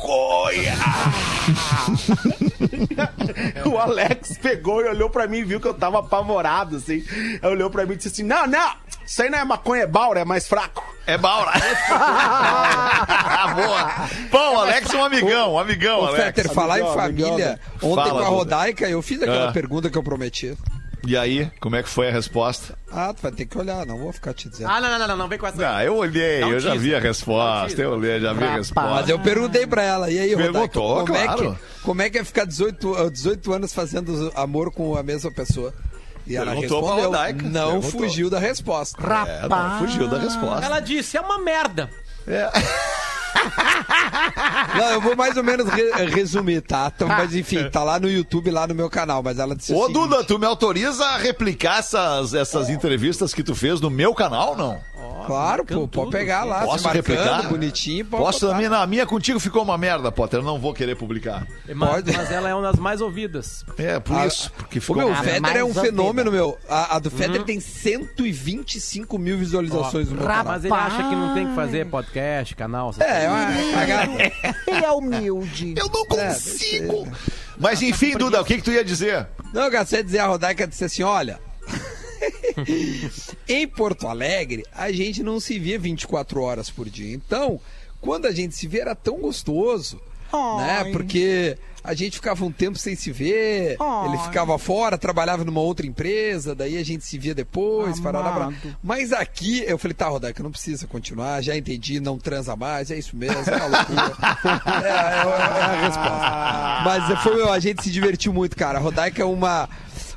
maconha! 0.05 0.75
o 3.67 3.79
Alex 3.79 4.39
pegou 4.39 4.81
e 4.83 4.89
olhou 4.89 5.09
pra 5.11 5.27
mim 5.27 5.39
e 5.39 5.45
viu 5.45 5.61
que 5.61 5.67
eu 5.67 5.75
tava 5.75 5.99
apavorado, 6.01 6.77
assim. 6.77 7.05
Aí 7.43 7.51
olhou 7.51 7.71
pra 7.71 7.85
mim 7.87 7.95
e 7.95 7.97
disse 7.97 8.09
assim, 8.09 8.23
não, 8.23 8.47
não, 8.47 8.73
isso 9.05 9.23
aí 9.23 9.31
não 9.31 9.39
é 9.39 9.45
maconha, 9.45 9.83
é 9.83 9.87
baura, 9.87 10.21
é 10.21 10.25
mais 10.25 10.47
fraco. 10.47 10.85
É 11.07 11.19
Baura. 11.19 11.53
Boa. 13.55 14.09
Bom, 14.31 14.57
o 14.57 14.61
Alex 14.61 14.91
é 14.93 14.97
um 14.97 15.05
amigão, 15.05 15.53
um 15.53 15.59
amigão, 15.59 16.01
Ô, 16.01 16.07
Alex. 16.07 16.25
Fetter, 16.25 16.51
falar 16.51 16.79
em 16.79 16.83
amigão, 16.83 16.95
família, 16.99 17.35
amigão. 17.35 17.59
ontem 17.91 18.09
Fala, 18.09 18.21
com 18.23 18.27
a. 18.27 18.29
Rodaica, 18.29 18.89
eu 18.89 19.03
fiz 19.03 19.21
aquela 19.21 19.51
Ah. 19.51 19.53
pergunta 19.53 19.91
que 19.91 19.99
eu 19.99 20.03
prometi. 20.03 20.57
E 21.07 21.17
aí, 21.17 21.51
como 21.61 21.77
é 21.77 21.83
que 21.83 21.89
foi 21.89 22.09
a 22.09 22.13
resposta? 22.13 22.77
Ah, 22.91 23.13
tu 23.13 23.21
vai 23.23 23.31
ter 23.33 23.45
que 23.45 23.59
olhar, 23.59 23.85
não 23.85 23.99
vou 23.99 24.13
ficar 24.13 24.33
te 24.33 24.49
dizendo. 24.49 24.71
Ah, 24.71 24.81
não, 24.81 24.89
não, 24.91 24.99
não, 25.01 25.09
não, 25.09 25.17
não 25.19 25.29
vem 25.29 25.39
com 25.39 25.47
essa. 25.47 25.77
Ah, 25.77 25.85
eu 25.85 25.97
olhei, 25.97 26.43
um 26.45 26.53
eu 26.53 26.61
já 26.61 26.75
vi 26.75 26.95
a 26.95 27.01
resposta, 27.01 27.81
eu 27.81 27.93
olhei, 27.93 28.21
já 28.21 28.33
vi 28.33 28.45
a 28.45 28.55
resposta. 28.57 28.91
Mas 28.91 29.09
eu 29.09 29.19
perguntei 29.19 29.67
pra 29.67 29.83
ela, 29.83 30.11
e 30.11 30.19
aí, 30.19 30.33
Rodaica, 30.35 30.53
Perguntou, 30.53 31.05
como, 31.07 31.17
é 31.19 31.25
claro. 31.25 31.53
que, 31.55 31.83
como 31.83 32.03
é 32.03 32.11
que 32.11 32.19
é 32.19 32.25
ficar 32.25 32.45
18, 32.47 32.97
ah, 32.97 33.11
18 33.11 33.53
anos 33.53 33.73
fazendo 33.75 34.33
amor 34.35 34.73
com 34.73 34.97
a 34.97 35.03
mesma 35.03 35.31
pessoa? 35.31 35.75
E 36.27 36.37
ela 36.37 36.53
Perguntou 36.53 36.83
pra 36.83 36.95
respondeu, 36.95 37.11
Rodaica, 37.11 37.43
não 37.49 37.81
perguntou. 37.81 38.01
fugiu 38.01 38.31
da 38.31 38.39
resposta. 38.39 39.03
É, 39.29 39.49
não, 39.49 39.79
fugiu 39.81 40.09
da 40.09 40.19
resposta. 40.19 40.65
Ela 40.65 40.81
disse, 40.81 41.19
é 41.19 41.21
uma 41.21 41.39
merda. 41.39 41.91
Não, 44.77 44.91
eu 44.93 45.01
vou 45.01 45.17
mais 45.17 45.37
ou 45.37 45.43
menos 45.45 45.69
re- 45.69 45.93
resumir, 46.07 46.61
tá? 46.61 46.91
Então, 46.95 47.07
mas 47.09 47.35
enfim, 47.35 47.69
tá 47.71 47.83
lá 47.85 47.99
no 48.01 48.11
YouTube, 48.11 48.51
lá 48.51 48.67
no 48.67 48.75
meu 48.75 48.91
canal, 48.91 49.23
mas 49.23 49.39
ela 49.39 49.55
disse 49.55 49.73
Ô, 49.73 49.89
Duda, 49.89 50.25
tu 50.25 50.39
me 50.39 50.47
autoriza 50.47 51.05
a 51.05 51.17
replicar 51.17 51.79
essas, 51.79 52.35
essas 52.35 52.69
entrevistas 52.69 53.33
que 53.35 53.43
tu 53.43 53.55
fez 53.55 53.81
no 53.81 53.91
meu 53.91 54.15
canal, 54.15 54.57
não? 54.57 54.81
Claro, 55.27 55.65
pô, 55.65 55.87
pode 55.89 56.11
pegar 56.11 56.45
lá, 56.45 56.65
Posso 56.65 56.89
replicar? 56.89 57.49
bonitinho, 57.49 58.05
pode 58.05 58.23
Posso? 58.23 58.41
botar. 58.47 58.55
A 58.55 58.57
minha, 58.59 58.71
na 58.71 58.87
minha 58.87 59.07
contigo 59.07 59.39
ficou 59.41 59.63
uma 59.63 59.77
merda, 59.79 60.11
Potter. 60.13 60.41
Eu 60.41 60.45
não 60.45 60.59
vou 60.59 60.73
querer 60.75 60.95
publicar. 60.97 61.47
Mas, 61.75 61.91
Pode. 61.91 62.13
mas 62.13 62.31
ela 62.31 62.49
é 62.49 62.55
uma 62.55 62.71
das 62.71 62.79
mais 62.81 63.01
ouvidas. 63.01 63.65
É, 63.79 63.99
por 63.99 64.17
Ah, 64.17 64.27
isso. 64.27 64.51
Porque 64.57 64.79
O 64.79 64.83
ficou 64.83 64.97
meu, 64.97 65.11
o. 65.11 65.15
Fetter 65.17 65.57
é 65.57 65.65
um 65.65 65.71
a 65.71 65.75
fenômeno, 65.75 66.31
meu. 66.31 66.59
A, 66.69 66.97
a 66.97 66.99
do 66.99 67.11
Fetter 67.11 67.43
tem 67.45 67.61
125 67.61 69.19
mil 69.19 69.37
visualizações 69.39 70.09
no 70.11 70.17
meu 70.17 70.27
canal. 70.27 70.45
Mas 70.45 70.65
ele 70.65 70.75
acha 70.75 71.09
que 71.09 71.15
não 71.15 71.35
tem 71.35 71.49
que 71.49 71.55
fazer 71.55 71.87
podcast, 71.87 72.55
canal. 72.55 72.95
É, 72.99 73.25
é 73.25 73.29
uma 73.29 73.73
cagada. 73.73 74.13
Ele 74.67 74.85
é 74.85 74.91
humilde. 74.91 75.75
Eu 75.77 75.89
não 75.89 76.03
É, 76.19 76.29
consigo. 76.29 77.09
Mas 77.59 77.83
enfim, 77.83 78.17
Duda, 78.17 78.41
o 78.41 78.45
que, 78.45 78.57
que 78.57 78.63
tu 78.63 78.71
ia 78.71 78.85
dizer? 78.85 79.27
Não, 79.53 79.63
eu 79.63 79.85
de 79.85 80.03
dizer, 80.03 80.19
a 80.19 80.27
Rodaica 80.27 80.67
disse 80.67 80.85
assim, 80.85 81.03
olha... 81.03 81.39
em 83.49 83.67
Porto 83.67 84.07
Alegre, 84.09 84.65
a 84.73 84.91
gente 84.93 85.23
não 85.23 85.41
se 85.41 85.59
via 85.59 85.79
24 85.79 86.41
horas 86.43 86.71
por 86.71 86.89
dia. 86.89 87.15
Então, 87.15 87.61
quando 88.01 88.27
a 88.27 88.33
gente 88.33 88.55
se 88.55 88.67
vê, 88.67 88.81
era 88.81 88.95
tão 88.95 89.19
gostoso, 89.19 90.01
né? 90.59 90.91
Porque 90.93 91.57
a 91.83 91.93
gente 91.95 92.17
ficava 92.17 92.45
um 92.45 92.51
tempo 92.51 92.79
sem 92.79 92.97
se 92.97 93.13
ver, 93.13 93.77
ele 94.09 94.19
ficava 94.25 94.59
fora, 94.59 94.97
trabalhava 94.97 95.45
numa 95.45 95.61
outra 95.61 95.87
empresa, 95.87 96.55
daí 96.55 96.79
a 96.79 96.83
gente 96.85 97.05
se 97.05 97.19
via 97.19 97.35
depois, 97.35 98.01
parará, 98.01 98.31
parará. 98.31 98.53
Mas 98.83 99.13
aqui, 99.13 99.63
eu 99.67 99.77
falei, 99.77 99.95
tá, 99.95 100.09
Rodaica, 100.09 100.43
não 100.43 100.51
precisa 100.51 100.87
continuar, 100.87 101.43
já 101.43 101.55
entendi, 101.55 102.01
não 102.01 102.19
transa 102.19 102.57
mais, 102.57 102.91
é 102.91 102.97
isso 102.99 103.15
mesmo, 103.15 103.37
é 103.39 103.57
uma 103.57 103.67
loucura. 103.79 104.13
é, 104.83 104.89
é- 104.89 104.91
é 104.91 105.63
a 105.63 105.81
resposta. 105.83 106.85
Mas 106.85 107.23
foi, 107.23 107.49
a 107.51 107.59
gente 107.59 107.83
se 107.83 107.91
divertiu 107.91 108.33
muito, 108.33 108.57
cara. 108.57 108.79
A 108.79 108.81
Rodaica 108.81 109.21
é 109.23 109.27
uma 109.27 109.69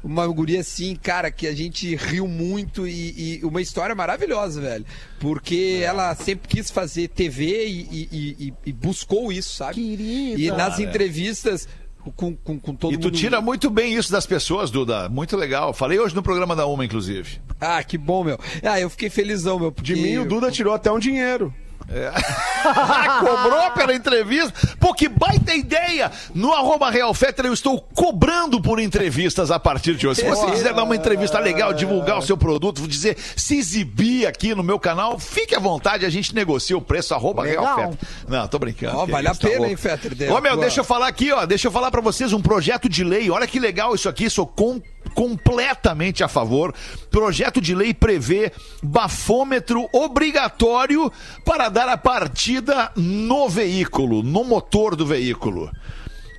uma 0.07 0.25
guria 0.27 0.61
assim, 0.61 0.95
cara, 0.95 1.29
que 1.29 1.45
a 1.45 1.53
gente 1.53 1.95
riu 1.95 2.27
muito 2.27 2.87
e, 2.87 3.39
e 3.41 3.45
uma 3.45 3.61
história 3.61 3.93
maravilhosa, 3.93 4.61
velho. 4.61 4.85
Porque 5.19 5.81
ela 5.83 6.15
sempre 6.15 6.47
quis 6.47 6.71
fazer 6.71 7.09
TV 7.09 7.67
e, 7.67 7.79
e- 7.91 8.35
e- 8.47 8.53
e 8.67 8.71
buscou 8.73 9.31
isso, 9.31 9.53
sabe? 9.55 9.75
Querida. 9.75 10.41
E 10.41 10.49
nas 10.51 10.79
entrevistas 10.79 11.67
com, 12.15 12.33
com, 12.37 12.57
com 12.57 12.73
todo 12.73 12.93
E 12.93 12.97
tu 12.97 13.07
mundo. 13.07 13.17
tira 13.17 13.41
muito 13.41 13.69
bem 13.69 13.93
isso 13.93 14.09
das 14.11 14.25
pessoas, 14.25 14.71
Duda. 14.71 15.09
Muito 15.09 15.35
legal. 15.35 15.73
Falei 15.73 15.99
hoje 15.99 16.15
no 16.15 16.23
programa 16.23 16.55
da 16.55 16.65
Uma, 16.65 16.85
inclusive. 16.85 17.41
Ah, 17.59 17.83
que 17.83 17.97
bom, 17.97 18.23
meu. 18.23 18.39
Ah, 18.63 18.79
eu 18.79 18.89
fiquei 18.89 19.09
felizão, 19.09 19.59
meu. 19.59 19.71
Porque 19.73 19.93
De 19.93 20.01
mim, 20.01 20.17
o 20.19 20.25
Duda 20.25 20.49
tirou 20.49 20.73
até 20.73 20.89
um 20.89 20.99
dinheiro. 20.99 21.53
Cobrou 23.19 23.71
pela 23.71 23.93
entrevista? 23.93 24.53
Pô, 24.79 24.93
que 24.93 25.07
baita 25.07 25.53
ideia! 25.55 26.11
No 26.33 26.53
arroba 26.53 26.89
Real 26.89 27.13
Fetter 27.13 27.45
eu 27.45 27.53
estou 27.53 27.79
cobrando 27.95 28.61
por 28.61 28.79
entrevistas 28.79 29.51
a 29.51 29.59
partir 29.59 29.95
de 29.95 30.07
hoje. 30.07 30.21
Se 30.21 30.27
você 30.27 30.45
quiser 30.51 30.73
dar 30.73 30.83
uma 30.83 30.95
entrevista 30.95 31.39
legal, 31.39 31.73
divulgar 31.73 32.17
o 32.17 32.21
seu 32.21 32.37
produto, 32.37 32.85
dizer, 32.87 33.17
se 33.35 33.57
exibir 33.57 34.27
aqui 34.27 34.53
no 34.53 34.63
meu 34.63 34.79
canal, 34.79 35.17
fique 35.19 35.55
à 35.55 35.59
vontade, 35.59 36.05
a 36.05 36.09
gente 36.09 36.33
negocia 36.35 36.77
o 36.77 36.81
preço, 36.81 37.13
arroba 37.13 37.43
Real 37.45 37.63
Legal. 37.63 37.91
Fetter. 37.91 38.07
Não, 38.27 38.47
tô 38.47 38.59
brincando. 38.59 38.97
Ó, 38.97 39.05
vale 39.05 39.27
a 39.27 39.31
tá 39.33 39.39
pena, 39.47 39.57
louco. 39.59 39.71
hein, 39.71 39.77
Fetter? 39.77 40.31
Ô, 40.33 40.41
meu, 40.41 40.53
tua- 40.53 40.61
deixa 40.61 40.79
eu 40.81 40.83
falar 40.83 41.07
aqui, 41.07 41.31
ó, 41.31 41.45
deixa 41.45 41.67
eu 41.67 41.71
falar 41.71 41.89
pra 41.91 42.01
vocês 42.01 42.33
um 42.33 42.41
projeto 42.41 42.89
de 42.89 43.03
lei, 43.03 43.29
olha 43.29 43.47
que 43.47 43.59
legal 43.59 43.95
isso 43.95 44.09
aqui, 44.09 44.29
sou 44.29 44.45
com 44.45 44.81
completamente 45.09 46.23
a 46.23 46.27
favor. 46.27 46.73
Projeto 47.09 47.61
de 47.61 47.73
lei 47.73 47.93
prevê 47.93 48.51
bafômetro 48.81 49.87
obrigatório 49.91 51.11
para 51.45 51.69
dar 51.69 51.89
a 51.89 51.97
partida 51.97 52.91
no 52.95 53.49
veículo, 53.49 54.23
no 54.23 54.43
motor 54.43 54.95
do 54.95 55.05
veículo. 55.05 55.71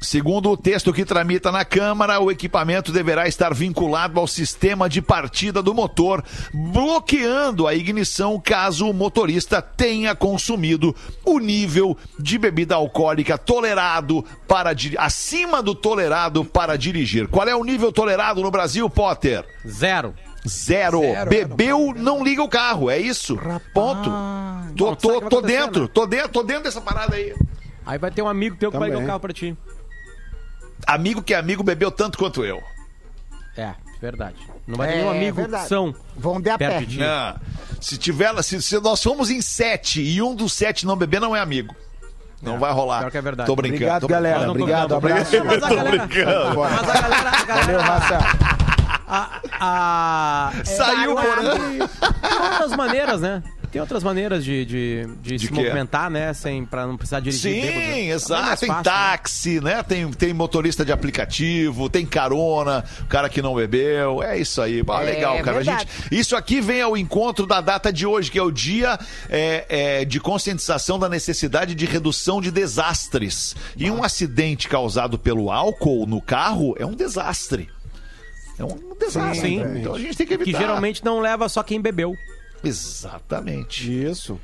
Segundo 0.00 0.50
o 0.50 0.56
texto 0.56 0.92
que 0.92 1.04
tramita 1.04 1.50
na 1.50 1.64
Câmara, 1.64 2.20
o 2.20 2.30
equipamento 2.30 2.92
deverá 2.92 3.26
estar 3.26 3.52
vinculado 3.52 4.20
ao 4.20 4.26
sistema 4.26 4.88
de 4.88 5.02
partida 5.02 5.62
do 5.62 5.74
motor, 5.74 6.24
bloqueando 6.52 7.66
a 7.66 7.74
ignição 7.74 8.40
caso 8.40 8.88
o 8.88 8.94
motorista 8.94 9.60
tenha 9.60 10.14
consumido 10.14 10.94
o 11.24 11.38
nível 11.38 11.96
de 12.18 12.38
bebida 12.38 12.74
alcoólica 12.76 13.36
tolerado 13.36 14.24
para 14.46 14.74
acima 14.98 15.62
do 15.62 15.74
tolerado 15.74 16.44
para 16.44 16.76
dirigir. 16.76 17.26
Qual 17.28 17.48
é 17.48 17.54
o 17.54 17.64
nível 17.64 17.92
tolerado 17.92 18.40
no 18.42 18.50
Brasil, 18.50 18.88
Potter? 18.88 19.44
Zero. 19.66 20.14
Zero. 20.46 21.00
Zero, 21.00 21.28
Bebeu, 21.30 21.92
não 21.96 22.22
liga 22.22 22.42
o 22.42 22.48
carro, 22.48 22.88
é 22.88 22.98
isso. 22.98 23.36
Ponto. 23.74 24.10
Tô, 24.76 24.94
tô, 24.94 25.08
vai 25.08 25.20
tô 25.20 25.26
acontecer, 25.26 25.58
dentro, 25.58 25.82
né? 25.82 25.90
tô 25.92 26.06
dentro, 26.06 26.28
tô 26.28 26.42
dentro 26.42 26.62
dessa 26.64 26.80
parada 26.80 27.16
aí. 27.16 27.34
Aí 27.84 27.98
vai 27.98 28.10
ter 28.10 28.22
um 28.22 28.28
amigo 28.28 28.56
teu 28.56 28.70
que 28.70 28.78
vai 28.78 28.88
Também. 28.88 29.00
ligar 29.02 29.04
o 29.04 29.18
carro 29.18 29.20
pra 29.20 29.32
ti. 29.32 29.56
Amigo 30.86 31.22
que 31.22 31.34
é 31.34 31.38
amigo 31.38 31.62
bebeu 31.62 31.90
tanto 31.90 32.16
quanto 32.18 32.44
eu. 32.44 32.62
É, 33.56 33.72
verdade. 34.00 34.36
Não 34.66 34.76
vai 34.76 34.88
ter 34.88 34.94
É, 34.94 34.96
nenhum 34.98 35.10
amigo 35.10 35.36
verdade. 35.36 35.68
são 35.68 35.94
Vão 36.16 36.40
de 36.40 36.50
a 36.50 36.58
perto 36.58 36.78
pé. 36.80 36.84
de. 36.84 36.98
Não. 36.98 37.36
Se 37.80 37.96
tiver, 37.96 38.42
se, 38.42 38.60
se 38.62 38.80
nós 38.80 39.00
somos 39.00 39.30
em 39.30 39.40
sete 39.40 40.00
e 40.02 40.20
um 40.22 40.34
dos 40.34 40.52
sete 40.52 40.86
não 40.86 40.96
beber, 40.96 41.20
não 41.20 41.34
é 41.34 41.40
amigo. 41.40 41.74
Não 42.40 42.58
vai 42.58 42.72
rolar. 42.72 43.00
pior 43.00 43.10
que 43.10 43.18
é 43.18 43.22
verdade. 43.22 43.46
Tô 43.48 43.56
brincando. 43.56 43.76
Obrigado, 43.76 44.00
tô 44.02 44.08
galera. 44.08 44.50
Obrigado, 44.50 44.94
abraço. 44.94 45.44
Mas 45.44 45.62
a 45.62 45.68
galera, 45.68 46.06
brincando. 46.06 46.58
mas 46.60 46.88
a 46.88 47.00
galera, 47.00 47.30
a 47.30 47.44
galera 47.44 47.64
Valeu, 47.66 47.82
Massa. 47.82 48.18
a, 49.08 49.40
a, 49.60 50.52
é, 50.60 50.64
Saiu, 50.64 51.14
Porã. 51.16 51.58
de 51.58 51.80
outras 51.82 52.76
maneiras, 52.76 53.20
né? 53.20 53.42
Tem 53.70 53.80
outras 53.80 54.02
maneiras 54.02 54.44
de, 54.44 54.64
de, 54.64 55.06
de, 55.20 55.36
De 55.36 55.46
se 55.46 55.48
quê? 55.48 55.54
movimentar, 55.54 56.10
né? 56.10 56.32
Sem, 56.32 56.64
pra 56.64 56.86
não 56.86 56.96
precisar 56.96 57.20
dirigir 57.20 57.52
Sim, 57.54 57.60
bêbado. 57.60 57.80
É 57.80 58.06
exato. 58.06 58.42
mais 58.42 58.60
Tem 58.60 58.68
fácil, 58.68 58.82
né? 58.82 58.82
táxi, 58.82 59.60
né? 59.60 59.82
Tem, 59.82 60.10
tem 60.10 60.32
motorista 60.32 60.84
de 60.84 60.92
aplicativo, 60.92 61.90
tem 61.90 62.06
carona, 62.06 62.84
o 63.00 63.06
cara 63.06 63.28
que 63.28 63.42
não 63.42 63.54
bebeu. 63.54 64.22
É 64.22 64.38
isso 64.38 64.62
aí. 64.62 64.82
Ah, 64.88 65.00
legal, 65.00 65.38
cara. 65.42 65.58
A 65.58 65.62
gente, 65.62 65.86
isso 66.10 66.34
aqui 66.34 66.60
vem 66.60 66.80
ao 66.80 66.96
encontro 66.96 67.46
da 67.46 67.60
data 67.60 67.92
de 67.92 68.06
hoje, 68.06 68.30
que 68.30 68.38
é 68.38 68.42
o 68.42 68.50
dia 68.50 68.98
é, 69.28 69.66
é, 69.68 70.04
de 70.04 70.18
conscientização 70.18 70.98
da 70.98 71.08
necessidade 71.08 71.74
de 71.74 71.84
redução 71.84 72.40
de 72.40 72.50
desastres. 72.50 73.54
E 73.76 73.90
um 73.90 74.02
acidente 74.02 74.66
causado 74.68 75.18
pelo 75.18 75.50
álcool 75.50 76.06
no 76.06 76.22
carro 76.22 76.74
é 76.78 76.86
um 76.86 76.94
desastre. 76.94 77.68
É 78.58 78.64
um 78.64 78.96
desastre. 78.98 79.48
Sim. 79.48 79.58
né? 79.58 79.80
Então 79.80 79.94
a 79.94 79.98
gente 79.98 80.16
tem 80.16 80.26
que 80.26 80.34
evitar. 80.34 80.52
Que 80.52 80.58
geralmente 80.58 81.04
não 81.04 81.20
leva 81.20 81.48
só 81.48 81.62
quem 81.62 81.80
bebeu. 81.80 82.16
Exatamente. 82.62 84.04
Isso. 84.04 84.38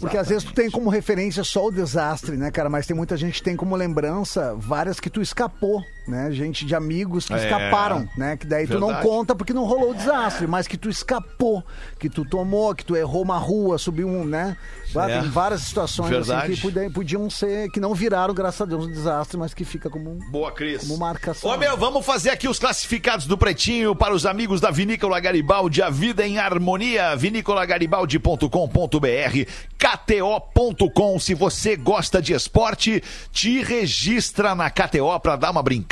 Porque 0.00 0.16
às 0.16 0.28
vezes 0.28 0.44
tu 0.44 0.52
tem 0.52 0.70
como 0.70 0.90
referência 0.90 1.44
só 1.44 1.66
o 1.66 1.70
desastre, 1.70 2.36
né, 2.36 2.50
cara? 2.50 2.68
Mas 2.68 2.86
tem 2.86 2.96
muita 2.96 3.16
gente 3.16 3.34
que 3.34 3.42
tem 3.42 3.56
como 3.56 3.76
lembrança 3.76 4.54
várias 4.56 5.00
que 5.00 5.10
tu 5.10 5.20
escapou, 5.20 5.82
né? 6.06 6.30
Gente 6.32 6.64
de 6.66 6.74
amigos 6.74 7.26
que 7.26 7.34
É. 7.34 7.36
escaparam, 7.36 8.08
né? 8.16 8.36
Que 8.36 8.46
daí 8.46 8.66
tu 8.66 8.78
não 8.78 8.88
Verdade. 8.88 9.06
conta 9.08 9.34
porque 9.34 9.52
não 9.52 9.64
rolou 9.64 9.90
o 9.90 9.94
desastre, 9.94 10.46
mas 10.46 10.66
que 10.66 10.76
tu 10.76 10.88
escapou, 10.90 11.62
que 11.98 12.08
tu 12.10 12.24
tomou, 12.24 12.74
que 12.74 12.84
tu 12.84 12.96
errou 12.96 13.22
uma 13.22 13.38
rua, 13.38 13.78
subiu 13.78 14.08
um, 14.08 14.24
né? 14.24 14.56
Ah, 14.96 15.10
É. 15.10 15.20
Tem 15.20 15.30
várias 15.30 15.62
situações 15.62 16.10
assim, 16.12 16.28
Verdade. 16.28 16.54
que 16.54 16.60
pode- 16.70 16.90
podiam 16.90 17.30
ser, 17.30 17.70
que 17.70 17.80
não 17.80 17.94
viraram, 17.94 18.34
graças 18.34 18.60
a 18.60 18.64
Deus, 18.64 18.86
um 18.86 18.90
desastre, 18.92 19.38
mas 19.38 19.54
que 19.54 19.64
fica 19.64 19.88
como. 19.88 20.18
Boa, 20.30 20.52
Cris. 20.52 20.82
Como 20.82 20.98
marcação. 20.98 21.50
Ô, 21.50 21.56
meu, 21.56 21.76
vamos 21.76 22.04
fazer 22.04 22.30
aqui 22.30 22.46
os 22.48 22.58
classificados 22.58 23.26
do 23.26 23.38
Pretinho 23.38 23.94
para 23.96 24.12
os 24.12 24.26
amigos 24.26 24.60
da 24.60 24.70
Vinícola 24.70 25.18
Garibaldi. 25.20 25.82
A 25.82 25.88
vida 25.88 26.26
em 26.26 26.38
harmonia. 26.38 27.14
vinícolagaribaldi.com.br 27.16 29.46
KTO.com. 29.78 31.18
Se 31.18 31.34
você 31.34 31.76
gosta 31.76 32.20
de 32.20 32.32
esporte, 32.34 33.02
te 33.30 33.62
registra 33.62 34.54
na 34.54 34.68
KTO 34.70 35.18
para 35.20 35.36
dar 35.36 35.50
uma 35.50 35.62
brincada 35.62 35.91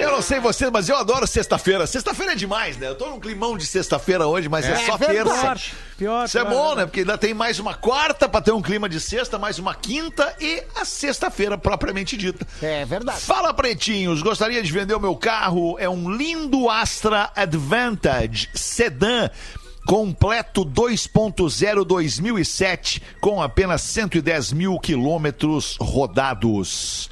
Eu 0.00 0.12
não 0.12 0.22
sei 0.22 0.40
vocês, 0.40 0.70
mas 0.70 0.88
eu 0.88 0.96
adoro 0.96 1.26
sexta-feira. 1.26 1.86
Sexta-feira 1.86 2.32
é 2.32 2.34
demais, 2.34 2.76
né? 2.76 2.88
Eu 2.88 2.94
tô 2.94 3.08
num 3.08 3.20
climão 3.20 3.56
de 3.56 3.66
sexta-feira 3.66 4.26
hoje, 4.26 4.48
mas 4.48 4.64
é, 4.64 4.76
só 4.86 4.96
terça. 4.98 5.56
Pior, 5.96 6.24
Isso 6.26 6.38
é 6.38 6.42
pior, 6.44 6.50
bom, 6.50 6.62
pior. 6.66 6.76
né? 6.76 6.86
Porque 6.86 7.00
ainda 7.00 7.18
tem 7.18 7.34
mais 7.34 7.58
uma 7.58 7.74
quarta 7.74 8.28
pra 8.28 8.40
ter 8.40 8.52
um 8.52 8.62
clima 8.62 8.88
de 8.88 9.00
sexta, 9.00 9.38
mais 9.38 9.58
uma 9.58 9.74
quinta 9.74 10.32
e 10.40 10.62
a 10.76 10.84
sexta-feira 10.84 11.58
propriamente 11.58 12.16
dita. 12.16 12.46
É 12.62 12.84
verdade. 12.84 13.20
Fala, 13.20 13.52
pretinhos. 13.52 14.22
Gostaria 14.22 14.62
de 14.62 14.70
vender 14.72 14.94
o 14.94 15.00
meu 15.00 15.16
carro. 15.16 15.76
É 15.78 15.88
um 15.88 16.10
lindo 16.10 16.70
Astra 16.70 17.30
Advantage 17.34 18.48
Sedan. 18.54 19.30
Completo 19.86 20.66
2.0 20.66 21.82
2007, 21.82 23.02
com 23.22 23.40
apenas 23.40 23.80
110 23.80 24.52
mil 24.52 24.78
quilômetros 24.78 25.76
rodados. 25.80 27.08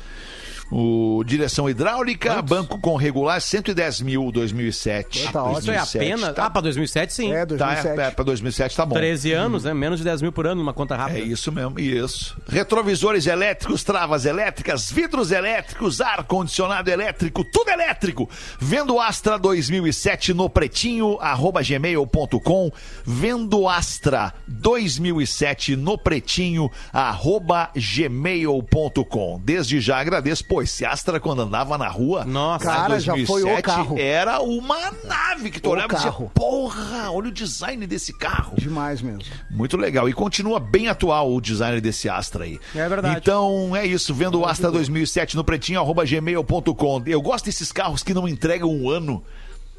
O 0.71 1.23
direção 1.25 1.71
hidráulica, 1.71 2.43
banco 2.43 2.79
com 2.81 2.97
regular, 2.97 3.41
110 3.41 4.01
mil 4.01 4.33
2007. 4.33 5.31
Tá 5.33 5.43
ótimo. 5.45 5.59
Isso 5.61 5.71
é 5.71 5.75
2007, 5.75 5.97
apenas. 6.13 6.35
Tá, 6.35 6.47
Ah, 6.47 6.51
pra 6.51 6.61
2007, 6.61 7.13
sim. 7.15 7.33
É, 7.33 7.47
tá, 7.47 7.55
2007. 7.57 8.01
é, 8.01 8.11
pra 8.11 8.25
2007 8.25 8.77
tá 8.77 8.85
bom. 8.87 8.95
13 8.95 9.33
anos, 9.33 9.65
né? 9.65 9.73
Menos 9.73 9.99
de 9.99 10.05
10 10.05 10.23
mil 10.23 10.33
por 10.33 10.47
ano 10.47 10.61
numa 10.63 10.75
conta 10.75 10.97
rápida. 10.97 11.21
É 11.21 11.23
isso 11.23 11.53
mesmo, 11.53 11.79
isso. 11.79 12.37
Retrovisores 12.49 13.27
elétricos, 13.27 13.85
travas 13.85 14.25
elétricas, 14.27 14.91
vidros 14.91 15.31
elétricos, 15.31 16.01
ar-condicionado 16.01 16.91
elétrico, 16.91 17.45
tudo 17.45 17.71
elétrico. 17.71 18.29
Vendo 18.59 18.99
Astra 19.01 19.39
2007 19.39 20.35
no 20.35 20.51
pretinho, 20.51 21.17
arroba 21.21 21.63
gmail.com. 21.63 22.73
Vendo 23.05 23.69
Astra 23.69 24.35
2007 24.49 25.77
no 25.77 25.97
pretinho, 25.97 26.71
arroba 26.93 27.71
gmail.com. 27.77 29.41
Desde 29.45 29.81
já 29.81 29.99
agradeço. 29.99 30.45
Pô, 30.57 30.63
esse 30.63 30.87
Astra 30.87 31.21
quando 31.21 31.43
andava 31.43 31.77
na 31.77 31.87
rua, 31.87 32.25
Nossa. 32.25 32.65
Cara, 32.65 32.99
já 32.99 33.15
foi 33.27 33.43
o 33.43 33.61
carro. 33.63 33.99
era 33.99 34.41
uma 34.41 34.91
nave 35.05 35.51
que 35.51 35.61
tu 35.61 35.69
O 35.69 35.73
olhava 35.73 35.93
e 35.93 35.97
dizia, 35.97 36.11
carro. 36.11 36.31
porra, 36.35 37.11
olha 37.11 37.29
o 37.29 37.31
design 37.31 37.87
desse 37.87 38.11
carro. 38.15 38.55
Demais 38.57 39.03
mesmo. 39.03 39.21
Muito 39.51 39.77
legal. 39.77 40.09
E 40.09 40.15
continua 40.15 40.59
bem 40.59 40.89
atual 40.89 41.31
o 41.31 41.43
design 41.43 41.79
desse 41.79 42.09
Astra 42.09 42.45
aí. 42.45 42.59
É 42.75 42.89
verdade. 42.89 43.19
Então, 43.19 43.77
é 43.77 43.85
isso. 43.87 44.15
Vendo 44.15 44.41
o 44.41 44.47
Astra 44.47 44.71
2007 44.71 45.37
no 45.37 45.45
pretinho, 45.45 45.79
arroba 45.79 46.07
gmail.com. 46.07 47.03
Eu 47.05 47.21
gosto 47.21 47.45
desses 47.45 47.71
carros 47.71 48.03
que 48.03 48.15
não 48.15 48.27
entregam 48.27 48.71
um 48.71 48.89
ano. 48.89 49.23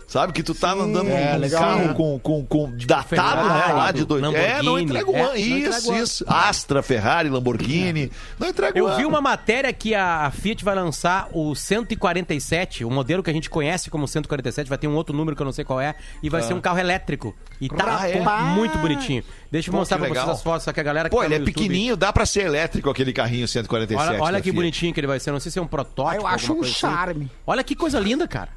Sabe? 0.07 0.31
Que 0.31 0.41
tu 0.41 0.55
tá 0.55 0.71
andando 0.71 1.09
é, 1.09 1.33
num 1.33 1.39
legal, 1.39 1.61
carro 1.61 1.87
né? 1.89 1.93
com, 1.93 2.17
com, 2.19 2.45
com 2.45 2.71
datado, 2.85 3.07
Ferrari, 3.09 3.67
né? 3.67 3.73
Lá 3.73 3.91
de 3.91 4.05
dois. 4.05 4.23
É, 4.23 4.61
não 4.63 4.73
Lamborghini. 4.75 4.83
entrega 4.83 5.11
um 5.11 5.15
É, 5.17 5.37
Isso, 5.37 5.93
isso. 5.93 6.25
Astra, 6.29 6.81
Ferrari, 6.81 7.29
Lamborghini. 7.29 8.09
Não 8.39 8.47
entrega 8.47 8.81
um 8.81 8.87
Eu 8.87 8.95
vi 8.95 9.05
uma 9.05 9.19
matéria 9.19 9.71
que 9.73 9.93
a 9.93 10.31
Fiat 10.31 10.63
vai 10.63 10.75
lançar 10.75 11.27
o 11.33 11.53
147, 11.53 12.85
o 12.85 12.89
modelo 12.89 13.21
que 13.21 13.29
a 13.29 13.33
gente 13.33 13.49
conhece 13.49 13.89
como 13.89 14.07
147, 14.07 14.69
vai 14.69 14.77
ter 14.77 14.87
um 14.87 14.95
outro 14.95 15.15
número 15.15 15.35
que 15.35 15.41
eu 15.41 15.45
não 15.45 15.51
sei 15.51 15.65
qual 15.65 15.81
é, 15.81 15.93
e 16.23 16.29
vai 16.29 16.41
ser 16.41 16.53
um 16.53 16.61
carro 16.61 16.79
elétrico. 16.79 17.35
E 17.59 17.67
tá 17.67 17.99
Ah, 17.99 18.09
é? 18.09 18.21
muito 18.55 18.77
bonitinho. 18.77 19.23
Deixa 19.51 19.69
eu 19.69 19.71
Pô, 19.73 19.79
mostrar 19.79 19.97
pra 19.97 20.07
vocês 20.07 20.29
as 20.29 20.41
fotos, 20.43 20.63
só 20.63 20.71
que 20.73 20.79
a 20.79 20.83
galera 20.83 21.09
que 21.09 21.15
Pô, 21.15 21.21
tá 21.21 21.25
ele 21.25 21.35
é 21.35 21.37
YouTube- 21.39 21.53
pequenininho, 21.53 21.97
dá 21.97 22.13
pra 22.13 22.25
ser 22.25 22.45
elétrico 22.45 22.89
aquele 22.89 23.11
carrinho 23.13 23.47
147. 23.47 24.09
Olha, 24.09 24.21
olha 24.23 24.37
que 24.37 24.43
Fiat. 24.45 24.55
bonitinho 24.55 24.93
que 24.93 24.99
ele 24.99 25.07
vai 25.07 25.19
ser. 25.19 25.31
Não 25.31 25.39
sei 25.39 25.51
se 25.51 25.59
é 25.59 25.61
um 25.61 25.67
protótipo. 25.67 26.25
Ah, 26.25 26.27
eu 26.29 26.33
acho 26.33 26.53
um 26.53 26.61
assim. 26.61 26.71
charme. 26.71 27.31
Olha 27.45 27.63
que 27.63 27.75
coisa 27.75 27.99
linda, 27.99 28.27
cara. 28.27 28.49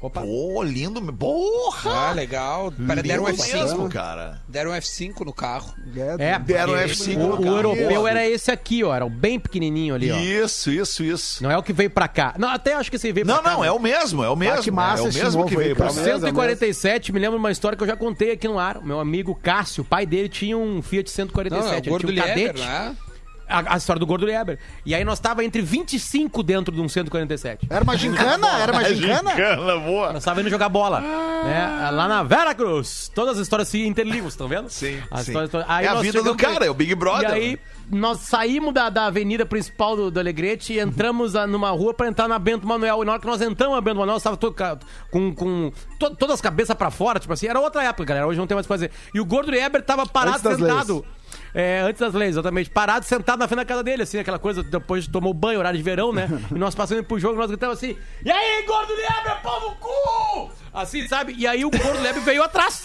Opa. 0.00 0.20
Pô, 0.20 0.62
lindo. 0.62 1.00
Porra! 1.14 2.10
Ah, 2.10 2.12
legal. 2.12 2.70
Para- 2.86 3.02
Deram 3.02 3.24
um 3.24 3.28
Lindo 3.28 3.42
F5. 3.42 3.54
mesmo, 3.54 3.88
cara. 3.88 4.42
Deram 4.46 4.70
um 4.70 4.74
F5 4.74 5.20
no 5.24 5.32
carro. 5.32 5.74
É, 6.18 6.38
Deram 6.38 6.74
porque 6.74 6.84
F5 6.92 7.16
o, 7.16 7.18
no 7.18 7.26
o 7.34 7.36
carro. 7.42 7.56
europeu 7.56 8.06
era 8.06 8.26
esse 8.28 8.50
aqui, 8.50 8.84
ó. 8.84 8.94
Era 8.94 9.06
o 9.06 9.10
bem 9.10 9.40
pequenininho 9.40 9.94
ali, 9.94 10.12
ó. 10.12 10.16
Isso, 10.18 10.70
isso, 10.70 11.02
isso. 11.02 11.42
Não 11.42 11.50
é 11.50 11.56
o 11.56 11.62
que 11.62 11.72
veio 11.72 11.90
pra 11.90 12.06
cá. 12.08 12.34
Não, 12.38 12.48
até 12.50 12.74
acho 12.74 12.90
que 12.90 12.96
esse 12.96 13.10
veio 13.10 13.26
Não, 13.26 13.36
pra 13.36 13.44
cá. 13.44 13.50
não, 13.56 13.64
é 13.64 13.72
o 13.72 13.78
mesmo, 13.78 14.22
é 14.22 14.28
o 14.28 14.36
mesmo. 14.36 14.62
que 14.62 14.70
massa 14.70 15.04
é 15.06 15.10
o 15.10 15.12
mesmo 15.14 15.46
que 15.46 15.56
veio 15.56 15.74
pra 15.74 15.86
cá. 15.88 15.92
Mesmo, 15.94 16.20
147, 16.20 17.12
me 17.12 17.18
lembra 17.18 17.38
uma 17.38 17.50
história 17.50 17.76
que 17.76 17.82
eu 17.82 17.88
já 17.88 17.96
contei 17.96 18.32
aqui 18.32 18.46
no 18.46 18.58
ar. 18.58 18.82
Meu 18.82 19.00
amigo 19.00 19.34
Cássio, 19.34 19.82
o 19.82 19.86
pai 19.86 20.04
dele 20.04 20.28
tinha 20.28 20.56
um 20.58 20.82
Fiat 20.82 21.10
147. 21.10 21.64
Não, 21.66 21.72
é 21.72 21.74
o 21.74 21.78
ele 21.80 21.88
Gordo 21.90 22.06
tinha 22.12 22.22
um 22.22 22.26
Lieber, 22.26 22.54
cadete. 22.54 22.68
né? 22.68 22.96
A, 23.48 23.74
a 23.74 23.76
história 23.76 24.00
do 24.00 24.06
Gordo 24.06 24.26
Lieber. 24.26 24.58
E 24.84 24.94
aí 24.94 25.04
nós 25.04 25.20
tava 25.20 25.44
entre 25.44 25.62
25 25.62 26.42
dentro 26.42 26.74
de 26.74 26.80
um 26.80 26.88
147. 26.88 27.66
Era 27.70 27.84
uma 27.84 27.96
gincana? 27.96 28.48
Era 28.58 28.72
uma 28.72 28.84
gincana? 28.92 29.30
Gincana, 29.30 29.78
boa. 29.78 30.12
Nós 30.12 30.24
tava 30.24 30.40
indo 30.40 30.50
jogar 30.50 30.68
bola, 30.68 31.00
né? 31.00 31.90
Lá 31.92 32.08
na 32.08 32.22
Vera 32.22 32.54
Cruz. 32.54 33.10
Todas 33.14 33.36
as 33.36 33.42
histórias 33.42 33.68
se 33.68 33.86
interligam, 33.86 34.26
estão 34.28 34.48
vendo? 34.48 34.68
Sim, 34.68 35.00
As 35.10 35.26
sim. 35.26 35.30
histórias- 35.40 35.66
É 35.80 35.86
a 35.86 35.94
vida 36.00 36.22
do 36.22 36.34
cara, 36.36 36.66
é 36.66 36.70
o 36.70 36.74
Big 36.74 36.94
Brother, 36.94 37.30
E 37.30 37.32
aí 37.32 37.50
né? 37.52 37.58
Nós 37.90 38.20
saímos 38.20 38.74
da, 38.74 38.88
da 38.90 39.06
avenida 39.06 39.46
principal 39.46 39.94
do, 39.96 40.10
do 40.10 40.18
Alegrete 40.20 40.72
e 40.72 40.80
entramos 40.80 41.36
a- 41.36 41.46
numa 41.46 41.70
rua 41.70 41.94
pra 41.94 42.08
entrar 42.08 42.26
na 42.28 42.38
Bento 42.38 42.66
Manuel. 42.66 43.02
E 43.02 43.06
na 43.06 43.12
hora 43.12 43.20
que 43.20 43.26
nós 43.26 43.40
entramos 43.40 43.74
na 43.76 43.80
Bento 43.80 43.98
Manuel, 43.98 44.16
estava 44.16 44.36
todo, 44.36 44.54
com, 45.10 45.34
com 45.34 45.72
to- 45.98 46.16
todas 46.16 46.34
as 46.34 46.40
cabeças 46.40 46.76
pra 46.76 46.90
fora, 46.90 47.18
tipo 47.20 47.32
assim. 47.32 47.46
Era 47.46 47.60
outra 47.60 47.82
época, 47.84 48.04
galera. 48.04 48.26
Hoje 48.26 48.38
não 48.38 48.46
tem 48.46 48.54
mais 48.54 48.66
o 48.66 48.68
que 48.68 48.74
fazer. 48.74 48.90
E 49.14 49.20
o 49.20 49.24
Gordo 49.24 49.54
Eber 49.54 49.82
tava 49.82 50.06
parado, 50.06 50.38
sentado. 50.56 51.04
É, 51.54 51.80
antes 51.80 52.00
das 52.00 52.12
leis, 52.12 52.32
exatamente. 52.32 52.68
Parado, 52.68 53.04
sentado 53.04 53.38
na 53.38 53.48
frente 53.48 53.58
da 53.60 53.64
casa 53.64 53.82
dele, 53.82 54.02
assim, 54.02 54.18
aquela 54.18 54.38
coisa, 54.38 54.62
depois 54.62 55.06
tomou 55.06 55.32
banho, 55.32 55.58
horário 55.58 55.76
de 55.78 55.82
verão, 55.82 56.12
né? 56.12 56.28
e 56.54 56.58
nós 56.58 56.74
passando 56.74 57.02
pro 57.02 57.18
jogo, 57.18 57.36
nós 57.36 57.48
gritamos 57.48 57.78
assim, 57.78 57.96
e 58.24 58.30
aí, 58.30 58.64
gordo 58.66 58.92
Lebre, 58.92 59.32
no 59.42 59.74
cu! 59.76 60.50
Assim, 60.74 61.08
sabe? 61.08 61.34
E 61.38 61.46
aí 61.46 61.64
o 61.64 61.70
gordo 61.70 62.02
Lebre 62.02 62.20
veio 62.20 62.42
atrás. 62.42 62.82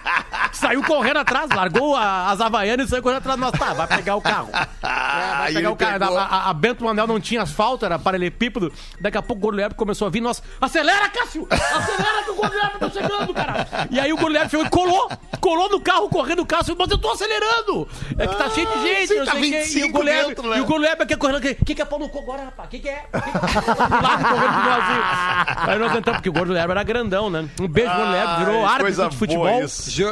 saiu 0.52 0.82
correndo 0.82 1.18
atrás, 1.18 1.50
largou 1.54 1.94
a- 1.94 2.30
as 2.30 2.40
havaianas 2.40 2.86
e 2.86 2.90
saiu 2.90 3.02
correndo 3.02 3.18
atrás. 3.18 3.38
Nós, 3.38 3.52
tá, 3.52 3.74
vai 3.74 3.86
pegar 3.86 4.16
o 4.16 4.22
carro 4.22 4.43
carro. 4.50 4.68
É, 5.14 5.28
vai 5.36 5.46
Aí 5.48 5.54
pegar 5.54 5.58
ele 5.60 5.68
o 5.68 5.76
pegou. 5.76 6.18
A, 6.18 6.22
a- 6.24 6.50
a 6.50 6.54
Bento 6.54 6.84
Manel 6.84 7.06
não 7.06 7.20
tinha 7.20 7.42
asfalto, 7.42 7.84
era 7.84 7.98
paralelepípedo. 7.98 8.72
Daqui 9.00 9.18
a 9.18 9.22
pouco 9.22 9.46
o 9.46 9.52
gordo 9.52 9.74
começou 9.74 10.06
a 10.06 10.10
vir, 10.10 10.20
nós, 10.20 10.42
acelera, 10.60 11.08
Cássio! 11.08 11.46
Acelera 11.50 12.22
que 12.24 12.30
o 12.30 12.34
gordo 12.34 12.54
tá 12.78 12.90
chegando, 12.90 13.34
cara! 13.34 13.66
E 13.90 14.00
aí 14.00 14.12
o 14.12 14.16
gordo 14.16 14.38
chegou 14.50 14.66
e 14.66 14.70
colou, 14.70 15.10
colou 15.40 15.68
no 15.70 15.80
carro, 15.80 16.08
correndo 16.08 16.42
o 16.42 16.46
carro, 16.46 16.64
mas 16.78 16.90
eu 16.90 16.98
tô 16.98 17.10
acelerando! 17.10 17.88
É 18.18 18.26
que 18.26 18.36
tá 18.36 18.50
cheio 18.50 18.66
de 18.68 18.82
gente, 18.82 19.08
sim, 19.08 19.18
não 19.18 19.24
tá 19.24 19.32
sei 19.32 19.40
o 19.40 19.42
quê. 19.42 19.48
E 19.48 19.62
25 19.62 19.88
o 19.88 19.92
Goleb, 19.92 20.26
dentro, 20.28 20.48
né? 20.50 20.58
e 20.58 20.60
o 20.60 20.64
Goleb 20.66 21.02
aqui 21.02 21.16
correndo, 21.16 21.38
o 21.38 21.64
que, 21.64 21.74
que 21.74 21.82
é 21.82 21.84
pau 21.84 21.98
no 21.98 22.08
cu 22.08 22.18
agora, 22.20 22.44
rapaz? 22.44 22.66
O 22.68 22.70
que, 22.70 22.78
que 22.80 22.88
é? 22.88 23.04
O 23.12 23.20
que 23.20 23.30
que 23.30 23.36
é? 23.38 23.40
Do 23.74 24.02
lado 24.02 24.24
correndo 24.28 24.52
pro 24.62 24.72
assim. 24.72 25.70
Aí 25.70 25.78
nós 25.78 25.92
tentamos, 25.92 26.16
porque 26.18 26.28
o 26.28 26.32
Gordo 26.32 26.56
era 26.56 26.82
grandão, 26.82 27.30
né? 27.30 27.48
Um 27.60 27.68
beijo, 27.68 27.90
Gordo 27.94 28.10
Lebre, 28.10 28.44
virou 28.44 28.66
árbitro 28.66 29.08
de 29.10 29.16
futebol. 29.16 29.60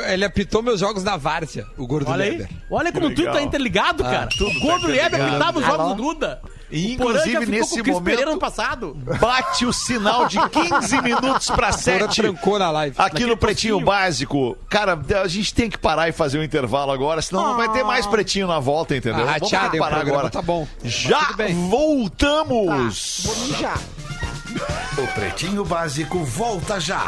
Ele 0.06 0.24
apitou 0.24 0.62
meus 0.62 0.80
jogos 0.80 1.02
na 1.04 1.16
Várzea, 1.16 1.66
o 1.76 1.86
Gordo 1.86 2.10
Olha 2.10 2.24
aí, 2.24 2.30
Leber. 2.32 2.48
olha 2.70 2.92
como 2.92 3.14
tudo 3.14 3.32
tá 3.32 3.42
interligado, 3.42 4.02
cara. 4.04 4.28
tudo 4.36 4.50
o 4.56 4.60
Gordo 4.60 4.86
tá 4.96 5.02
Lebre 5.02 5.16
interligado. 5.18 5.36
apitava 5.44 5.58
os 5.58 5.66
jogos 5.66 5.96
do 5.96 6.02
Duda. 6.02 6.40
E, 6.70 6.94
inclusive, 6.94 7.44
nesse 7.46 7.82
momento, 7.82 8.22
ano 8.22 8.38
passado. 8.38 8.96
bate 9.20 9.66
o 9.66 9.72
sinal 9.74 10.26
de 10.26 10.38
15 10.48 11.02
minutos 11.02 11.48
para 11.48 11.66
Porã 11.72 11.78
7. 11.78 12.22
trancou 12.22 12.58
na 12.58 12.70
live. 12.70 12.94
Aqui 12.96 13.12
Naquele 13.12 13.30
no 13.30 13.36
Pretinho 13.36 13.74
postinho. 13.74 13.86
Básico. 13.86 14.56
Cara, 14.70 14.98
a 15.22 15.28
gente 15.28 15.52
tem 15.52 15.68
que 15.68 15.76
parar 15.76 16.08
e 16.08 16.12
fazer 16.12 16.38
um 16.38 16.42
intervalo 16.42 16.90
agora, 16.90 17.20
senão 17.20 17.42
não 17.48 17.56
vai 17.58 17.68
ter 17.70 17.84
mais 17.84 18.06
Pretinho 18.06 18.46
na 18.46 18.58
volta, 18.58 18.96
entendeu? 18.96 19.28
Ah, 19.28 19.34
Vamos 19.34 19.48
tchau, 19.50 19.60
parar 19.60 19.68
o 19.68 19.78
programa 19.80 20.10
agora. 20.10 20.30
tá 20.30 20.40
bom. 20.40 20.66
Mas 20.82 20.92
Já 20.92 21.18
tudo 21.26 21.36
bem. 21.36 21.68
voltamos! 21.68 23.26
O 24.98 25.06
Pretinho 25.14 25.64
Básico 25.64 26.24
volta 26.24 26.80
já. 26.80 27.04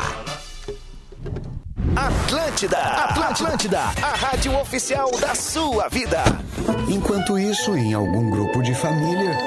Atlântida, 1.97 2.79
Atlântida, 2.79 3.79
a 3.79 4.17
rádio 4.17 4.59
oficial 4.59 5.11
da 5.13 5.33
sua 5.33 5.89
vida. 5.89 6.23
Enquanto 6.89 7.39
isso, 7.39 7.77
em 7.77 7.95
algum 7.95 8.31
grupo 8.31 8.63
de 8.63 8.75
família. 8.75 9.39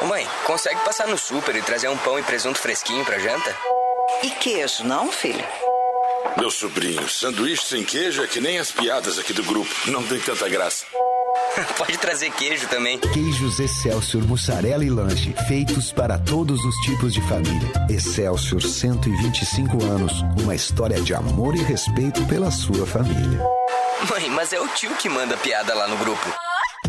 Ô 0.00 0.06
mãe, 0.06 0.26
consegue 0.46 0.80
passar 0.80 1.06
no 1.08 1.18
super 1.18 1.54
e 1.54 1.60
trazer 1.62 1.88
um 1.88 1.96
pão 1.98 2.18
e 2.18 2.22
presunto 2.22 2.58
fresquinho 2.58 3.04
pra 3.04 3.18
janta? 3.18 3.54
E 4.22 4.30
queijo, 4.30 4.82
não, 4.84 5.12
filho? 5.12 5.44
Meu 6.38 6.50
sobrinho, 6.50 7.06
sanduíche 7.06 7.66
sem 7.66 7.84
queijo 7.84 8.22
é 8.22 8.26
que 8.26 8.40
nem 8.40 8.58
as 8.58 8.70
piadas 8.70 9.18
aqui 9.18 9.34
do 9.34 9.44
grupo. 9.44 9.70
Não 9.88 10.02
tem 10.02 10.18
tanta 10.20 10.48
graça. 10.48 10.86
Pode 11.76 11.98
trazer 11.98 12.30
queijo 12.32 12.68
também. 12.68 12.98
Queijos 12.98 13.58
Excelsior 13.58 14.26
Mussarela 14.26 14.84
e 14.84 14.90
Lanche, 14.90 15.34
feitos 15.46 15.92
para 15.92 16.18
todos 16.18 16.64
os 16.64 16.74
tipos 16.76 17.12
de 17.12 17.20
família. 17.22 17.72
Excelsior 17.88 18.62
125 18.62 19.84
anos, 19.84 20.24
uma 20.42 20.54
história 20.54 21.00
de 21.00 21.14
amor 21.14 21.54
e 21.54 21.62
respeito 21.62 22.24
pela 22.26 22.50
sua 22.50 22.86
família. 22.86 23.42
Mãe, 24.10 24.30
mas 24.30 24.52
é 24.52 24.60
o 24.60 24.68
tio 24.68 24.94
que 24.96 25.08
manda 25.08 25.36
piada 25.36 25.74
lá 25.74 25.88
no 25.88 25.96
grupo. 25.98 26.32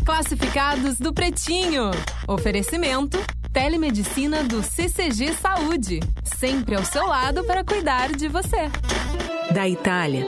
Classificados 0.05 0.99
do 0.99 1.13
Pretinho. 1.13 1.91
Oferecimento: 2.27 3.17
Telemedicina 3.51 4.43
do 4.43 4.61
CCG 4.63 5.33
Saúde. 5.33 5.99
Sempre 6.37 6.75
ao 6.75 6.85
seu 6.85 7.05
lado 7.05 7.43
para 7.43 7.63
cuidar 7.63 8.09
de 8.11 8.27
você. 8.27 8.69
Da 9.51 9.67
Itália, 9.67 10.27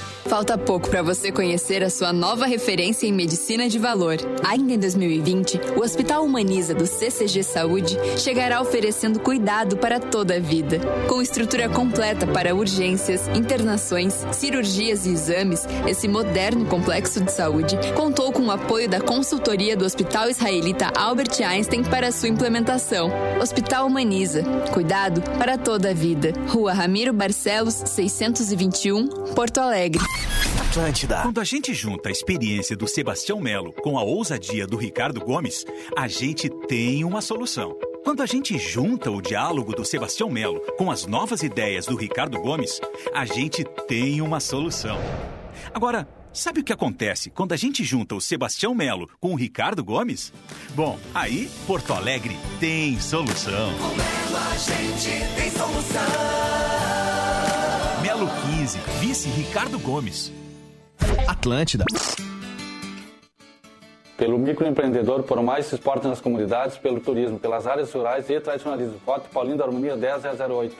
Falta 0.25 0.57
pouco 0.57 0.89
para 0.89 1.01
você 1.01 1.31
conhecer 1.31 1.83
a 1.83 1.89
sua 1.89 2.13
nova 2.13 2.45
referência 2.45 3.05
em 3.05 3.11
medicina 3.11 3.67
de 3.67 3.77
valor. 3.77 4.17
Ainda 4.47 4.73
em 4.73 4.79
2020, 4.79 5.59
o 5.75 5.81
Hospital 5.81 6.23
Humaniza 6.23 6.73
do 6.73 6.85
CCG 6.85 7.43
Saúde 7.43 7.97
chegará 8.17 8.61
oferecendo 8.61 9.19
cuidado 9.19 9.77
para 9.77 9.99
toda 9.99 10.35
a 10.35 10.39
vida. 10.39 10.79
Com 11.07 11.21
estrutura 11.21 11.67
completa 11.67 12.25
para 12.27 12.55
urgências, 12.55 13.27
internações, 13.35 14.25
cirurgias 14.31 15.05
e 15.05 15.09
exames, 15.09 15.65
esse 15.87 16.07
moderno 16.07 16.65
complexo 16.65 17.19
de 17.21 17.31
saúde 17.31 17.77
contou 17.95 18.31
com 18.31 18.43
o 18.43 18.51
apoio 18.51 18.87
da 18.87 19.01
consultoria 19.01 19.75
do 19.75 19.85
Hospital 19.85 20.29
Israelita 20.29 20.91
Albert 20.95 21.41
Einstein 21.45 21.83
para 21.83 22.11
sua 22.11 22.29
implementação. 22.29 23.11
Hospital 23.41 23.87
Humaniza. 23.87 24.43
Cuidado 24.71 25.21
para 25.37 25.57
toda 25.57 25.89
a 25.89 25.93
vida. 25.93 26.33
Rua 26.47 26.73
Ramiro 26.73 27.11
Barcelos, 27.11 27.81
621, 27.85 29.07
Porto 29.35 29.59
Alegre. 29.59 30.01
Atlântida. 30.71 31.19
Quando 31.23 31.41
a 31.41 31.43
gente 31.43 31.73
junta 31.73 32.07
a 32.07 32.11
experiência 32.13 32.77
do 32.77 32.87
Sebastião 32.87 33.41
Melo 33.41 33.73
com 33.73 33.99
a 33.99 34.03
ousadia 34.03 34.65
do 34.65 34.77
Ricardo 34.77 35.19
Gomes, 35.19 35.65
a 35.97 36.07
gente 36.07 36.49
tem 36.65 37.03
uma 37.03 37.19
solução. 37.19 37.77
Quando 38.05 38.23
a 38.23 38.25
gente 38.25 38.57
junta 38.57 39.11
o 39.11 39.21
diálogo 39.21 39.75
do 39.75 39.83
Sebastião 39.83 40.29
Melo 40.29 40.61
com 40.77 40.89
as 40.89 41.05
novas 41.05 41.43
ideias 41.43 41.85
do 41.85 41.97
Ricardo 41.97 42.39
Gomes, 42.39 42.79
a 43.13 43.25
gente 43.25 43.65
tem 43.85 44.21
uma 44.21 44.39
solução. 44.39 44.97
Agora, 45.73 46.07
sabe 46.31 46.61
o 46.61 46.63
que 46.63 46.71
acontece 46.71 47.29
quando 47.29 47.51
a 47.51 47.57
gente 47.57 47.83
junta 47.83 48.15
o 48.15 48.21
Sebastião 48.21 48.73
Melo 48.73 49.09
com 49.19 49.33
o 49.33 49.35
Ricardo 49.35 49.83
Gomes? 49.83 50.31
Bom, 50.73 50.97
aí 51.13 51.51
Porto 51.67 51.91
Alegre 51.91 52.37
tem 52.61 52.97
solução. 52.97 53.71
a 54.33 54.57
gente 54.57 55.35
tem 55.35 55.51
solução. 55.51 56.01
Melo 58.01 58.29
15, 58.57 58.79
vice 59.01 59.27
Ricardo 59.27 59.77
Gomes. 59.77 60.31
Atlântida. 61.27 61.85
Pelo 64.17 64.37
microempreendedor, 64.37 65.23
por 65.23 65.41
mais 65.41 65.71
esporte 65.71 66.07
nas 66.07 66.21
comunidades, 66.21 66.77
pelo 66.77 66.99
turismo, 66.99 67.39
pelas 67.39 67.65
áreas 67.65 67.91
rurais 67.91 68.29
e 68.29 68.39
tradicionalismo. 68.39 68.99
Voto 69.05 69.29
Paulinho 69.29 69.57
da 69.57 69.65
Harmonia 69.65 69.97
10008. 69.97 70.75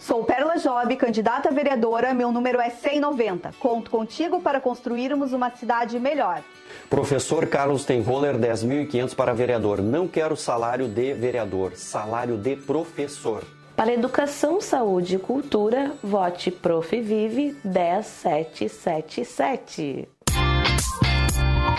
Sou 0.00 0.22
Perla 0.22 0.56
Job, 0.56 0.96
candidata 0.96 1.48
a 1.48 1.52
vereadora. 1.52 2.12
Meu 2.12 2.30
número 2.30 2.60
é 2.60 2.68
190. 2.68 3.52
Conto 3.58 3.90
contigo 3.90 4.40
para 4.40 4.60
construirmos 4.60 5.32
uma 5.32 5.50
cidade 5.50 5.98
melhor. 5.98 6.42
Professor 6.90 7.46
Carlos 7.46 7.84
Tenholler, 7.84 8.36
10.500 8.36 9.14
para 9.14 9.32
vereador. 9.32 9.80
Não 9.80 10.06
quero 10.06 10.36
salário 10.36 10.88
de 10.88 11.14
vereador, 11.14 11.72
salário 11.76 12.36
de 12.36 12.54
professor. 12.54 13.44
Para 13.76 13.92
Educação, 13.92 14.60
Saúde 14.60 15.16
e 15.16 15.18
Cultura, 15.18 15.92
vote 16.00 16.52
Prof. 16.52 17.00
Vive 17.00 17.56
10777. 17.64 20.08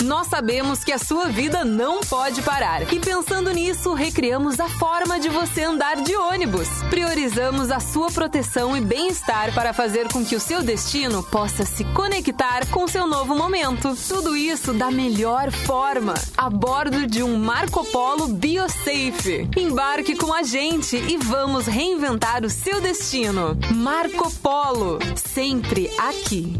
Nós 0.04 0.28
sabemos 0.28 0.84
que 0.84 0.91
a 0.91 1.00
sua 1.00 1.28
vida 1.28 1.64
não 1.64 2.02
pode 2.02 2.41
parar. 2.41 2.93
E 2.93 3.00
pensando 3.00 3.52
nisso, 3.52 3.93
recriamos 3.93 4.60
a 4.60 4.68
forma 4.68 5.20
de 5.20 5.30
você 5.30 5.64
andar 5.64 5.98
de 6.02 6.16
ônibus. 6.16 6.68
Priorizamos 6.89 7.72
a 7.72 7.80
sua 7.80 8.12
proteção 8.12 8.76
e 8.76 8.82
bem-estar 8.82 9.54
para 9.54 9.74
fazer 9.74 10.12
com 10.12 10.24
que 10.24 10.36
o 10.36 10.39
seu 10.39 10.62
destino 10.62 11.24
possa 11.24 11.66
se 11.66 11.84
conectar 11.86 12.68
com 12.68 12.88
seu 12.88 13.08
novo 13.08 13.36
momento. 13.36 13.96
Tudo 14.08 14.36
isso 14.36 14.74
da 14.74 14.91
melhor 14.91 15.52
forma, 15.52 16.14
a 16.38 16.50
bordo 16.50 17.08
de 17.08 17.24
um 17.24 17.38
Marco 17.38 17.84
Polo 17.86 18.28
BioSafe. 18.28 19.50
Embarque 19.58 20.16
com 20.16 20.34
a 20.34 20.43
gente 20.43 20.98
e 20.98 21.18
vamos 21.18 21.66
reinventar 21.66 22.43
o 22.43 22.50
seu 22.50 22.82
destino. 22.82 23.58
Marco 23.74 24.32
Polo, 24.32 25.00
sempre 25.16 25.89
aqui. 25.98 26.60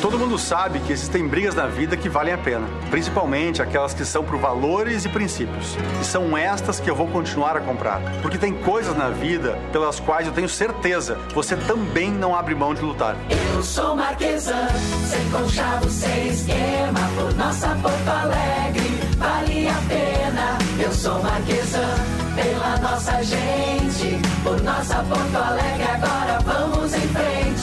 Todo 0.00 0.18
mundo 0.18 0.38
sabe 0.38 0.78
que 0.80 0.92
existem 0.92 1.26
brigas 1.26 1.54
na 1.54 1.66
vida 1.66 1.96
que 1.96 2.08
valem 2.08 2.32
a 2.32 2.38
pena, 2.38 2.68
principalmente 2.90 3.62
aquelas 3.62 3.94
que 3.94 4.04
são 4.04 4.22
por 4.22 4.38
valores 4.38 5.04
e 5.04 5.08
princípios. 5.08 5.76
E 6.00 6.04
são 6.04 6.36
estas 6.36 6.78
que 6.78 6.88
eu 6.88 6.94
vou 6.94 7.08
continuar 7.08 7.56
a 7.56 7.60
comprar, 7.60 8.00
porque 8.22 8.38
tem 8.38 8.52
coisas 8.52 8.96
na 8.96 9.08
vida 9.08 9.58
pelas 9.72 9.98
quais 9.98 10.26
eu 10.26 10.32
tenho 10.32 10.48
certeza 10.48 11.18
você 11.34 11.56
também 11.56 12.10
não 12.10 12.36
abre 12.36 12.54
mão 12.54 12.74
de 12.74 12.82
lutar. 12.82 13.16
Eu 13.54 13.62
sou 13.62 13.96
Marquesan, 13.96 14.68
sem 15.06 15.30
conchavo, 15.30 15.90
sem 15.90 16.28
esquema. 16.28 17.00
Por 17.16 17.34
nossa 17.34 17.68
Porto 17.82 18.08
Alegre, 18.08 19.00
vale 19.16 19.68
a 19.68 19.82
pena. 19.88 20.58
Eu 20.78 20.92
sou 20.92 21.22
Marquesan, 21.22 21.94
pela 22.34 22.76
nossa 22.78 23.22
gente. 23.24 24.20
Por 24.44 24.60
nossa 24.62 25.02
Porto 25.02 25.36
Alegre, 25.36 25.84
agora 25.84 26.38
vamos. 26.44 26.75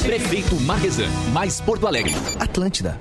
Prefeito 0.04 0.60
Marquesan, 0.60 1.08
mais 1.32 1.62
Porto 1.62 1.88
Alegre. 1.88 2.14
Atlântida. 2.38 3.00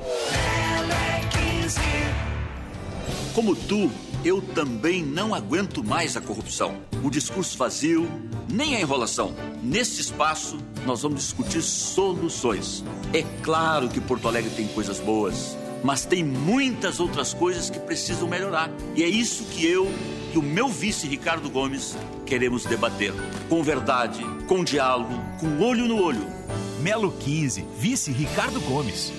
Como 3.34 3.56
tu, 3.56 3.90
eu 4.24 4.40
também 4.40 5.02
não 5.02 5.34
aguento 5.34 5.82
mais 5.82 6.16
a 6.16 6.20
corrupção. 6.20 6.76
O 7.02 7.10
discurso 7.10 7.58
vazio, 7.58 8.08
nem 8.48 8.76
a 8.76 8.80
enrolação. 8.80 9.34
Neste 9.60 10.00
espaço, 10.00 10.58
nós 10.86 11.02
vamos 11.02 11.22
discutir 11.22 11.60
soluções. 11.60 12.84
É 13.12 13.24
claro 13.42 13.88
que 13.88 14.00
Porto 14.00 14.28
Alegre 14.28 14.50
tem 14.50 14.68
coisas 14.68 15.00
boas, 15.00 15.56
mas 15.82 16.04
tem 16.04 16.22
muitas 16.22 17.00
outras 17.00 17.34
coisas 17.34 17.68
que 17.68 17.80
precisam 17.80 18.28
melhorar. 18.28 18.70
E 18.94 19.02
é 19.02 19.08
isso 19.08 19.42
que 19.46 19.66
eu 19.66 19.92
e 20.32 20.38
o 20.38 20.42
meu 20.42 20.68
vice 20.68 21.08
Ricardo 21.08 21.50
Gomes 21.50 21.96
queremos 22.24 22.64
debater. 22.64 23.12
Com 23.48 23.60
verdade, 23.60 24.24
com 24.46 24.62
diálogo, 24.62 25.12
com 25.40 25.60
olho 25.64 25.88
no 25.88 26.00
olho. 26.00 26.42
Melo 26.82 27.12
15, 27.12 27.62
vice 27.76 28.10
Ricardo 28.10 28.60
Gomes. 28.62 29.12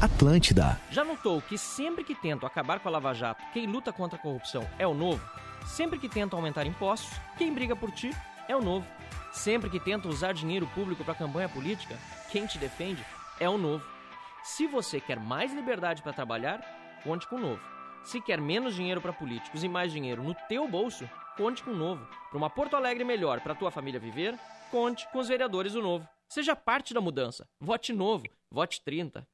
Atlântida. 0.00 0.76
Já 0.90 1.04
notou 1.04 1.40
que 1.40 1.56
sempre 1.56 2.02
que 2.02 2.16
tento 2.16 2.44
acabar 2.44 2.80
com 2.80 2.88
a 2.88 2.90
Lava 2.90 3.14
Jato, 3.14 3.40
quem 3.52 3.64
luta 3.64 3.92
contra 3.92 4.18
a 4.18 4.20
corrupção 4.20 4.68
é 4.76 4.84
o 4.84 4.92
novo? 4.92 5.24
Sempre 5.64 6.00
que 6.00 6.08
tento 6.08 6.34
aumentar 6.34 6.66
impostos, 6.66 7.16
quem 7.36 7.54
briga 7.54 7.76
por 7.76 7.92
ti 7.92 8.10
é 8.48 8.56
o 8.56 8.60
novo. 8.60 8.84
Sempre 9.30 9.70
que 9.70 9.78
tenta 9.78 10.08
usar 10.08 10.34
dinheiro 10.34 10.66
público 10.74 11.04
para 11.04 11.14
campanha 11.14 11.48
política, 11.48 11.96
quem 12.32 12.44
te 12.44 12.58
defende 12.58 13.06
é 13.38 13.48
o 13.48 13.56
novo. 13.56 13.84
Se 14.42 14.66
você 14.66 15.00
quer 15.00 15.20
mais 15.20 15.54
liberdade 15.54 16.02
para 16.02 16.12
trabalhar, 16.12 16.60
conte 17.04 17.28
com 17.28 17.36
o 17.36 17.40
novo. 17.40 17.60
Se 18.02 18.20
quer 18.20 18.40
menos 18.40 18.74
dinheiro 18.74 19.00
para 19.00 19.12
políticos 19.12 19.62
e 19.62 19.68
mais 19.68 19.92
dinheiro 19.92 20.24
no 20.24 20.34
teu 20.48 20.66
bolso, 20.66 21.08
conte 21.36 21.62
com 21.62 21.70
o 21.70 21.76
Novo. 21.76 22.04
Para 22.28 22.38
uma 22.38 22.50
Porto 22.50 22.74
Alegre 22.74 23.04
melhor 23.04 23.40
para 23.42 23.54
tua 23.54 23.70
família 23.70 24.00
viver, 24.00 24.36
conte 24.72 25.06
com 25.12 25.20
os 25.20 25.28
vereadores 25.28 25.74
do 25.74 25.82
Novo. 25.82 26.08
Seja 26.28 26.54
parte 26.54 26.92
da 26.92 27.00
mudança. 27.00 27.48
Vote 27.58 27.92
Novo. 27.92 28.24
Vote 28.50 28.82
30. 28.84 29.26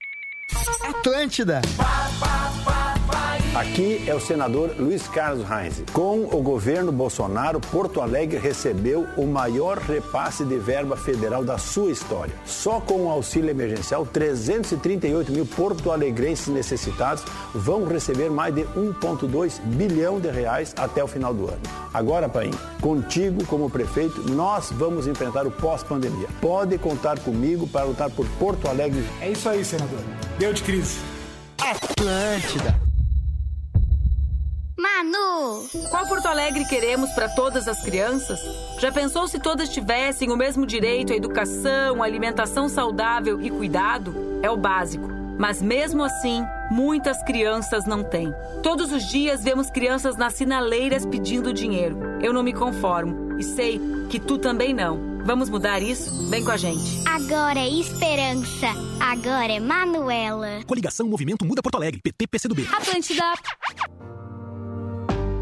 Atlântida. 0.88 1.60
Aqui 3.54 4.02
é 4.08 4.14
o 4.14 4.18
senador 4.18 4.74
Luiz 4.78 5.06
Carlos 5.06 5.46
Reis. 5.46 5.82
Com 5.92 6.24
o 6.24 6.42
governo 6.42 6.90
Bolsonaro, 6.90 7.60
Porto 7.60 8.00
Alegre 8.00 8.36
recebeu 8.36 9.06
o 9.16 9.26
maior 9.26 9.78
repasse 9.78 10.44
de 10.44 10.58
verba 10.58 10.96
federal 10.96 11.44
da 11.44 11.56
sua 11.56 11.92
história. 11.92 12.34
Só 12.44 12.80
com 12.80 13.06
o 13.06 13.10
auxílio 13.10 13.50
emergencial, 13.50 14.04
338 14.04 15.30
mil 15.30 15.46
porto-alegrenses 15.46 16.48
necessitados 16.48 17.24
vão 17.54 17.86
receber 17.86 18.28
mais 18.28 18.52
de 18.54 18.62
1,2 18.62 19.60
bilhão 19.60 20.18
de 20.18 20.30
reais 20.30 20.74
até 20.76 21.04
o 21.04 21.06
final 21.06 21.32
do 21.32 21.46
ano. 21.46 21.62
Agora, 21.92 22.28
Paim, 22.28 22.50
contigo 22.80 23.46
como 23.46 23.70
prefeito, 23.70 24.20
nós 24.32 24.70
vamos 24.72 25.06
enfrentar 25.06 25.46
o 25.46 25.50
pós-pandemia. 25.52 26.26
Pode 26.40 26.76
contar 26.76 27.20
comigo 27.20 27.68
para 27.68 27.84
lutar 27.84 28.10
por 28.10 28.26
Porto 28.38 28.66
Alegre. 28.66 29.04
É 29.20 29.30
isso 29.30 29.48
aí, 29.48 29.64
senador. 29.64 30.00
Deu 30.38 30.52
de 30.52 30.62
crise. 30.62 30.98
Atlântida. 31.58 32.83
Manu! 34.84 35.66
Qual 35.88 36.06
Porto 36.06 36.26
Alegre 36.26 36.66
queremos 36.66 37.10
para 37.12 37.26
todas 37.30 37.66
as 37.66 37.80
crianças? 37.80 38.38
Já 38.78 38.92
pensou 38.92 39.26
se 39.26 39.38
todas 39.38 39.70
tivessem 39.70 40.30
o 40.30 40.36
mesmo 40.36 40.66
direito 40.66 41.10
à 41.10 41.16
educação, 41.16 42.02
alimentação 42.02 42.68
saudável 42.68 43.40
e 43.40 43.48
cuidado? 43.48 44.14
É 44.42 44.50
o 44.50 44.58
básico. 44.58 45.08
Mas 45.38 45.62
mesmo 45.62 46.04
assim, 46.04 46.44
muitas 46.70 47.22
crianças 47.22 47.86
não 47.86 48.04
têm. 48.04 48.34
Todos 48.62 48.92
os 48.92 49.08
dias 49.08 49.42
vemos 49.42 49.70
crianças 49.70 50.18
nas 50.18 50.34
sinaleiras 50.34 51.06
pedindo 51.06 51.50
dinheiro. 51.50 51.96
Eu 52.20 52.34
não 52.34 52.42
me 52.42 52.52
conformo 52.52 53.38
e 53.38 53.42
sei 53.42 53.80
que 54.10 54.20
tu 54.20 54.36
também 54.36 54.74
não. 54.74 55.14
Vamos 55.24 55.48
mudar 55.48 55.80
isso? 55.82 56.28
Vem 56.28 56.44
com 56.44 56.50
a 56.50 56.58
gente. 56.58 57.02
Agora 57.08 57.58
é 57.58 57.68
esperança. 57.70 58.66
Agora 59.00 59.50
é 59.50 59.58
Manuela. 59.58 60.60
Coligação 60.66 61.08
Movimento 61.08 61.46
Muda 61.46 61.62
Porto 61.62 61.76
Alegre, 61.76 62.02
PT 62.02 62.26
PCdoB. 62.26 62.68
Atlântida. 62.70 63.32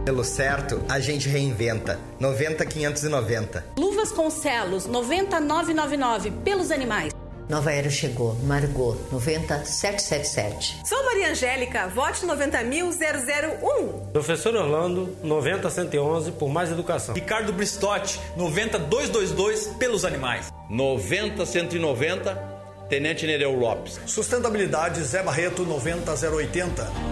Pelo 0.05 0.25
certo, 0.25 0.83
a 0.89 0.99
gente 0.99 1.29
reinventa. 1.29 1.99
90 2.19 2.67
590. 2.67 3.65
Luvas 3.79 4.11
com 4.11 4.29
celos 4.31 4.87
90999 4.87 6.31
pelos 6.45 6.73
animais. 6.73 7.13
Nova 7.49 7.73
Era 7.73 7.91
chegou, 7.91 8.35
Margot 8.45 8.97
90777. 9.13 10.81
Sou 10.85 11.05
Maria 11.05 11.31
Angélica, 11.31 11.87
vote 11.89 12.25
90.001. 12.25 14.11
Professor 14.13 14.55
Orlando 14.57 15.17
90111 15.23 16.33
por 16.33 16.49
mais 16.49 16.71
educação. 16.71 17.15
Ricardo 17.15 17.53
Bristotti 17.53 18.19
90222 18.37 19.67
pelos 19.79 20.05
animais. 20.05 20.53
90190 20.71 22.53
Tenente 22.89 23.27
Nereu 23.27 23.53
Lopes. 23.59 24.01
Sustentabilidade 24.07 25.03
Zé 25.03 25.23
Barreto 25.23 25.65
90080. 25.65 27.12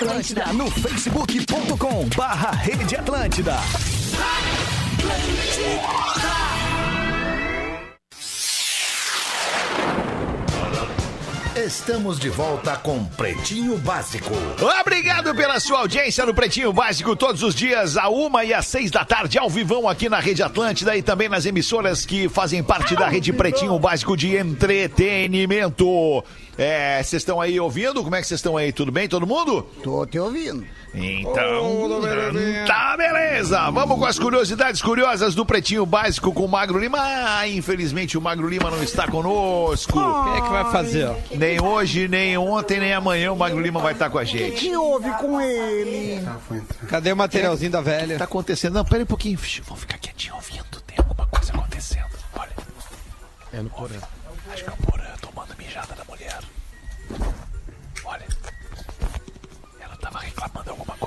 Atlântida 0.00 0.50
no 0.54 0.70
facebook.com 0.70 2.08
barra 2.16 2.52
Rede 2.52 2.96
Atlântida. 2.96 3.60
Estamos 11.64 12.18
de 12.18 12.30
volta 12.30 12.74
com 12.76 13.04
Pretinho 13.04 13.76
Básico. 13.76 14.32
Obrigado 14.80 15.34
pela 15.34 15.60
sua 15.60 15.80
audiência 15.80 16.24
no 16.24 16.32
Pretinho 16.32 16.72
Básico, 16.72 17.14
todos 17.14 17.42
os 17.42 17.54
dias, 17.54 17.98
a 17.98 18.08
uma 18.08 18.42
e 18.46 18.54
às 18.54 18.66
seis 18.66 18.90
da 18.90 19.04
tarde, 19.04 19.38
ao 19.38 19.50
vivão 19.50 19.86
aqui 19.86 20.08
na 20.08 20.18
Rede 20.20 20.42
Atlântida 20.42 20.96
e 20.96 21.02
também 21.02 21.28
nas 21.28 21.44
emissoras 21.44 22.06
que 22.06 22.30
fazem 22.30 22.62
parte 22.62 22.96
da 22.96 23.08
Rede 23.08 23.30
Pretinho 23.30 23.78
Básico 23.78 24.16
de 24.16 24.36
Entretenimento. 24.36 26.24
É, 26.56 27.02
vocês 27.02 27.20
estão 27.20 27.38
aí 27.38 27.60
ouvindo? 27.60 28.02
Como 28.02 28.16
é 28.16 28.22
que 28.22 28.26
vocês 28.26 28.38
estão 28.38 28.56
aí? 28.56 28.72
Tudo 28.72 28.90
bem, 28.90 29.06
todo 29.06 29.26
mundo? 29.26 29.62
Tô 29.82 30.06
te 30.06 30.18
ouvindo. 30.18 30.64
Então, 30.92 32.00
tá 32.66 32.96
beleza. 32.96 33.70
Vamos 33.70 33.98
com 33.98 34.04
as 34.04 34.18
curiosidades 34.18 34.82
curiosas 34.82 35.34
do 35.34 35.46
Pretinho 35.46 35.86
Básico 35.86 36.32
com 36.32 36.44
o 36.44 36.48
Magro 36.48 36.78
Lima. 36.78 36.98
Ah, 37.00 37.46
infelizmente 37.48 38.18
o 38.18 38.20
Magro 38.20 38.48
Lima 38.48 38.70
não 38.70 38.82
está 38.82 39.06
conosco. 39.06 39.92
Quem 39.92 40.34
é 40.36 40.40
que 40.40 40.48
vai 40.48 40.70
fazer? 40.72 41.08
Nem 41.30 41.62
hoje, 41.62 42.08
nem 42.08 42.36
ontem, 42.36 42.80
nem 42.80 42.92
amanhã 42.92 43.32
o 43.32 43.36
Magro 43.36 43.60
Lima 43.60 43.80
vai 43.80 43.92
estar 43.92 44.10
com 44.10 44.18
a 44.18 44.22
O 44.22 44.24
que, 44.26 44.38
gente. 44.38 44.56
que 44.60 44.76
houve 44.76 45.10
com 45.12 45.40
ele? 45.40 46.20
Cadê 46.88 47.12
o 47.12 47.16
materialzinho 47.16 47.70
da 47.70 47.80
velha? 47.80 48.18
Tá 48.18 48.24
acontecendo? 48.24 48.74
Não, 48.74 48.84
pera 48.84 49.02
um 49.02 49.06
pouquinho. 49.06 49.38
Vamos 49.66 49.80
ficar 49.80 49.98
quietinho 49.98 50.34
ouvindo. 50.34 50.80
Tem 50.86 50.98
alguma 50.98 51.26
coisa 51.28 51.52
acontecendo. 51.52 52.06
Olha. 52.36 52.50
É 53.52 53.62
no 53.62 53.70
Porã. 53.70 53.94
Acho 54.52 54.64
que 54.64 54.70
é 54.70 54.72
o 54.72 54.89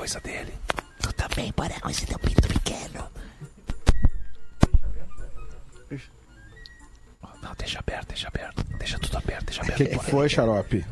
coisa 0.03 0.19
dele. 0.19 0.53
Tu 1.01 1.13
também, 1.13 1.49
para 1.53 1.79
com 1.79 1.89
esse 1.89 2.05
teu 2.05 2.19
pinto 2.19 2.45
pequeno. 2.45 3.09
Não, 7.41 7.53
deixa 7.57 7.79
aberto, 7.79 8.09
deixa 8.09 8.27
aberto. 8.27 8.61
Deixa 8.77 8.99
tudo 8.99 9.17
aberto, 9.17 9.45
deixa 9.45 9.61
O 9.61 9.63
aberto. 9.63 9.77
que, 9.77 9.85
que 9.97 10.11
foi, 10.11 10.27
Xarope? 10.27 10.85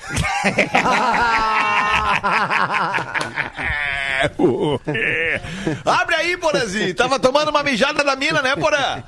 Abre 5.86 6.14
aí, 6.16 6.36
Porazinho. 6.36 6.94
Tava 6.94 7.18
tomando 7.18 7.48
uma 7.48 7.62
mijada 7.62 8.04
da 8.04 8.14
mina, 8.14 8.42
né, 8.42 8.54
Porã? 8.56 9.02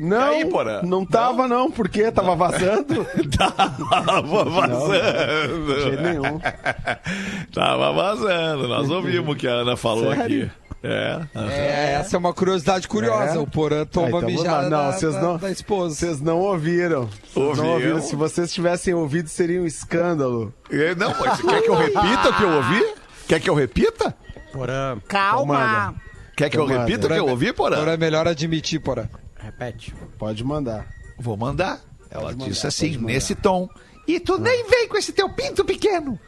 Não, 0.00 0.30
aí, 0.30 0.44
não 0.82 1.04
tava 1.04 1.46
não, 1.46 1.70
porque 1.70 2.10
tava 2.10 2.34
vazando. 2.34 3.06
Tava 3.36 4.44
vazando. 4.44 5.74
de 5.74 5.80
jeito 5.82 6.02
nenhum. 6.02 6.40
Tava 7.52 7.92
vazando. 7.92 8.66
Nós 8.68 8.88
ouvimos 8.90 9.34
o 9.34 9.36
que 9.38 9.46
a 9.46 9.52
Ana 9.52 9.76
falou 9.76 10.14
Sério? 10.14 10.22
aqui. 10.46 10.50
É. 10.82 11.20
É, 11.34 11.92
essa 12.00 12.16
é 12.16 12.18
uma 12.18 12.32
curiosidade 12.32 12.88
curiosa. 12.88 13.34
É? 13.34 13.38
O 13.38 13.46
Porã 13.46 13.84
toma 13.84 14.06
Ah, 14.06 14.08
então 14.08 14.20
vamos 14.22 14.34
mijada. 14.42 14.62
Não, 14.62 14.70
da, 14.70 14.92
vocês 14.92 15.14
não- 15.16 15.36
da 15.36 15.50
esposa. 15.50 15.94
Vocês 15.94 16.20
não 16.22 16.38
ouviram. 16.38 17.08
Vocês 17.34 17.58
não 17.58 17.72
Ouviram? 17.74 18.00
Se 18.00 18.16
vocês 18.16 18.52
tivessem 18.52 18.94
ouvido, 18.94 19.28
seria 19.28 19.60
um 19.60 19.66
escândalo. 19.66 20.54
É, 20.70 20.94
Não, 20.94 21.14
mas 21.20 21.36
você 21.38 21.46
quer 21.46 21.62
que 21.62 21.68
eu 21.68 21.74
repita 21.74 22.28
o 22.30 22.34
que 22.34 22.42
eu 22.42 22.50
ouvi? 22.52 22.94
Quer 23.28 23.40
que 23.40 23.50
eu 23.50 23.54
repita? 23.54 24.16
Porã. 24.52 24.96
Calma. 25.06 25.94
Quer 26.34 26.48
que 26.48 26.56
eu 26.56 26.64
Então 26.64 26.78
repita 26.78 27.06
o 27.06 27.10
que 27.10 27.18
eu 27.18 27.28
ouvi, 27.28 27.52
Porã? 27.52 27.76
Porã 27.76 27.92
é 27.92 27.96
melhor 27.98 28.26
admitir, 28.26 28.80
Porã. 28.80 29.04
Repete. 29.42 29.94
Pode 30.18 30.44
mandar. 30.44 30.86
Vou 31.18 31.36
mandar. 31.36 31.80
Ela 32.10 32.24
Pode 32.24 32.38
disse 32.38 32.60
mandar, 32.60 32.68
assim, 32.68 32.96
nesse 32.98 33.34
tom. 33.34 33.68
E 34.06 34.18
tu 34.20 34.38
nem 34.38 34.68
vem 34.68 34.88
com 34.88 34.96
esse 34.96 35.12
teu 35.12 35.28
pinto 35.30 35.64
pequeno. 35.64 36.18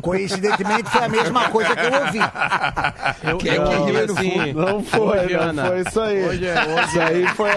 Coincidentemente 0.00 0.90
foi 0.90 1.04
a 1.04 1.08
mesma 1.08 1.48
coisa 1.50 1.76
que 1.76 1.82
eu 1.84 1.92
ouvi. 1.92 2.18
Eu, 3.22 3.38
Quem 3.38 3.50
é 3.52 3.56
eu, 3.58 3.64
que 3.64 3.74
riu 3.74 4.06
no 4.06 4.12
assim? 4.12 4.52
Não 4.52 4.82
foi, 4.82 5.18
Hoje, 5.20 5.34
não 5.36 5.42
Ana. 5.42 5.66
foi 5.66 5.80
isso 5.80 6.00
aí. 6.00 6.24
Hoje 6.24 6.46
é- 6.46 6.64
hoje 6.66 6.86
Isso 6.88 7.00
aí 7.00 7.26
foi. 7.28 7.50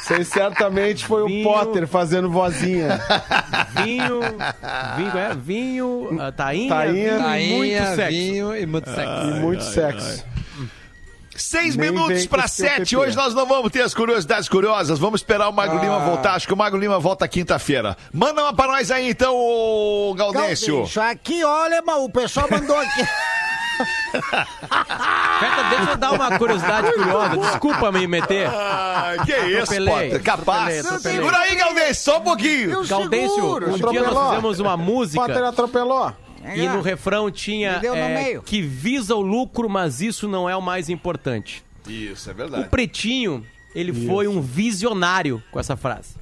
Isso 0.00 0.14
aí 0.14 0.24
certamente 0.24 1.06
foi 1.06 1.26
Vinho. 1.26 1.48
o 1.48 1.52
Potter 1.52 1.86
fazendo 1.86 2.30
vozinha. 2.30 3.00
Vinho, 3.84 4.20
vinho, 4.96 5.18
é, 5.18 5.34
vinho, 5.34 6.16
ah, 6.20 6.32
tainha, 6.32 6.68
Tainha. 6.68 7.18
vinho 7.18 7.44
e 7.44 7.56
muito 7.56 7.76
Tainha, 7.82 7.96
sexo. 7.96 8.10
vinho 8.12 8.56
e 8.56 8.66
muito 8.66 8.90
sexo. 8.90 9.26
e 9.28 9.40
muito 9.40 9.64
sexo. 9.64 10.24
Seis 11.36 11.76
Nem 11.76 11.90
minutos 11.90 12.26
para 12.26 12.46
sete. 12.46 12.96
Hoje 12.96 13.16
nós 13.16 13.34
não 13.34 13.46
vamos 13.46 13.70
ter 13.70 13.82
as 13.82 13.94
curiosidades 13.94 14.48
curiosas. 14.48 14.98
Vamos 14.98 15.20
esperar 15.20 15.48
o 15.48 15.52
Magro 15.52 15.78
Ah. 15.78 15.82
Lima 15.82 15.98
voltar. 16.00 16.34
Acho 16.34 16.46
que 16.46 16.52
o 16.52 16.56
Magro 16.56 16.78
Lima 16.78 16.98
volta 16.98 17.26
quinta-feira. 17.26 17.96
Manda 18.12 18.42
uma 18.42 18.52
pra 18.52 18.66
nós 18.66 18.90
aí, 18.90 19.08
então, 19.08 19.34
ô 19.34 20.14
Gaudêncio. 20.14 20.84
Aqui, 21.10 21.42
olha, 21.44 21.82
o 21.98 22.08
pessoal 22.10 22.46
mandou 22.50 22.76
aqui. 22.76 23.02
Deixa 25.70 25.90
eu 25.92 25.96
dar 25.96 26.12
uma 26.12 26.38
curiosidade 26.38 26.92
curiosa. 26.92 27.36
Desculpa 27.36 27.90
me 27.90 28.06
meter. 28.06 28.48
Ah, 28.48 29.14
que 29.24 29.32
isso, 29.32 29.84
Potter. 29.84 30.22
Capaz. 30.22 30.86
Segura 31.00 31.38
aí, 31.38 31.56
Gaudêncio, 31.56 31.94
só 32.04 32.18
um 32.18 32.22
pouquinho. 32.22 32.86
Galdêncio, 32.86 33.56
um 33.56 33.58
dia 33.58 33.68
nós 33.68 33.80
Atropelou. 33.80 34.28
fizemos 34.28 34.60
uma 34.60 34.76
Potter 34.76 34.86
música 34.94 35.48
atropelou. 35.48 36.12
E 36.54 36.68
no 36.68 36.80
refrão 36.80 37.30
tinha 37.30 37.80
é, 37.82 38.14
meio. 38.14 38.42
que 38.42 38.60
visa 38.62 39.14
o 39.14 39.20
lucro, 39.20 39.68
mas 39.68 40.00
isso 40.00 40.28
não 40.28 40.48
é 40.48 40.56
o 40.56 40.62
mais 40.62 40.88
importante. 40.88 41.64
Isso, 41.86 42.30
é 42.30 42.32
O 42.32 42.36
verdade. 42.36 42.68
Pretinho, 42.68 43.44
ele 43.74 43.92
foi 43.92 44.28
um 44.28 44.40
visionário 44.40 45.42
com 45.50 45.58
essa 45.58 45.76
frase. 45.76 46.14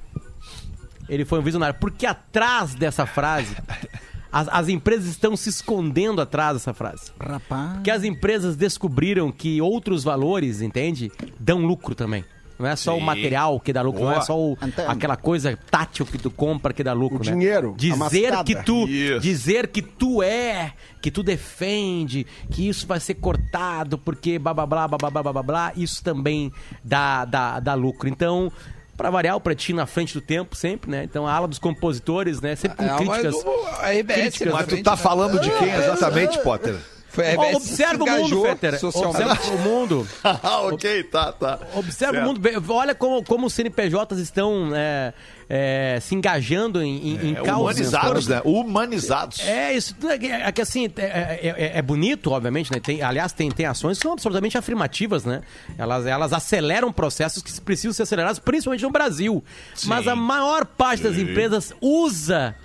Ele 1.07 1.25
foi 1.25 1.39
um 1.39 1.43
visionário. 1.43 1.77
Porque 1.79 2.05
atrás 2.05 2.73
dessa 2.73 3.05
frase, 3.05 3.55
as, 4.31 4.47
as 4.47 4.69
empresas 4.69 5.07
estão 5.07 5.35
se 5.35 5.49
escondendo 5.49 6.21
atrás 6.21 6.53
dessa 6.53 6.73
frase. 6.73 7.11
Rapaz. 7.19 7.73
Porque 7.73 7.91
as 7.91 8.03
empresas 8.03 8.55
descobriram 8.55 9.31
que 9.31 9.61
outros 9.61 10.03
valores, 10.03 10.61
entende? 10.61 11.11
Dão 11.39 11.65
lucro 11.65 11.93
também. 11.93 12.23
Não 12.61 12.69
é 12.69 12.75
só 12.75 12.95
o 12.95 12.99
Sim. 12.99 13.05
material 13.05 13.59
que 13.59 13.73
dá 13.73 13.81
lucro, 13.81 14.01
não 14.03 14.11
é 14.11 14.13
Boa. 14.15 14.25
só 14.25 14.37
o- 14.39 14.57
aquela 14.87 15.17
coisa 15.17 15.57
tátil 15.69 16.05
que 16.05 16.17
tu 16.17 16.29
compra 16.29 16.71
que 16.73 16.83
dá 16.83 16.93
lucro, 16.93 17.21
O 17.21 17.25
né? 17.25 17.31
dinheiro, 17.31 17.73
Dizer 17.77 18.43
que 18.43 18.55
tu, 18.63 18.87
Isso. 18.87 19.19
dizer 19.19 19.67
que 19.67 19.81
tu 19.81 20.21
é, 20.23 20.73
que 21.01 21.09
tu 21.11 21.23
defende, 21.23 22.25
que 22.51 22.67
isso 22.69 22.85
vai 22.87 22.99
ser 22.99 23.15
cortado 23.15 23.97
porque 23.97 24.37
blá 24.39 24.53
blá 24.53 24.65
blá 24.65 24.87
blá 24.87 24.97
blá 24.97 25.09
blá 25.09 25.21
blá, 25.23 25.33
blá, 25.33 25.43
blá 25.43 25.73
isso 25.75 26.03
também 26.03 26.51
dá, 26.83 27.25
dá, 27.25 27.59
dá 27.59 27.73
lucro. 27.73 28.07
Então, 28.07 28.51
pra 28.95 29.09
variar, 29.09 29.35
o 29.35 29.41
Pretinho 29.41 29.77
na 29.77 29.85
frente 29.85 30.13
do 30.13 30.21
tempo 30.21 30.55
sempre, 30.55 30.91
né? 30.91 31.03
Então, 31.03 31.25
a 31.25 31.33
ala 31.33 31.47
dos 31.47 31.57
compositores, 31.57 32.39
né? 32.39 32.55
Sempre 32.55 32.77
com 32.77 32.83
É, 32.83 32.87
mas 33.05 33.21
críticas. 33.21 33.35
o- 33.35 33.65
a 33.81 33.89
RBS 33.91 34.21
críticas 34.37 34.53
Mas 34.53 34.67
tu 34.67 34.83
tá 34.83 34.91
né? 34.91 34.97
falando 34.97 35.39
de 35.39 35.49
quem 35.49 35.69
exatamente, 35.73 36.37
Potter? 36.43 36.75
Foi 37.11 37.25
Ó, 37.35 37.41
RBS 37.43 37.55
Observa 37.57 38.05
se 38.05 38.11
o 38.11 38.21
mundo, 38.23 38.41
Fetter. 38.43 38.79
socialmente. 38.79 39.23
Observa 39.31 39.55
o 39.55 39.57
mundo. 39.59 40.07
Ah, 40.23 40.61
ok, 40.61 41.03
tá, 41.03 41.31
tá. 41.33 41.59
Observa 41.75 42.13
Certo. 42.13 42.23
o 42.23 42.27
mundo. 42.27 42.71
Olha 42.73 42.95
como, 42.95 43.21
como 43.23 43.47
os 43.47 43.53
CNPJs 43.53 44.17
estão 44.19 44.71
é, 44.73 45.13
é, 45.49 45.99
se 46.01 46.15
engajando 46.15 46.81
em, 46.81 46.95
em, 47.09 47.27
em 47.27 47.31
É, 47.33 47.41
causas. 47.41 47.59
humanizados, 47.89 48.27
né? 48.27 48.41
Humanizados. 48.45 49.39
É, 49.41 49.73
isso 49.73 49.93
é, 50.07 50.17
que- 50.17 50.27
é 50.31 50.51
que 50.53 50.61
assim, 50.61 50.85
é, 50.95 51.01
é- 51.01 51.55
é- 51.57 51.77
é 51.79 51.81
bonito, 51.81 52.31
obviamente, 52.31 52.71
né? 52.71 52.79
Tem, 52.79 53.01
aliás, 53.01 53.33
tem, 53.33 53.51
tem 53.51 53.65
ações 53.65 53.97
que 53.97 54.03
são 54.03 54.13
absolutamente 54.13 54.57
afirmativas, 54.57 55.25
né? 55.25 55.41
Elas, 55.77 56.05
elas 56.05 56.31
aceleram 56.31 56.93
processos 56.93 57.43
que 57.43 57.59
precisam 57.59 57.91
ser 57.93 58.03
acelerados, 58.03 58.39
principalmente 58.39 58.83
no 58.83 58.89
Brasil. 58.91 59.43
Mas 59.85 60.07
a 60.07 60.15
maior 60.15 60.65
parte 60.65 61.03
das 61.03 61.15
Sim. 61.15 61.23
empresas 61.23 61.73
usa 61.81 62.55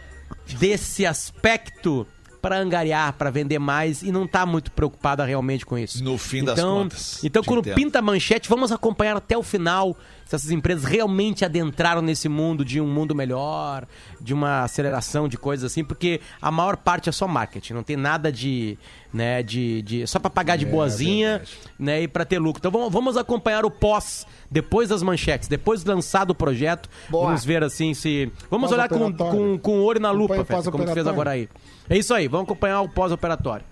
desse 0.60 1.04
aspecto 1.04 2.06
para 2.40 2.58
angariar, 2.58 3.12
para 3.14 3.30
vender 3.30 3.58
mais 3.58 4.02
e 4.02 4.12
não 4.12 4.26
tá 4.26 4.44
muito 4.46 4.70
preocupada 4.70 5.24
realmente 5.24 5.64
com 5.66 5.76
isso. 5.78 6.02
No 6.02 6.16
fim 6.18 6.44
das 6.44 6.58
então, 6.58 6.82
contas, 6.82 7.24
Então, 7.24 7.42
quando 7.42 7.60
entendo. 7.60 7.74
pinta 7.74 7.98
a 7.98 8.02
manchete, 8.02 8.48
vamos 8.48 8.70
acompanhar 8.72 9.16
até 9.16 9.36
o 9.36 9.42
final 9.42 9.96
se 10.26 10.34
essas 10.34 10.50
empresas 10.50 10.84
realmente 10.84 11.44
adentraram 11.44 12.02
nesse 12.02 12.28
mundo 12.28 12.64
de 12.64 12.80
um 12.80 12.86
mundo 12.88 13.14
melhor, 13.14 13.86
de 14.20 14.34
uma 14.34 14.64
aceleração 14.64 15.28
de 15.28 15.38
coisas 15.38 15.70
assim, 15.70 15.84
porque 15.84 16.20
a 16.42 16.50
maior 16.50 16.76
parte 16.76 17.08
é 17.08 17.12
só 17.12 17.28
marketing, 17.28 17.74
não 17.74 17.84
tem 17.84 17.96
nada 17.96 18.32
de, 18.32 18.76
né, 19.14 19.40
de, 19.40 19.82
de 19.82 20.04
só 20.04 20.18
para 20.18 20.28
pagar 20.28 20.56
de 20.58 20.64
É, 20.64 20.68
boazinha, 20.68 21.42
né, 21.78 22.02
e 22.02 22.08
para 22.08 22.24
ter 22.24 22.40
lucro. 22.40 22.58
Então 22.58 22.72
vamos, 22.72 22.92
vamos 22.92 23.16
acompanhar 23.16 23.64
o 23.64 23.70
pós 23.70 24.26
depois 24.50 24.88
das 24.88 25.00
manchetes, 25.00 25.46
depois 25.46 25.84
do 25.84 25.92
lançado 25.92 26.30
o 26.30 26.34
projeto, 26.34 26.88
Boa. 27.08 27.26
vamos 27.26 27.44
ver 27.44 27.62
assim 27.62 27.94
se 27.94 28.28
vamos 28.50 28.72
olhar 28.72 28.88
com, 28.88 29.12
com, 29.12 29.56
com 29.58 29.78
o 29.78 29.84
olho 29.84 30.00
na 30.00 30.10
lupa, 30.10 30.44
Feta, 30.44 30.72
como 30.72 30.84
tu 30.84 30.92
fez 30.92 31.06
agora 31.06 31.30
aí. 31.30 31.48
É 31.88 31.96
isso 31.96 32.12
aí, 32.14 32.28
vamos 32.28 32.44
acompanhar 32.44 32.80
o 32.80 32.88
pós-operatório. 32.88 33.64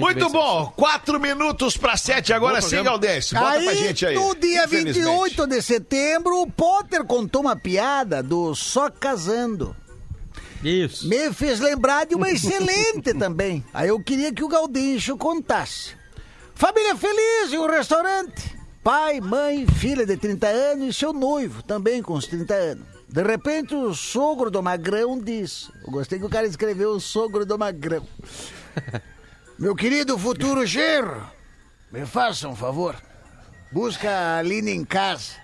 Muito 0.00 0.30
bom. 0.30 0.72
Quatro 0.76 1.20
minutos 1.20 1.76
para 1.76 1.96
sete. 1.96 2.32
Agora 2.32 2.60
sim. 2.62 2.82
Galdêncio. 2.82 3.38
Bota 3.38 3.60
pra 3.60 3.74
gente 3.74 4.06
aí. 4.06 4.14
no 4.14 4.34
dia 4.34 4.64
Infelizmente. 4.64 5.04
28 5.04 5.46
de 5.46 5.62
setembro, 5.62 6.40
o 6.40 6.50
Potter 6.50 7.04
contou 7.04 7.42
uma 7.42 7.54
piada 7.54 8.22
do 8.22 8.54
Só 8.54 8.90
Casando. 8.90 9.76
Isso. 10.62 11.06
Me 11.06 11.30
fez 11.32 11.60
lembrar 11.60 12.06
de 12.06 12.14
uma 12.14 12.30
excelente 12.30 13.12
também. 13.18 13.62
Aí 13.74 13.88
eu 13.88 14.00
queria 14.00 14.32
que 14.32 14.42
o 14.42 14.48
Gaudêncio 14.48 15.18
contasse. 15.18 15.90
Família 16.54 16.96
feliz 16.96 17.52
em 17.52 17.58
um 17.58 17.66
restaurante. 17.66 18.56
Pai, 18.82 19.20
mãe, 19.20 19.66
filha 19.66 20.06
de 20.06 20.16
30 20.16 20.46
anos 20.46 20.88
e 20.88 20.98
seu 20.98 21.12
noivo, 21.12 21.62
também 21.62 22.02
com 22.02 22.14
uns 22.14 22.26
30 22.26 22.54
anos. 22.54 22.93
De 23.14 23.22
repente, 23.22 23.76
o 23.76 23.94
sogro 23.94 24.50
do 24.50 24.60
Magrão 24.60 25.20
diz: 25.20 25.70
Eu 25.86 25.92
gostei 25.92 26.18
que 26.18 26.24
o 26.24 26.28
cara 26.28 26.48
escreveu 26.48 26.90
o 26.90 27.00
sogro 27.00 27.46
do 27.46 27.56
Magrão. 27.56 28.04
Meu 29.56 29.72
querido 29.76 30.18
futuro 30.18 30.66
genro, 30.66 31.24
me 31.92 32.04
faça 32.04 32.48
um 32.48 32.56
favor. 32.56 32.96
Busca 33.70 34.10
a 34.10 34.38
Aline 34.38 34.72
em 34.72 34.84
casa. 34.84 35.34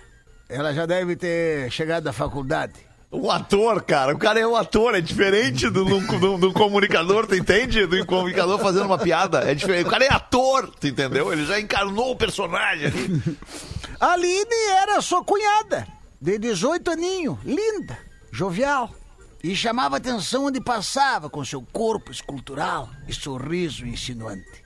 Ela 0.48 0.74
já 0.74 0.84
deve 0.84 1.14
ter 1.14 1.70
chegado 1.70 2.02
da 2.02 2.12
faculdade. 2.12 2.72
O 3.08 3.30
ator, 3.30 3.82
cara. 3.84 4.16
O 4.16 4.18
cara 4.18 4.40
é 4.40 4.46
um 4.46 4.56
ator. 4.56 4.96
É 4.96 5.00
diferente 5.00 5.70
do, 5.70 5.84
do, 5.84 6.00
do- 6.18 6.38
do 6.38 6.52
comunicador, 6.52 7.24
tu 7.28 7.36
entende? 7.36 7.86
Do 7.86 8.04
comunicador 8.04 8.58
fazendo 8.58 8.86
uma 8.86 8.98
piada. 8.98 9.48
É 9.48 9.54
diferente. 9.54 9.86
O 9.86 9.90
cara 9.90 10.04
é 10.04 10.12
ator, 10.12 10.68
tu 10.80 10.88
entendeu? 10.88 11.32
Ele 11.32 11.46
já 11.46 11.60
encarnou 11.60 12.10
o 12.10 12.16
personagem 12.16 12.86
ali. 12.86 13.22
Aline 14.00 14.54
era 14.82 15.00
sua 15.00 15.22
cunhada, 15.22 15.86
de 16.20 16.38
18 16.38 16.90
aninho, 16.90 17.38
linda, 17.44 17.98
jovial. 18.30 18.94
E 19.42 19.56
chamava 19.56 19.96
atenção 19.96 20.44
onde 20.46 20.60
passava 20.60 21.30
com 21.30 21.42
seu 21.42 21.62
corpo 21.62 22.12
escultural 22.12 22.90
e 23.08 23.14
sorriso 23.14 23.86
insinuante. 23.86 24.62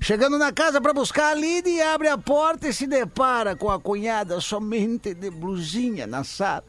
Chegando 0.00 0.36
na 0.36 0.52
casa 0.52 0.80
para 0.80 0.92
buscar 0.92 1.26
a 1.26 1.30
Aline, 1.30 1.80
abre 1.80 2.08
a 2.08 2.18
porta 2.18 2.68
e 2.68 2.72
se 2.72 2.88
depara 2.88 3.54
com 3.54 3.70
a 3.70 3.80
cunhada 3.80 4.40
somente 4.40 5.14
de 5.14 5.30
blusinha 5.30 6.08
na 6.08 6.24
sala, 6.24 6.64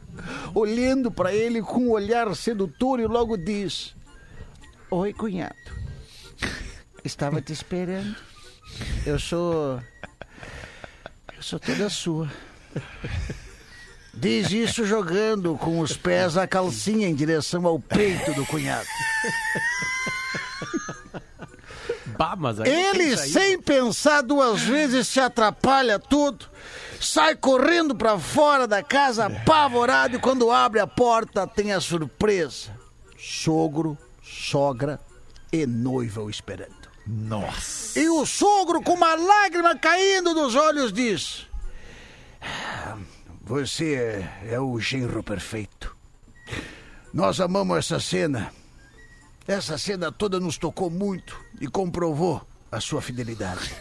olhando 0.54 1.10
para 1.10 1.34
ele 1.34 1.60
com 1.60 1.80
um 1.80 1.90
olhar 1.90 2.32
sedutor 2.36 3.00
e 3.00 3.06
logo 3.06 3.36
diz: 3.36 3.94
Oi, 4.90 5.12
cunhado. 5.12 5.54
Estava 7.04 7.42
te 7.42 7.52
esperando. 7.52 8.16
Eu 9.04 9.18
sou. 9.18 9.82
Eu 11.36 11.42
sou 11.42 11.58
toda 11.58 11.90
sua. 11.90 12.30
Diz 14.20 14.50
isso 14.50 14.84
jogando 14.84 15.56
com 15.56 15.78
os 15.78 15.96
pés 15.96 16.36
a 16.36 16.44
calcinha 16.44 17.08
em 17.08 17.14
direção 17.14 17.64
ao 17.64 17.78
peito 17.78 18.32
do 18.34 18.44
cunhado. 18.46 18.88
Bah, 22.18 22.36
Ele, 22.66 23.16
sem 23.16 23.60
pensar 23.60 24.22
duas 24.22 24.60
vezes, 24.60 25.06
se 25.06 25.20
atrapalha 25.20 26.00
tudo. 26.00 26.46
Sai 27.00 27.36
correndo 27.36 27.94
pra 27.94 28.18
fora 28.18 28.66
da 28.66 28.82
casa, 28.82 29.26
apavorado, 29.26 30.16
e 30.16 30.18
quando 30.18 30.50
abre 30.50 30.80
a 30.80 30.86
porta, 30.86 31.46
tem 31.46 31.72
a 31.72 31.80
surpresa: 31.80 32.76
sogro, 33.16 33.96
sogra 34.20 34.98
e 35.52 35.64
noiva 35.64 36.22
o 36.22 36.28
esperando. 36.28 36.88
Nossa. 37.06 38.00
E 38.00 38.08
o 38.08 38.26
sogro, 38.26 38.82
com 38.82 38.94
uma 38.94 39.14
lágrima 39.14 39.78
caindo 39.78 40.34
dos 40.34 40.56
olhos, 40.56 40.92
diz: 40.92 41.46
"Ah, 42.42 42.96
Você 43.48 43.94
é, 43.94 44.52
é 44.52 44.60
o 44.60 44.78
genro 44.78 45.22
perfeito. 45.22 45.96
Nós 47.14 47.40
amamos 47.40 47.78
essa 47.78 47.98
cena. 47.98 48.52
Essa 49.46 49.78
cena 49.78 50.12
toda 50.12 50.38
nos 50.38 50.58
tocou 50.58 50.90
muito 50.90 51.34
e 51.58 51.66
comprovou 51.66 52.46
a 52.70 52.78
sua 52.78 53.00
fidelidade. 53.00 53.74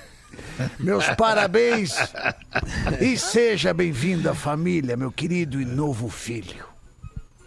Meus 0.79 1.05
parabéns 1.19 1.95
e 3.01 3.17
seja 3.17 3.73
bem-vindo 3.73 4.29
à 4.29 4.33
família, 4.33 4.95
meu 4.95 5.11
querido 5.11 5.59
e 5.59 5.65
novo 5.65 6.09
filho. 6.09 6.65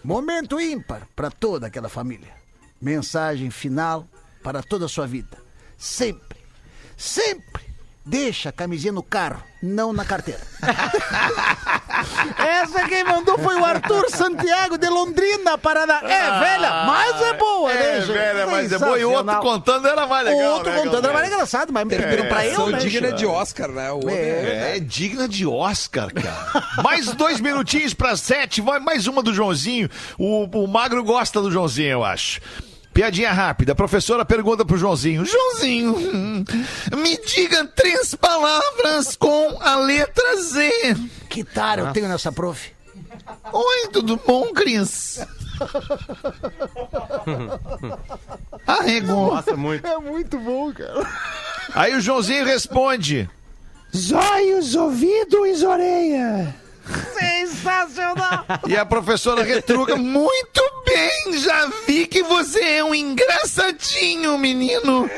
Momento 0.05 0.61
ímpar 0.61 1.09
para 1.17 1.31
toda 1.31 1.69
aquela 1.69 1.89
família. 1.89 2.35
Mensagem 2.79 3.51
final 3.51 4.07
para 4.43 4.63
toda 4.63 4.85
a 4.85 4.91
sua 4.91 5.07
vida. 5.07 5.39
Sempre, 5.79 6.39
sempre 6.99 7.70
deixa 8.05 8.49
a 8.49 8.53
camisinha 8.53 8.93
no 8.93 9.03
carro, 9.03 9.43
não 9.63 9.93
na 9.93 10.05
carteira. 10.05 10.41
Essa 12.39 12.89
quem 12.89 13.05
mandou 13.05 13.39
foi 13.39 13.57
o 13.57 13.65
Arthur 13.65 14.09
Santiago 14.11 14.79
de 14.79 14.89
Londrina, 14.89 15.59
Paraná. 15.59 16.01
É 16.03 16.41
velha, 16.41 16.85
mas 16.87 17.21
é 17.23 17.33
boa, 17.35 17.73
né, 17.73 17.97
É 17.99 18.01
gente? 18.01 18.13
velha, 18.13 18.47
mas 18.47 18.73
é 18.73 18.79
boa. 18.79 18.99
E 18.99 19.05
o 19.05 19.11
outro 19.13 19.39
contando 19.41 19.87
era 19.87 20.07
mais 20.07 20.25
legal. 20.25 20.53
Outro 20.55 20.71
né, 20.71 20.79
contando 20.83 21.05
era 21.05 21.13
mais 21.13 21.27
engraçado, 21.29 21.73
mas 21.73 21.85
me 21.85 21.97
pediram 21.97 22.27
pra 22.27 22.47
eu, 22.47 22.67
né? 22.69 22.79
digna 22.79 23.13
de 23.13 23.27
Oscar, 23.27 23.69
né? 23.69 23.91
O 23.91 23.97
outro 23.97 24.11
É, 24.11 24.77
é 24.77 24.81
digna 24.81 25.29
de 25.29 25.47
Oscar, 25.47 26.13
cara. 26.13 26.67
mais 26.83 27.07
dois 27.15 27.41
minutinhos 27.41 27.93
para 27.95 28.17
sete. 28.17 28.61
Vai 28.61 28.81
mais 28.81 29.07
uma 29.07 29.23
do 29.23 29.33
Joãozinho. 29.33 29.89
O, 30.19 30.45
o 30.65 30.67
Magro 30.67 31.05
gosta 31.05 31.41
do 31.41 31.51
Joãozinho, 31.51 31.89
eu 31.91 32.05
acho. 32.05 32.41
Piadinha 33.01 33.33
rápida. 33.33 33.73
A 33.73 33.75
professora 33.75 34.27
pergunta 34.27 34.63
pro 34.63 34.77
Joãozinho: 34.77 35.25
Joãozinho, 35.25 35.97
hum, 35.97 36.45
me 36.99 37.17
diga 37.25 37.65
três 37.69 38.15
palavras 38.15 39.17
com 39.17 39.57
a 39.59 39.77
letra 39.77 40.37
Z. 40.43 40.71
Que 41.31 41.43
tara 41.43 41.81
eu 41.81 41.93
tenho 41.95 42.09
nessa 42.09 42.31
prof. 42.31 42.71
Oi, 43.55 43.89
tudo 43.91 44.21
bom, 44.27 44.53
Cris? 44.53 45.19
Arregou. 48.67 49.35
Nossa, 49.35 49.57
muito. 49.57 49.87
É 49.87 49.97
muito 49.97 50.39
bom, 50.39 50.71
cara. 50.71 51.09
Aí 51.75 51.97
o 51.97 52.03
Joãozinho 52.03 52.45
responde: 52.45 53.31
Zóios, 53.97 54.75
ouvidos, 54.75 55.63
orelha. 55.63 56.55
Sensacional! 57.19 58.45
E 58.67 58.77
a 58.77 58.85
professora 58.85 59.43
retruca: 59.43 59.97
Muito 59.97 60.63
bem, 60.85 61.39
já 61.39 61.71
vi 61.87 62.07
que 62.07 62.23
você 62.23 62.61
é 62.61 62.85
um 62.85 62.95
engraçadinho, 62.95 64.37
menino. 64.39 65.09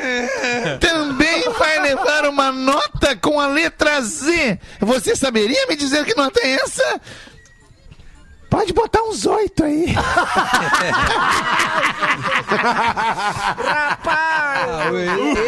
Também 0.81 1.49
vai 1.59 1.81
levar 1.81 2.27
uma 2.27 2.53
nota 2.53 3.17
com 3.17 3.41
a 3.41 3.47
letra 3.47 4.01
Z. 4.01 4.59
Você 4.81 5.17
saberia 5.17 5.67
me 5.67 5.77
dizer 5.77 6.05
que 6.05 6.15
nota 6.17 6.41
é 6.41 6.53
essa? 6.53 7.01
Pode 8.53 8.71
botar 8.75 9.03
uns 9.05 9.25
oito 9.25 9.65
aí. 9.65 9.95
Ah, 14.05 14.91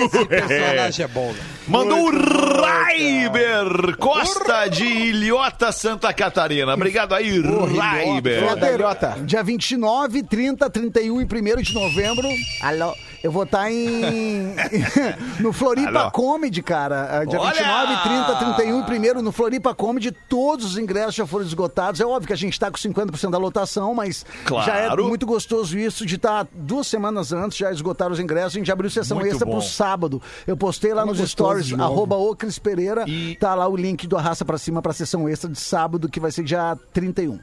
esse 0.04 0.24
personagem 0.24 1.04
é 1.04 1.08
bom, 1.08 1.30
né? 1.30 1.38
Mandou 1.68 1.98
o 1.98 2.62
Raiber 2.62 3.96
Costa 3.98 4.68
de 4.68 4.84
Ilhota, 4.84 5.70
Santa 5.70 6.14
Catarina. 6.14 6.72
Obrigado 6.72 7.14
aí, 7.14 7.42
Raiber. 7.42 8.48
Fetter, 8.48 9.24
dia 9.24 9.42
29, 9.42 10.22
30, 10.22 10.70
31 10.70 11.20
e 11.20 11.24
1 11.24 11.62
de 11.62 11.74
novembro. 11.74 12.26
Alô. 12.62 12.94
Eu 13.24 13.32
vou 13.32 13.44
estar 13.44 13.72
em. 13.72 14.54
no 15.40 15.50
Floripa 15.50 15.98
Alô. 15.98 16.10
Comedy, 16.10 16.62
cara. 16.62 17.20
Ah, 17.20 17.24
Dia 17.24 17.40
Olha! 17.40 17.54
29, 17.54 18.02
30, 18.02 18.36
31 18.36 19.02
e 19.02 19.12
1 19.12 19.22
no 19.22 19.32
Floripa 19.32 19.74
Comedy. 19.74 20.12
Todos 20.12 20.66
os 20.66 20.76
ingressos 20.76 21.14
já 21.14 21.26
foram 21.26 21.46
esgotados. 21.46 22.02
É 22.02 22.04
óbvio 22.04 22.26
que 22.26 22.34
a 22.34 22.36
gente 22.36 22.52
está 22.52 22.70
com 22.70 22.76
50% 22.94 23.30
da 23.30 23.38
lotação, 23.38 23.94
mas 23.94 24.24
Claro. 24.44 24.66
já 24.66 24.76
é 24.76 24.96
muito 24.96 25.26
gostoso 25.26 25.78
isso 25.78 26.06
de 26.06 26.16
estar 26.16 26.46
duas 26.52 26.86
semanas 26.86 27.32
antes, 27.32 27.58
já 27.58 27.70
esgotaram 27.72 28.12
os 28.12 28.20
ingressos. 28.20 28.54
A 28.56 28.58
gente 28.58 28.70
abriu 28.72 28.90
sessão 28.90 29.18
Muito 29.18 29.30
extra 29.32 29.46
bom. 29.46 29.52
pro 29.58 29.62
sábado. 29.62 30.22
Eu 30.46 30.56
postei 30.56 30.92
lá 30.94 31.02
Como 31.02 31.14
nos 31.14 31.30
stories, 31.30 31.72
arroba 31.78 32.16
o 32.16 32.34
Cris 32.36 32.58
Pereira. 32.58 33.04
Tá 33.40 33.54
lá 33.54 33.66
o 33.68 33.76
link 33.76 34.06
do 34.06 34.16
Arrasta 34.16 34.44
Pra 34.44 34.58
Cima 34.58 34.80
pra 34.80 34.92
sessão 34.92 35.28
extra 35.28 35.50
de 35.50 35.58
sábado, 35.58 36.08
que 36.08 36.20
vai 36.20 36.30
ser 36.30 36.44
dia 36.44 36.76
31. 36.92 37.38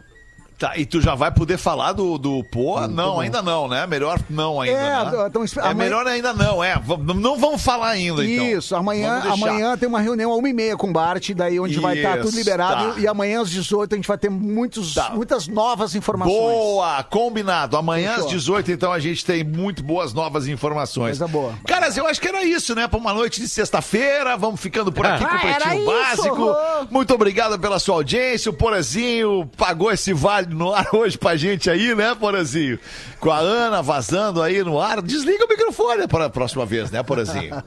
Tá, 0.62 0.78
e 0.78 0.86
tu 0.86 1.02
já 1.02 1.16
vai 1.16 1.32
poder 1.32 1.58
falar 1.58 1.92
do, 1.92 2.20
do 2.20 2.44
pô? 2.44 2.80
não, 2.88 3.20
ainda 3.20 3.42
não, 3.42 3.68
né? 3.68 3.88
Melhor 3.88 4.20
não 4.30 4.62
ainda. 4.62 4.78
É, 4.78 5.06
né? 5.06 5.26
então, 5.28 5.44
espe- 5.44 5.60
é 5.60 5.64
amanhã- 5.64 5.76
melhor 5.76 6.06
ainda 6.06 6.34
não, 6.34 6.64
é. 6.64 6.80
Não 7.16 7.36
vamos 7.40 7.64
falar 7.64 7.88
ainda, 7.90 8.24
então. 8.24 8.46
Isso, 8.46 8.76
amanhã, 8.76 9.24
amanhã 9.32 9.76
tem 9.76 9.90
uma 9.90 10.00
reunião 10.00 10.32
às 10.32 10.38
uma 10.38 10.48
e 10.48 10.54
meia 10.54 10.78
com 10.78 10.88
o 10.88 10.94
Bart, 10.94 11.32
daí 11.32 11.60
onde 11.60 11.80
vai 11.80 11.98
estar 11.98 12.18
tudo 12.18 12.28
Isso, 12.30 12.38
liberado. 12.38 12.94
tá. 12.94 13.00
E 13.00 13.08
amanhã 13.08 13.42
às 13.42 13.50
18 13.50 13.94
a 13.94 13.96
gente 13.96 14.08
vai 14.08 14.20
ter 14.20 14.30
muitos, 14.30 14.94
muitas 15.16 15.48
novas 15.48 15.96
informações. 15.96 16.32
Boa, 16.36 17.04
combinado. 17.06 17.76
Amanhã 17.76 18.12
Fechou. 18.12 18.26
às 18.26 18.32
18, 18.32 18.72
então, 18.72 18.94
a 18.94 19.00
gente 19.00 19.26
tem 19.26 19.44
muito 19.44 19.82
boas 19.82 20.14
novas 20.14 20.48
informações. 20.48 21.18
Coisa 21.18 21.28
boa. 21.28 21.54
Caras, 21.66 21.98
eu 21.98 22.06
acho 22.06 22.22
que 22.22 22.28
era 22.28 22.44
isso, 22.44 22.76
né? 22.76 22.88
Pra 22.88 23.00
uma 23.00 23.14
noite 23.16 23.42
de 23.42 23.48
sexta-feira. 23.48 24.38
Vamos 24.38 24.62
ficando 24.62 24.92
por 24.92 25.08
aqui 25.08 25.24
Ah, 25.24 25.28
com 25.30 25.36
o 25.38 25.40
Pretinho 25.40 25.82
isso. 25.82 25.92
Básico. 26.22 26.56
Muito 26.92 27.14
obrigado 27.16 27.58
pela 27.58 27.80
sua 27.80 27.96
audiência. 27.96 28.52
O 28.52 28.54
Porazinho 28.54 29.50
pagou 29.58 29.92
esse 29.92 30.14
vale 30.14 30.51
no 30.56 30.74
ar 30.74 30.88
hoje 30.94 31.18
pra 31.18 31.36
gente 31.36 31.70
aí, 31.70 31.94
né, 31.96 32.14
Porazinho? 32.16 32.78
Com 33.20 33.32
a 33.32 33.40
Ana 33.40 33.82
vazando 33.82 34.42
aí 34.42 34.64
no 34.64 34.80
ar. 34.80 35.02
Desliga 35.02 35.46
o 35.46 35.48
microfone 35.48 36.08
para 36.08 36.26
a 36.26 36.30
próxima 36.30 36.66
vez, 36.66 36.92
né, 36.92 37.02
Porazinho? 37.04 37.62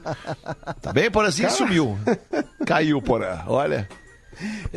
Tá 0.81 0.93
bem, 0.93 1.09
Porazinho? 1.11 1.47
Cara. 1.49 1.57
Sumiu. 1.57 1.97
Caiu, 2.65 3.01
Porã. 3.01 3.39
Olha. 3.47 3.87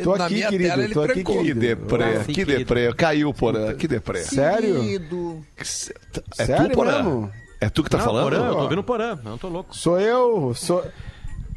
Tô 0.03 0.15
Na 0.15 0.25
aqui, 0.25 0.35
minha 0.35 0.47
querido, 0.49 0.69
tela 0.69 0.89
tô 0.93 1.01
aqui, 1.01 1.13
trancou. 1.15 1.35
Que 1.35 1.41
querido. 1.41 1.59
deprê, 1.59 2.03
Ah, 2.03 2.23
que 2.23 2.33
querido. 2.33 2.57
deprê. 2.59 2.93
Caiu, 2.93 3.33
Porã. 3.33 3.73
Que 3.75 3.87
deprê. 3.87 4.19
Sério? 4.23 5.43
É 5.57 5.63
Sério 5.65 6.69
tu, 6.69 6.75
Porã? 6.75 7.03
mesmo? 7.03 7.31
É 7.61 7.69
tu 7.69 7.83
que 7.83 7.89
tá 7.89 7.97
Não, 7.97 8.05
falando? 8.05 8.23
Porã, 8.23 8.37
eu 8.47 8.53
tô 8.53 8.61
ouvindo 8.61 8.79
o 8.79 8.83
Porã, 8.83 9.09
eu 9.21 9.29
não 9.31 9.37
tô 9.37 9.49
louco. 9.49 9.75
Sou 9.75 9.99
eu, 9.99 10.53
sou... 10.55 10.85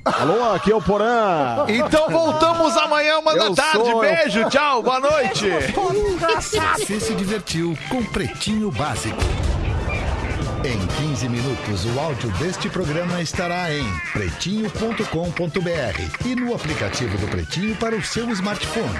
Alô, 0.05 0.53
aqui 0.53 0.72
é 0.72 0.74
o 0.74 0.82
Porã. 0.82 1.64
Então 1.68 2.09
voltamos 2.11 2.76
amanhã, 2.76 3.18
uma 3.18 3.34
da 3.34 3.55
tarde. 3.55 3.78
sou- 3.90 4.00
Beijo, 4.00 4.48
tchau, 4.50 4.82
boa 4.82 4.98
noite. 5.00 5.48
Você 6.78 6.98
se 7.00 7.14
divertiu 7.14 7.78
com 7.88 8.03
Pretinho 8.07 8.70
Básico. 8.72 9.20
Em 10.64 10.78
15 11.09 11.28
minutos, 11.28 11.84
o 11.86 12.00
áudio 12.00 12.30
deste 12.32 12.68
programa 12.68 13.20
estará 13.20 13.72
em 13.72 13.84
pretinho.com.br 14.12 15.07
e 16.26 16.34
no 16.36 16.55
aplicativo 16.55 17.16
do 17.18 17.26
Pretinho 17.28 17.74
para 17.76 17.96
o 17.96 18.03
seu 18.03 18.28
smartphone. 18.30 18.98